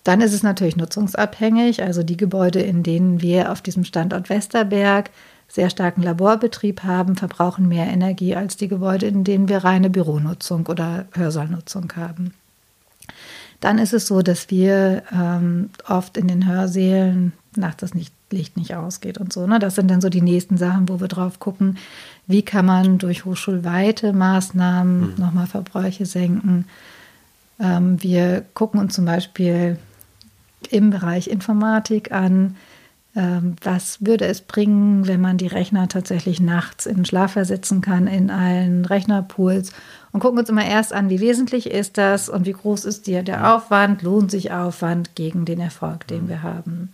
Dann 0.04 0.22
ist 0.22 0.34
es 0.34 0.44
natürlich 0.44 0.76
nutzungsabhängig. 0.76 1.82
Also 1.82 2.04
die 2.04 2.18
Gebäude, 2.18 2.60
in 2.60 2.84
denen 2.84 3.22
wir 3.22 3.52
auf 3.52 3.62
diesem 3.62 3.86
Standort 3.86 4.30
Westerberg 4.30 5.10
sehr 5.54 5.70
starken 5.70 6.02
Laborbetrieb 6.02 6.82
haben, 6.82 7.16
verbrauchen 7.16 7.68
mehr 7.68 7.86
Energie 7.86 8.36
als 8.36 8.58
die 8.58 8.68
Gebäude, 8.68 9.06
in 9.06 9.24
denen 9.24 9.48
wir 9.48 9.64
reine 9.64 9.92
Büronutzung 9.92 10.66
oder 10.66 11.06
Hörsaalnutzung 11.14 11.94
haben. 11.96 12.34
Dann 13.60 13.78
ist 13.78 13.94
es 13.94 14.08
so, 14.08 14.24
dass 14.24 14.50
wir 14.50 15.04
ähm, 15.12 15.70
oft 15.88 16.18
in 16.18 16.28
den 16.28 16.48
Hörsälen 16.48 17.34
nachts 17.56 17.82
das 17.82 17.94
nicht, 17.94 18.12
Licht 18.32 18.58
nicht 18.58 18.74
ausgeht 18.74 19.20
und 19.20 19.32
so. 19.32 19.46
Ne? 19.46 19.60
Das 19.60 19.76
sind 19.76 19.92
dann 19.92 20.02
so 20.02 20.10
die 20.10 20.24
nächsten 20.24 20.58
Sachen, 20.58 20.90
wo 20.90 21.00
wir 21.00 21.08
drauf 21.08 21.40
gucken, 21.40 21.78
wie 22.26 22.42
kann 22.42 22.66
man 22.66 22.98
durch 22.98 23.24
hochschulweite 23.24 24.12
Maßnahmen 24.12 25.12
mhm. 25.12 25.16
nochmal 25.20 25.46
Verbräuche 25.46 26.08
senken. 26.08 26.66
Ähm, 27.60 28.02
wir 28.02 28.44
gucken 28.56 28.80
uns 28.80 28.96
zum 28.96 29.06
Beispiel 29.06 29.78
im 30.72 30.90
Bereich 30.90 31.28
Informatik 31.28 32.12
an, 32.12 32.56
was 33.16 34.04
würde 34.04 34.26
es 34.26 34.42
bringen, 34.42 35.08
wenn 35.08 35.22
man 35.22 35.38
die 35.38 35.48
Rechner 35.48 35.88
tatsächlich 35.88 36.40
nachts 36.42 36.88
in 36.88 36.96
den 36.96 37.06
Schlaf 37.06 37.34
versetzen 37.34 37.82
kann 37.82 38.08
in 38.08 38.32
allen 38.32 38.86
Rechnerpools 38.86 39.72
und 40.12 40.20
gucken 40.20 40.40
uns 40.40 40.50
immer 40.50 40.66
erst 40.66 40.94
an, 40.94 41.10
wie 41.10 41.20
wesentlich 41.20 41.70
ist 41.70 42.00
das 42.00 42.28
und 42.28 42.48
wie 42.48 42.54
groß 42.54 42.86
ist 42.86 43.06
der, 43.06 43.22
der 43.22 43.56
Aufwand, 43.56 44.02
lohnt 44.02 44.32
sich 44.32 44.52
Aufwand 44.52 45.16
gegen 45.16 45.46
den 45.46 45.60
Erfolg, 45.60 46.08
den 46.08 46.28
wir 46.28 46.42
haben. 46.42 46.90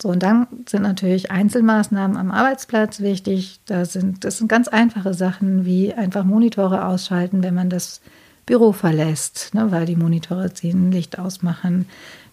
So, 0.00 0.10
und 0.10 0.22
dann 0.22 0.46
sind 0.68 0.82
natürlich 0.82 1.30
Einzelmaßnahmen 1.30 2.16
am 2.16 2.30
Arbeitsplatz 2.30 3.00
wichtig. 3.00 3.60
Da 3.66 3.84
sind, 3.84 4.24
das 4.24 4.38
sind 4.38 4.48
ganz 4.48 4.68
einfache 4.68 5.12
Sachen 5.14 5.64
wie 5.64 5.92
einfach 5.92 6.24
Monitore 6.24 6.84
ausschalten, 6.84 7.42
wenn 7.42 7.54
man 7.54 7.68
das 7.70 8.00
Büro 8.46 8.72
verlässt, 8.72 9.54
ne, 9.54 9.72
weil 9.72 9.86
die 9.86 9.96
Monitore 9.96 10.52
ziehen, 10.52 10.92
Licht 10.92 11.18
ausmachen, 11.18 11.86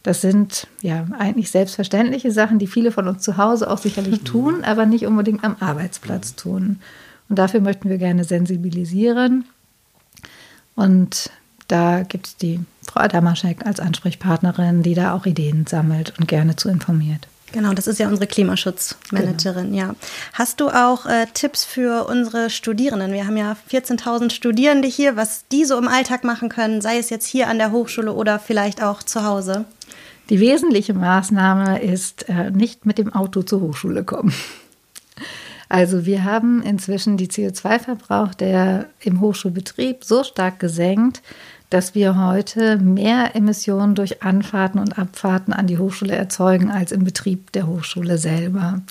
das 0.06 0.22
sind 0.22 0.68
ja 0.82 1.08
eigentlich 1.18 1.49
selbstverständliche 1.49 2.30
Sachen, 2.30 2.60
die 2.60 2.68
viele 2.68 2.91
von 2.91 3.08
uns 3.08 3.24
zu 3.24 3.38
Hause 3.38 3.70
auch 3.70 3.80
sicherlich 3.80 4.22
tun, 4.24 4.64
aber 4.64 4.86
nicht 4.86 5.08
unbedingt 5.08 5.43
am 5.43 5.56
Arbeitsplatz 5.60 6.36
tun. 6.36 6.80
Und 7.28 7.39
dafür 7.39 7.60
möchten 7.60 7.89
wir 7.89 7.97
gerne 7.97 8.24
sensibilisieren. 8.24 9.45
Und 10.76 11.32
da 11.68 12.03
gibt 12.03 12.28
es 12.28 12.38
die 12.38 12.60
Frau 12.88 12.99
Adamaschek 12.99 13.66
als 13.66 13.80
Ansprechpartnerin, 13.80 14.84
die 14.84 14.93
da 14.93 15.16
auch 15.16 15.26
Ideen 15.26 15.66
sammelt 15.66 16.14
und 16.20 16.28
gerne 16.28 16.56
zu 16.56 16.70
informiert. 16.70 17.28
Genau, 17.51 17.74
das 17.74 17.88
ist 17.88 17.97
ja 17.99 18.08
unsere 18.08 18.28
Klimaschutzmanagerin, 18.28 19.72
genau. 19.72 19.78
ja. 19.78 19.95
Hast 20.34 20.60
du 20.60 20.70
auch 20.70 21.08
äh, 21.08 21.26
Tipps 21.34 21.66
für 21.66 22.06
unsere 22.06 22.51
Studierenden? 22.51 23.12
Wir 23.12 23.26
haben 23.26 23.38
ja 23.38 23.56
14.000 23.72 24.32
Studierende 24.32 24.88
hier, 24.88 25.16
was 25.16 25.45
die 25.51 25.66
so 25.66 25.78
im 25.80 25.88
Alltag 25.88 26.24
machen 26.24 26.49
können, 26.49 26.82
sei 26.82 26.99
es 26.99 27.10
jetzt 27.10 27.26
hier 27.26 27.47
an 27.47 27.58
der 27.58 27.72
Hochschule 27.72 28.14
oder 28.14 28.38
vielleicht 28.38 28.84
auch 28.84 29.01
zu 29.01 29.24
Hause. 29.24 29.66
Die 30.30 30.39
wesentliche 30.39 30.93
Maßnahme 30.93 31.82
ist, 31.82 32.28
äh, 32.30 32.51
nicht 32.51 32.86
mit 32.86 32.97
dem 32.97 33.13
Auto 33.13 33.43
zur 33.43 33.61
Hochschule 33.61 34.03
kommen. 34.03 34.34
Also 35.69 36.05
wir 36.05 36.23
haben 36.23 36.61
inzwischen 36.61 37.17
die 37.17 37.28
CO2-Verbrauch 37.28 38.34
der 38.34 38.86
im 39.01 39.19
Hochschulbetrieb 39.21 40.03
so 40.03 40.23
stark 40.23 40.59
gesenkt, 40.59 41.21
dass 41.69 41.95
wir 41.95 42.23
heute 42.23 42.78
mehr 42.78 43.36
Emissionen 43.36 43.95
durch 43.95 44.21
Anfahrten 44.23 44.80
und 44.80 44.99
Abfahrten 44.99 45.53
an 45.53 45.67
die 45.67 45.78
Hochschule 45.78 46.15
erzeugen 46.15 46.69
als 46.69 46.91
im 46.91 47.03
Betrieb 47.03 47.51
der 47.53 47.67
Hochschule 47.67 48.17
selber. 48.17 48.82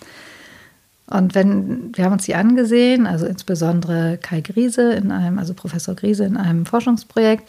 Und 1.06 1.34
wenn 1.34 1.96
wir 1.96 2.04
haben 2.04 2.14
uns 2.14 2.24
die 2.24 2.34
angesehen, 2.34 3.06
also 3.06 3.26
insbesondere 3.26 4.18
Kai 4.20 4.40
Griese 4.40 4.92
in 4.94 5.12
einem, 5.12 5.38
also 5.38 5.54
Professor 5.54 5.94
Griese 5.94 6.24
in 6.24 6.36
einem 6.36 6.66
Forschungsprojekt, 6.66 7.48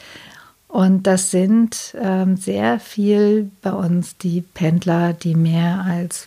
und 0.75 1.07
das 1.07 1.31
sind 1.31 1.95
ähm, 1.97 2.35
sehr 2.35 2.81
viel 2.81 3.49
bei 3.61 3.71
uns 3.71 4.17
die 4.17 4.41
Pendler, 4.41 5.13
die 5.13 5.33
mehr 5.33 5.85
als 5.87 6.25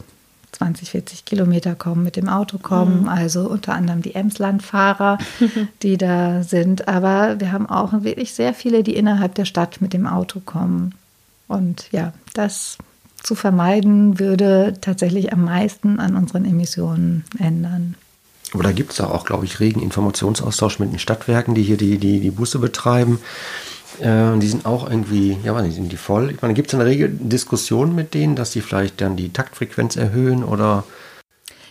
20, 0.53 0.89
40 0.89 1.27
Kilometer 1.27 1.75
kommen, 1.75 2.03
mit 2.03 2.17
dem 2.17 2.31
Auto 2.31 2.57
kommen, 2.57 3.03
mhm. 3.03 3.09
also 3.11 3.43
unter 3.43 3.75
anderem 3.75 4.01
die 4.01 4.15
Emslandfahrer, 4.15 5.19
die 5.83 5.99
da 5.99 6.45
sind. 6.45 6.89
Aber 6.89 7.39
wir 7.39 7.53
haben 7.53 7.69
auch 7.69 7.93
wirklich 8.03 8.33
sehr 8.33 8.55
viele, 8.55 8.83
die 8.83 8.97
innerhalb 8.97 9.35
der 9.35 9.45
Stadt 9.45 9.83
mit 9.83 9.93
dem 9.93 10.07
Auto 10.07 10.41
kommen. 10.41 10.95
Und 11.47 11.93
ja, 11.93 12.15
das 12.33 12.79
zu 13.23 13.35
vermeiden, 13.35 14.19
würde 14.19 14.73
tatsächlich 14.81 15.31
am 15.31 15.45
meisten 15.45 16.01
an 16.01 16.17
unseren 16.17 16.47
Emissionen 16.47 17.27
ändern. 17.39 17.97
Aber 18.55 18.63
da 18.63 18.73
gibt 18.73 18.93
es 18.93 19.01
auch, 19.03 19.27
glaube 19.27 19.45
ich, 19.45 19.61
regen 19.61 19.83
Informationsaustausch 19.83 20.79
mit 20.79 20.91
den 20.91 20.99
Stadtwerken, 20.99 21.55
die 21.55 21.65
hier 21.65 21.77
die, 21.77 21.99
die, 21.99 22.21
die 22.21 22.31
Busse 22.31 22.59
betreiben. 22.61 23.21
Äh, 24.01 24.39
die 24.39 24.49
sind 24.49 24.67
auch 24.67 24.89
irgendwie, 24.89 25.37
ja, 25.43 25.55
weiß 25.55 25.65
nicht, 25.65 25.77
sind 25.77 25.93
die 25.93 25.97
voll? 25.97 26.31
Ich 26.31 26.43
meine, 26.43 26.55
gibt 26.55 26.69
es 26.69 26.73
in 26.75 26.79
der 26.79 26.89
Regel 26.89 27.11
Diskussionen 27.11 27.95
mit 27.95 28.15
denen, 28.15 28.37
dass 28.37 28.53
die 28.53 28.61
vielleicht 28.61 29.01
dann 29.01 29.17
die 29.17 29.33
Taktfrequenz 29.33 29.97
erhöhen 29.97 30.45
oder? 30.45 30.85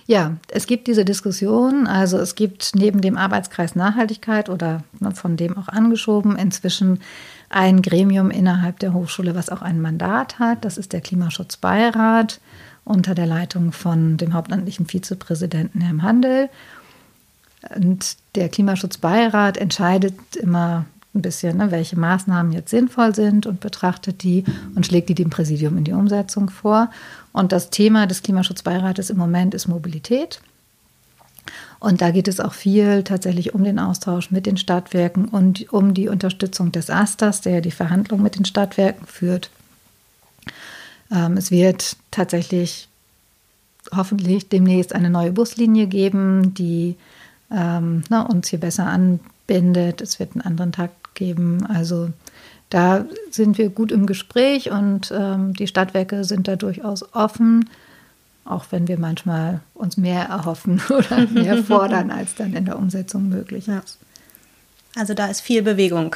Ja, 0.06 0.38
es 0.50 0.68
gibt 0.68 0.88
diese 0.88 1.04
Diskussion. 1.04 1.86
Also 1.86 2.18
es 2.18 2.36
gibt 2.36 2.72
neben 2.76 3.02
dem 3.02 3.18
Arbeitskreis 3.18 3.76
Nachhaltigkeit 3.76 4.50
oder 4.50 4.84
ne, 5.00 5.12
von 5.12 5.36
dem 5.36 5.58
auch 5.58 5.68
angeschoben 5.68 6.38
inzwischen 6.38 7.02
ein 7.50 7.82
Gremium 7.82 8.32
innerhalb 8.32 8.80
der 8.80 8.94
Hochschule, 8.94 9.36
was 9.36 9.50
auch 9.50 9.62
ein 9.62 9.82
Mandat 9.82 10.40
hat. 10.40 10.64
Das 10.66 10.78
ist 10.78 10.94
der 10.94 11.02
Klimaschutzbeirat 11.02 12.40
unter 12.86 13.16
der 13.16 13.26
Leitung 13.26 13.74
von 13.74 14.18
dem 14.18 14.34
hauptamtlichen 14.34 14.86
Vizepräsidenten 14.86 15.82
Herrn 15.82 16.04
Handel. 16.04 16.50
Und 17.76 18.16
der 18.36 18.48
Klimaschutzbeirat 18.48 19.58
entscheidet 19.58 20.36
immer 20.38 20.86
ein 21.18 21.22
bisschen, 21.22 21.58
ne, 21.58 21.72
welche 21.72 21.98
Maßnahmen 21.98 22.52
jetzt 22.52 22.70
sinnvoll 22.70 23.14
sind 23.14 23.46
und 23.46 23.60
betrachtet 23.60 24.24
die 24.24 24.44
und 24.76 24.86
schlägt 24.86 25.10
die 25.10 25.16
dem 25.16 25.30
Präsidium 25.30 25.78
in 25.78 25.84
die 25.84 25.94
Umsetzung 25.94 26.50
vor. 26.50 26.90
Und 27.34 27.52
das 27.52 27.70
Thema 27.70 28.08
des 28.08 28.24
Klimaschutzbeirates 28.24 29.10
im 29.10 29.18
Moment 29.18 29.54
ist 29.54 29.68
Mobilität. 29.68 30.40
Und 31.80 32.02
da 32.02 32.12
geht 32.12 32.28
es 32.28 32.40
auch 32.40 32.54
viel 32.54 33.04
tatsächlich 33.04 33.54
um 33.54 33.64
den 33.64 33.80
Austausch 33.80 34.32
mit 34.32 34.46
den 34.46 34.58
Stadtwerken 34.58 35.26
und 35.26 35.72
um 35.72 35.94
die 35.94 36.10
Unterstützung 36.10 36.72
des 36.72 36.90
Asters, 36.90 37.42
der 37.42 37.62
die 37.62 37.72
Verhandlung 37.72 38.22
mit 38.22 38.36
den 38.36 38.46
Stadtwerken 38.46 39.06
führt. 39.06 39.50
Ähm, 41.12 41.38
es 41.38 41.52
wird 41.52 41.98
tatsächlich 42.12 42.88
hoffentlich 43.96 44.50
demnächst 44.50 44.94
eine 44.94 45.10
neue 45.10 45.32
Buslinie 45.32 45.88
geben, 45.88 46.54
die 46.54 46.96
ähm, 47.52 48.04
na, 48.10 48.24
uns 48.24 48.50
hier 48.50 48.60
besser 48.60 48.88
anbindet. 49.48 50.02
Es 50.02 50.20
wird 50.20 50.34
einen 50.34 50.42
anderen 50.42 50.72
Takt 50.72 51.16
geben. 51.16 51.66
Also 51.66 52.10
da 52.70 53.06
sind 53.32 53.58
wir 53.58 53.70
gut 53.70 53.92
im 53.92 54.06
Gespräch 54.06 54.72
und 54.72 55.12
ähm, 55.16 55.54
die 55.54 55.68
Stadtwerke 55.68 56.24
sind 56.24 56.48
da 56.48 56.56
durchaus 56.56 57.14
offen, 57.14 57.70
auch 58.44 58.66
wenn 58.72 58.88
wir 58.88 59.00
manchmal 59.00 59.62
uns 59.74 59.98
mehr 59.98 60.26
erhoffen 60.26 60.82
oder 60.90 61.28
mehr 61.28 61.58
fordern, 61.64 62.12
als 62.12 62.36
dann 62.36 62.54
in 62.54 62.66
der 62.66 62.78
Umsetzung 62.78 63.30
möglich 63.30 63.68
ist. 63.68 63.98
Also 64.96 65.14
da 65.14 65.28
ist 65.28 65.42
viel 65.42 65.62
Bewegung 65.62 66.16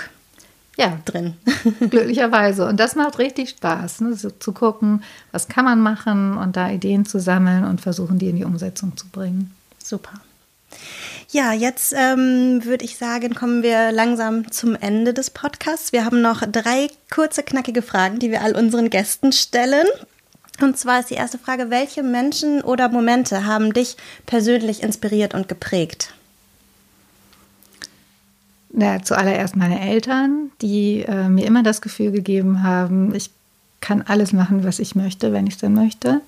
ja. 0.77 0.97
drin. 1.05 1.35
Glücklicherweise. 1.89 2.67
Und 2.67 2.79
das 2.79 2.95
macht 2.95 3.19
richtig 3.19 3.49
Spaß, 3.49 4.01
ne? 4.01 4.15
so 4.15 4.29
zu 4.31 4.51
gucken, 4.51 5.03
was 5.31 5.47
kann 5.47 5.65
man 5.65 5.79
machen 5.79 6.37
und 6.37 6.57
da 6.57 6.69
Ideen 6.69 7.05
zu 7.05 7.19
sammeln 7.19 7.63
und 7.63 7.79
versuchen, 7.79 8.17
die 8.19 8.29
in 8.29 8.37
die 8.37 8.45
Umsetzung 8.45 8.97
zu 8.97 9.07
bringen. 9.07 9.53
Super. 9.77 10.21
Ja, 11.31 11.53
jetzt 11.53 11.93
ähm, 11.95 12.65
würde 12.65 12.83
ich 12.83 12.97
sagen, 12.97 13.33
kommen 13.33 13.63
wir 13.63 13.91
langsam 13.91 14.51
zum 14.51 14.75
Ende 14.75 15.13
des 15.13 15.29
Podcasts. 15.29 15.93
Wir 15.93 16.03
haben 16.03 16.21
noch 16.21 16.41
drei 16.45 16.89
kurze, 17.09 17.43
knackige 17.43 17.81
Fragen, 17.81 18.19
die 18.19 18.31
wir 18.31 18.41
all 18.41 18.55
unseren 18.55 18.89
Gästen 18.89 19.31
stellen. 19.31 19.87
Und 20.61 20.77
zwar 20.77 20.99
ist 20.99 21.09
die 21.09 21.15
erste 21.15 21.37
Frage, 21.37 21.69
welche 21.69 22.03
Menschen 22.03 22.61
oder 22.61 22.89
Momente 22.89 23.45
haben 23.45 23.73
dich 23.73 23.95
persönlich 24.25 24.83
inspiriert 24.83 25.33
und 25.33 25.47
geprägt? 25.47 26.13
Na, 28.73 29.01
zuallererst 29.01 29.55
meine 29.55 29.81
Eltern, 29.81 30.51
die 30.61 31.03
äh, 31.07 31.29
mir 31.29 31.45
immer 31.45 31.63
das 31.63 31.81
Gefühl 31.81 32.11
gegeben 32.11 32.63
haben, 32.63 33.13
ich 33.15 33.31
kann 33.81 34.01
alles 34.01 34.33
machen, 34.33 34.63
was 34.63 34.79
ich 34.79 34.95
möchte, 34.95 35.33
wenn 35.33 35.47
ich 35.47 35.55
es 35.55 35.59
denn 35.59 35.73
möchte. 35.73 36.21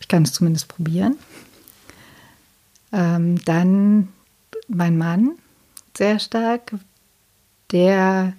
Ich 0.00 0.08
kann 0.08 0.24
es 0.24 0.32
zumindest 0.32 0.68
probieren. 0.68 1.16
Ähm, 2.92 3.42
dann 3.44 4.08
mein 4.68 4.98
Mann, 4.98 5.32
sehr 5.96 6.18
stark, 6.18 6.72
der 7.72 8.34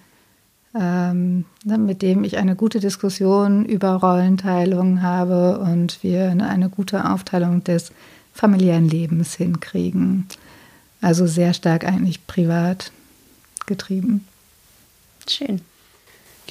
ähm, 0.73 1.45
ne, 1.65 1.77
mit 1.77 2.01
dem 2.01 2.23
ich 2.23 2.37
eine 2.37 2.55
gute 2.55 2.79
Diskussion 2.79 3.65
über 3.65 3.95
Rollenteilung 3.95 5.01
habe 5.01 5.59
und 5.59 6.01
wir 6.03 6.29
eine, 6.29 6.47
eine 6.47 6.69
gute 6.69 7.09
Aufteilung 7.09 7.63
des 7.63 7.91
familiären 8.33 8.87
Lebens 8.87 9.35
hinkriegen. 9.35 10.27
Also 11.01 11.27
sehr 11.27 11.53
stark 11.53 11.83
eigentlich 11.83 12.25
privat 12.27 12.91
getrieben. 13.65 14.25
Schön. 15.27 15.61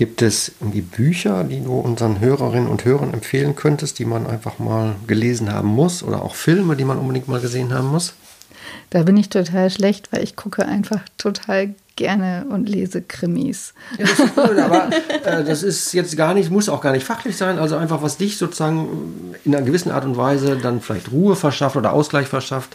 Gibt 0.01 0.22
es 0.22 0.53
irgendwie 0.61 0.80
Bücher, 0.80 1.44
die 1.44 1.62
du 1.62 1.78
unseren 1.78 2.20
Hörerinnen 2.20 2.70
und 2.70 2.86
Hörern 2.86 3.12
empfehlen 3.12 3.55
könntest, 3.55 3.98
die 3.98 4.07
man 4.07 4.26
einfach 4.26 4.59
mal 4.59 4.96
gelesen 5.07 5.53
haben 5.53 5.68
muss 5.68 6.03
oder 6.03 6.22
auch 6.22 6.34
Filme, 6.34 6.74
die 6.74 6.86
man 6.86 6.96
unbedingt 6.96 7.28
mal 7.28 7.38
gesehen 7.38 7.74
haben 7.74 7.88
muss? 7.88 8.14
Da 8.88 9.03
bin 9.03 9.18
ich 9.18 9.28
total 9.28 9.68
schlecht, 9.68 10.11
weil 10.11 10.24
ich 10.24 10.36
gucke 10.36 10.64
einfach 10.64 11.03
total 11.18 11.74
gerne 11.96 12.46
und 12.48 12.66
lese 12.66 13.03
Krimis. 13.03 13.74
Ja, 13.98 14.07
das 14.07 14.20
ist 14.20 14.32
cool, 14.38 14.59
aber 14.59 14.88
äh, 15.22 15.44
das 15.44 15.62
ist 15.62 15.92
jetzt 15.92 16.16
gar 16.16 16.32
nicht, 16.32 16.51
muss 16.51 16.70
auch 16.70 16.80
gar 16.80 16.92
nicht 16.92 17.05
fachlich 17.05 17.36
sein, 17.36 17.59
also 17.59 17.76
einfach 17.76 18.01
was 18.01 18.16
dich 18.16 18.38
sozusagen 18.38 19.34
in 19.44 19.55
einer 19.55 19.66
gewissen 19.66 19.92
Art 19.92 20.07
und 20.07 20.16
Weise 20.16 20.57
dann 20.57 20.80
vielleicht 20.80 21.12
Ruhe 21.12 21.36
verschafft 21.36 21.76
oder 21.76 21.92
Ausgleich 21.92 22.26
verschafft. 22.26 22.74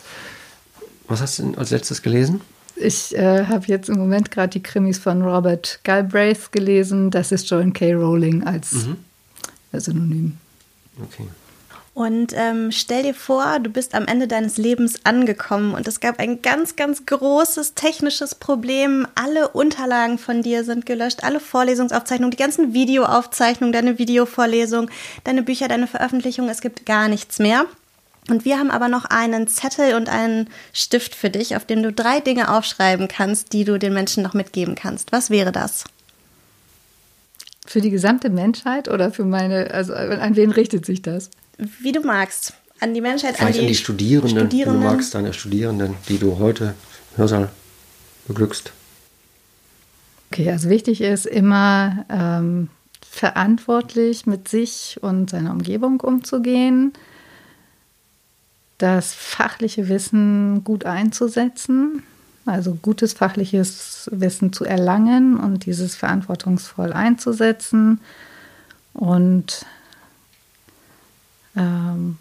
Was 1.08 1.24
hast 1.24 1.40
du 1.40 1.44
denn 1.44 1.58
als 1.58 1.72
letztes 1.72 2.04
gelesen? 2.04 2.42
Ich 2.76 3.16
äh, 3.16 3.46
habe 3.46 3.66
jetzt 3.68 3.90
im 3.90 3.98
Moment 3.98 4.32
gerade 4.32 4.50
die 4.50 4.64
Krimis 4.64 5.00
von 5.00 5.22
Robert 5.22 5.80
Galbraith 5.84 6.52
gelesen. 6.52 7.10
Das 7.12 7.32
ist 7.32 7.50
John 7.50 7.74
K. 7.74 7.94
Rowling 7.94 8.44
als 8.44 8.74
mhm. 8.74 8.98
Synonym. 9.74 10.38
Okay. 11.02 11.28
Und 11.96 12.34
ähm, 12.36 12.74
stell 12.74 13.04
dir 13.04 13.14
vor, 13.14 13.60
du 13.60 13.70
bist 13.70 13.96
am 13.96 14.06
Ende 14.06 14.28
deines 14.28 14.58
Lebens 14.58 15.06
angekommen 15.06 15.74
und 15.74 15.88
es 15.88 16.02
gab 16.02 16.20
ein 16.20 16.42
ganz, 16.42 16.76
ganz 16.76 17.06
großes 17.06 17.74
technisches 17.74 18.36
Problem. 18.36 19.08
Alle 19.16 19.48
Unterlagen 19.48 20.18
von 20.18 20.42
dir 20.42 20.66
sind 20.66 20.86
gelöscht, 20.86 21.24
alle 21.24 21.40
Vorlesungsaufzeichnungen, 21.40 22.32
die 22.32 22.38
ganzen 22.38 22.74
Videoaufzeichnungen, 22.74 23.72
deine 23.72 23.98
Videovorlesung, 23.98 24.90
deine 25.24 25.42
Bücher, 25.42 25.70
deine 25.70 25.88
Veröffentlichungen, 25.88 26.52
es 26.52 26.60
gibt 26.60 26.86
gar 26.86 27.08
nichts 27.08 27.40
mehr. 27.40 27.66
Und 28.30 28.44
wir 28.44 28.58
haben 28.58 28.72
aber 28.72 28.88
noch 28.88 29.06
einen 29.06 29.48
Zettel 29.48 29.96
und 29.96 30.10
einen 30.10 30.50
Stift 30.74 31.14
für 31.14 31.30
dich, 31.30 31.56
auf 31.56 31.66
dem 31.66 31.84
du 31.84 31.94
drei 31.94 32.20
Dinge 32.20 32.52
aufschreiben 32.52 33.08
kannst, 33.08 33.54
die 33.54 33.66
du 33.66 33.78
den 33.78 33.94
Menschen 33.94 34.24
noch 34.24 34.34
mitgeben 34.34 34.76
kannst. 34.76 35.12
Was 35.12 35.30
wäre 35.30 35.52
das? 35.52 35.84
Für 37.68 37.82
die 37.82 37.92
gesamte 37.92 38.30
Menschheit 38.30 38.88
oder 38.88 39.12
für 39.12 39.26
meine, 39.26 39.72
also 39.72 39.94
an 39.94 40.36
wen 40.36 40.52
richtet 40.52 40.86
sich 40.86 41.02
das? 41.02 41.30
Wie 41.58 41.92
du 41.92 42.02
magst. 42.02 42.54
An 42.80 42.94
die 42.94 43.02
Menschheit, 43.02 43.38
Vielleicht 43.38 43.48
an 43.48 43.54
die, 43.54 43.60
an 43.62 43.68
die 43.68 43.76
Studierenden, 43.76 44.40
Studierenden. 44.40 44.82
Wenn 44.82 44.90
du 44.90 44.96
magst, 44.96 45.16
deine 45.16 45.34
Studierenden, 45.34 45.96
die 46.10 46.18
du 46.18 46.40
heute 46.40 46.74
Hörsaal 47.16 47.50
beglückst. 48.28 48.72
Okay, 50.32 50.52
also 50.52 50.70
wichtig 50.70 51.02
ist 51.02 51.26
immer 51.26 52.06
ähm, 52.10 52.70
verantwortlich 53.10 54.26
mit 54.26 54.50
sich 54.50 54.98
und 55.02 55.30
seiner 55.30 55.52
Umgebung 55.52 56.02
umzugehen 56.02 56.92
das 58.78 59.14
fachliche 59.14 59.88
Wissen 59.88 60.64
gut 60.64 60.86
einzusetzen, 60.86 62.04
also 62.46 62.76
gutes 62.76 63.14
fachliches 63.14 64.10
Wissen 64.12 64.54
zu 64.54 64.66
erlangen 64.66 65.38
und 65.38 65.66
dieses 65.66 65.96
verantwortungsvoll 65.96 66.94
einzusetzen 66.94 68.00
und 68.94 69.66
ähm, 71.56 72.18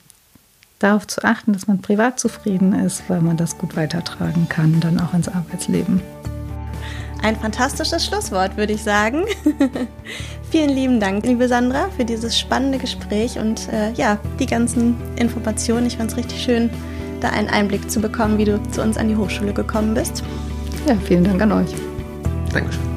darauf 0.78 1.06
zu 1.06 1.24
achten, 1.24 1.52
dass 1.52 1.66
man 1.66 1.82
privat 1.82 2.20
zufrieden 2.20 2.72
ist, 2.74 3.02
weil 3.08 3.20
man 3.20 3.36
das 3.36 3.58
gut 3.58 3.76
weitertragen 3.76 4.48
kann, 4.48 4.80
dann 4.80 5.00
auch 5.00 5.14
ins 5.14 5.28
Arbeitsleben. 5.28 6.00
Ein 7.24 7.36
fantastisches 7.36 8.04
Schlusswort, 8.04 8.58
würde 8.58 8.74
ich 8.74 8.82
sagen. 8.82 9.24
Vielen 10.50 10.68
lieben 10.68 11.00
Dank, 11.00 11.24
liebe 11.24 11.48
Sandra, 11.48 11.88
für 11.96 12.04
dieses 12.04 12.38
spannende 12.38 12.76
Gespräch 12.76 13.38
und 13.38 13.66
äh, 13.72 13.92
ja, 13.92 14.18
die 14.38 14.44
ganzen 14.44 14.94
Informationen. 15.16 15.86
Ich 15.86 15.96
fand 15.96 16.10
es 16.10 16.18
richtig 16.18 16.42
schön, 16.42 16.68
da 17.22 17.30
einen 17.30 17.48
Einblick 17.48 17.90
zu 17.90 18.02
bekommen, 18.02 18.36
wie 18.36 18.44
du 18.44 18.62
zu 18.72 18.82
uns 18.82 18.98
an 18.98 19.08
die 19.08 19.16
Hochschule 19.16 19.54
gekommen 19.54 19.94
bist. 19.94 20.22
Ja, 20.86 20.96
vielen 20.96 21.24
Dank 21.24 21.40
an 21.40 21.52
euch. 21.52 21.74
Dankeschön. 22.52 22.93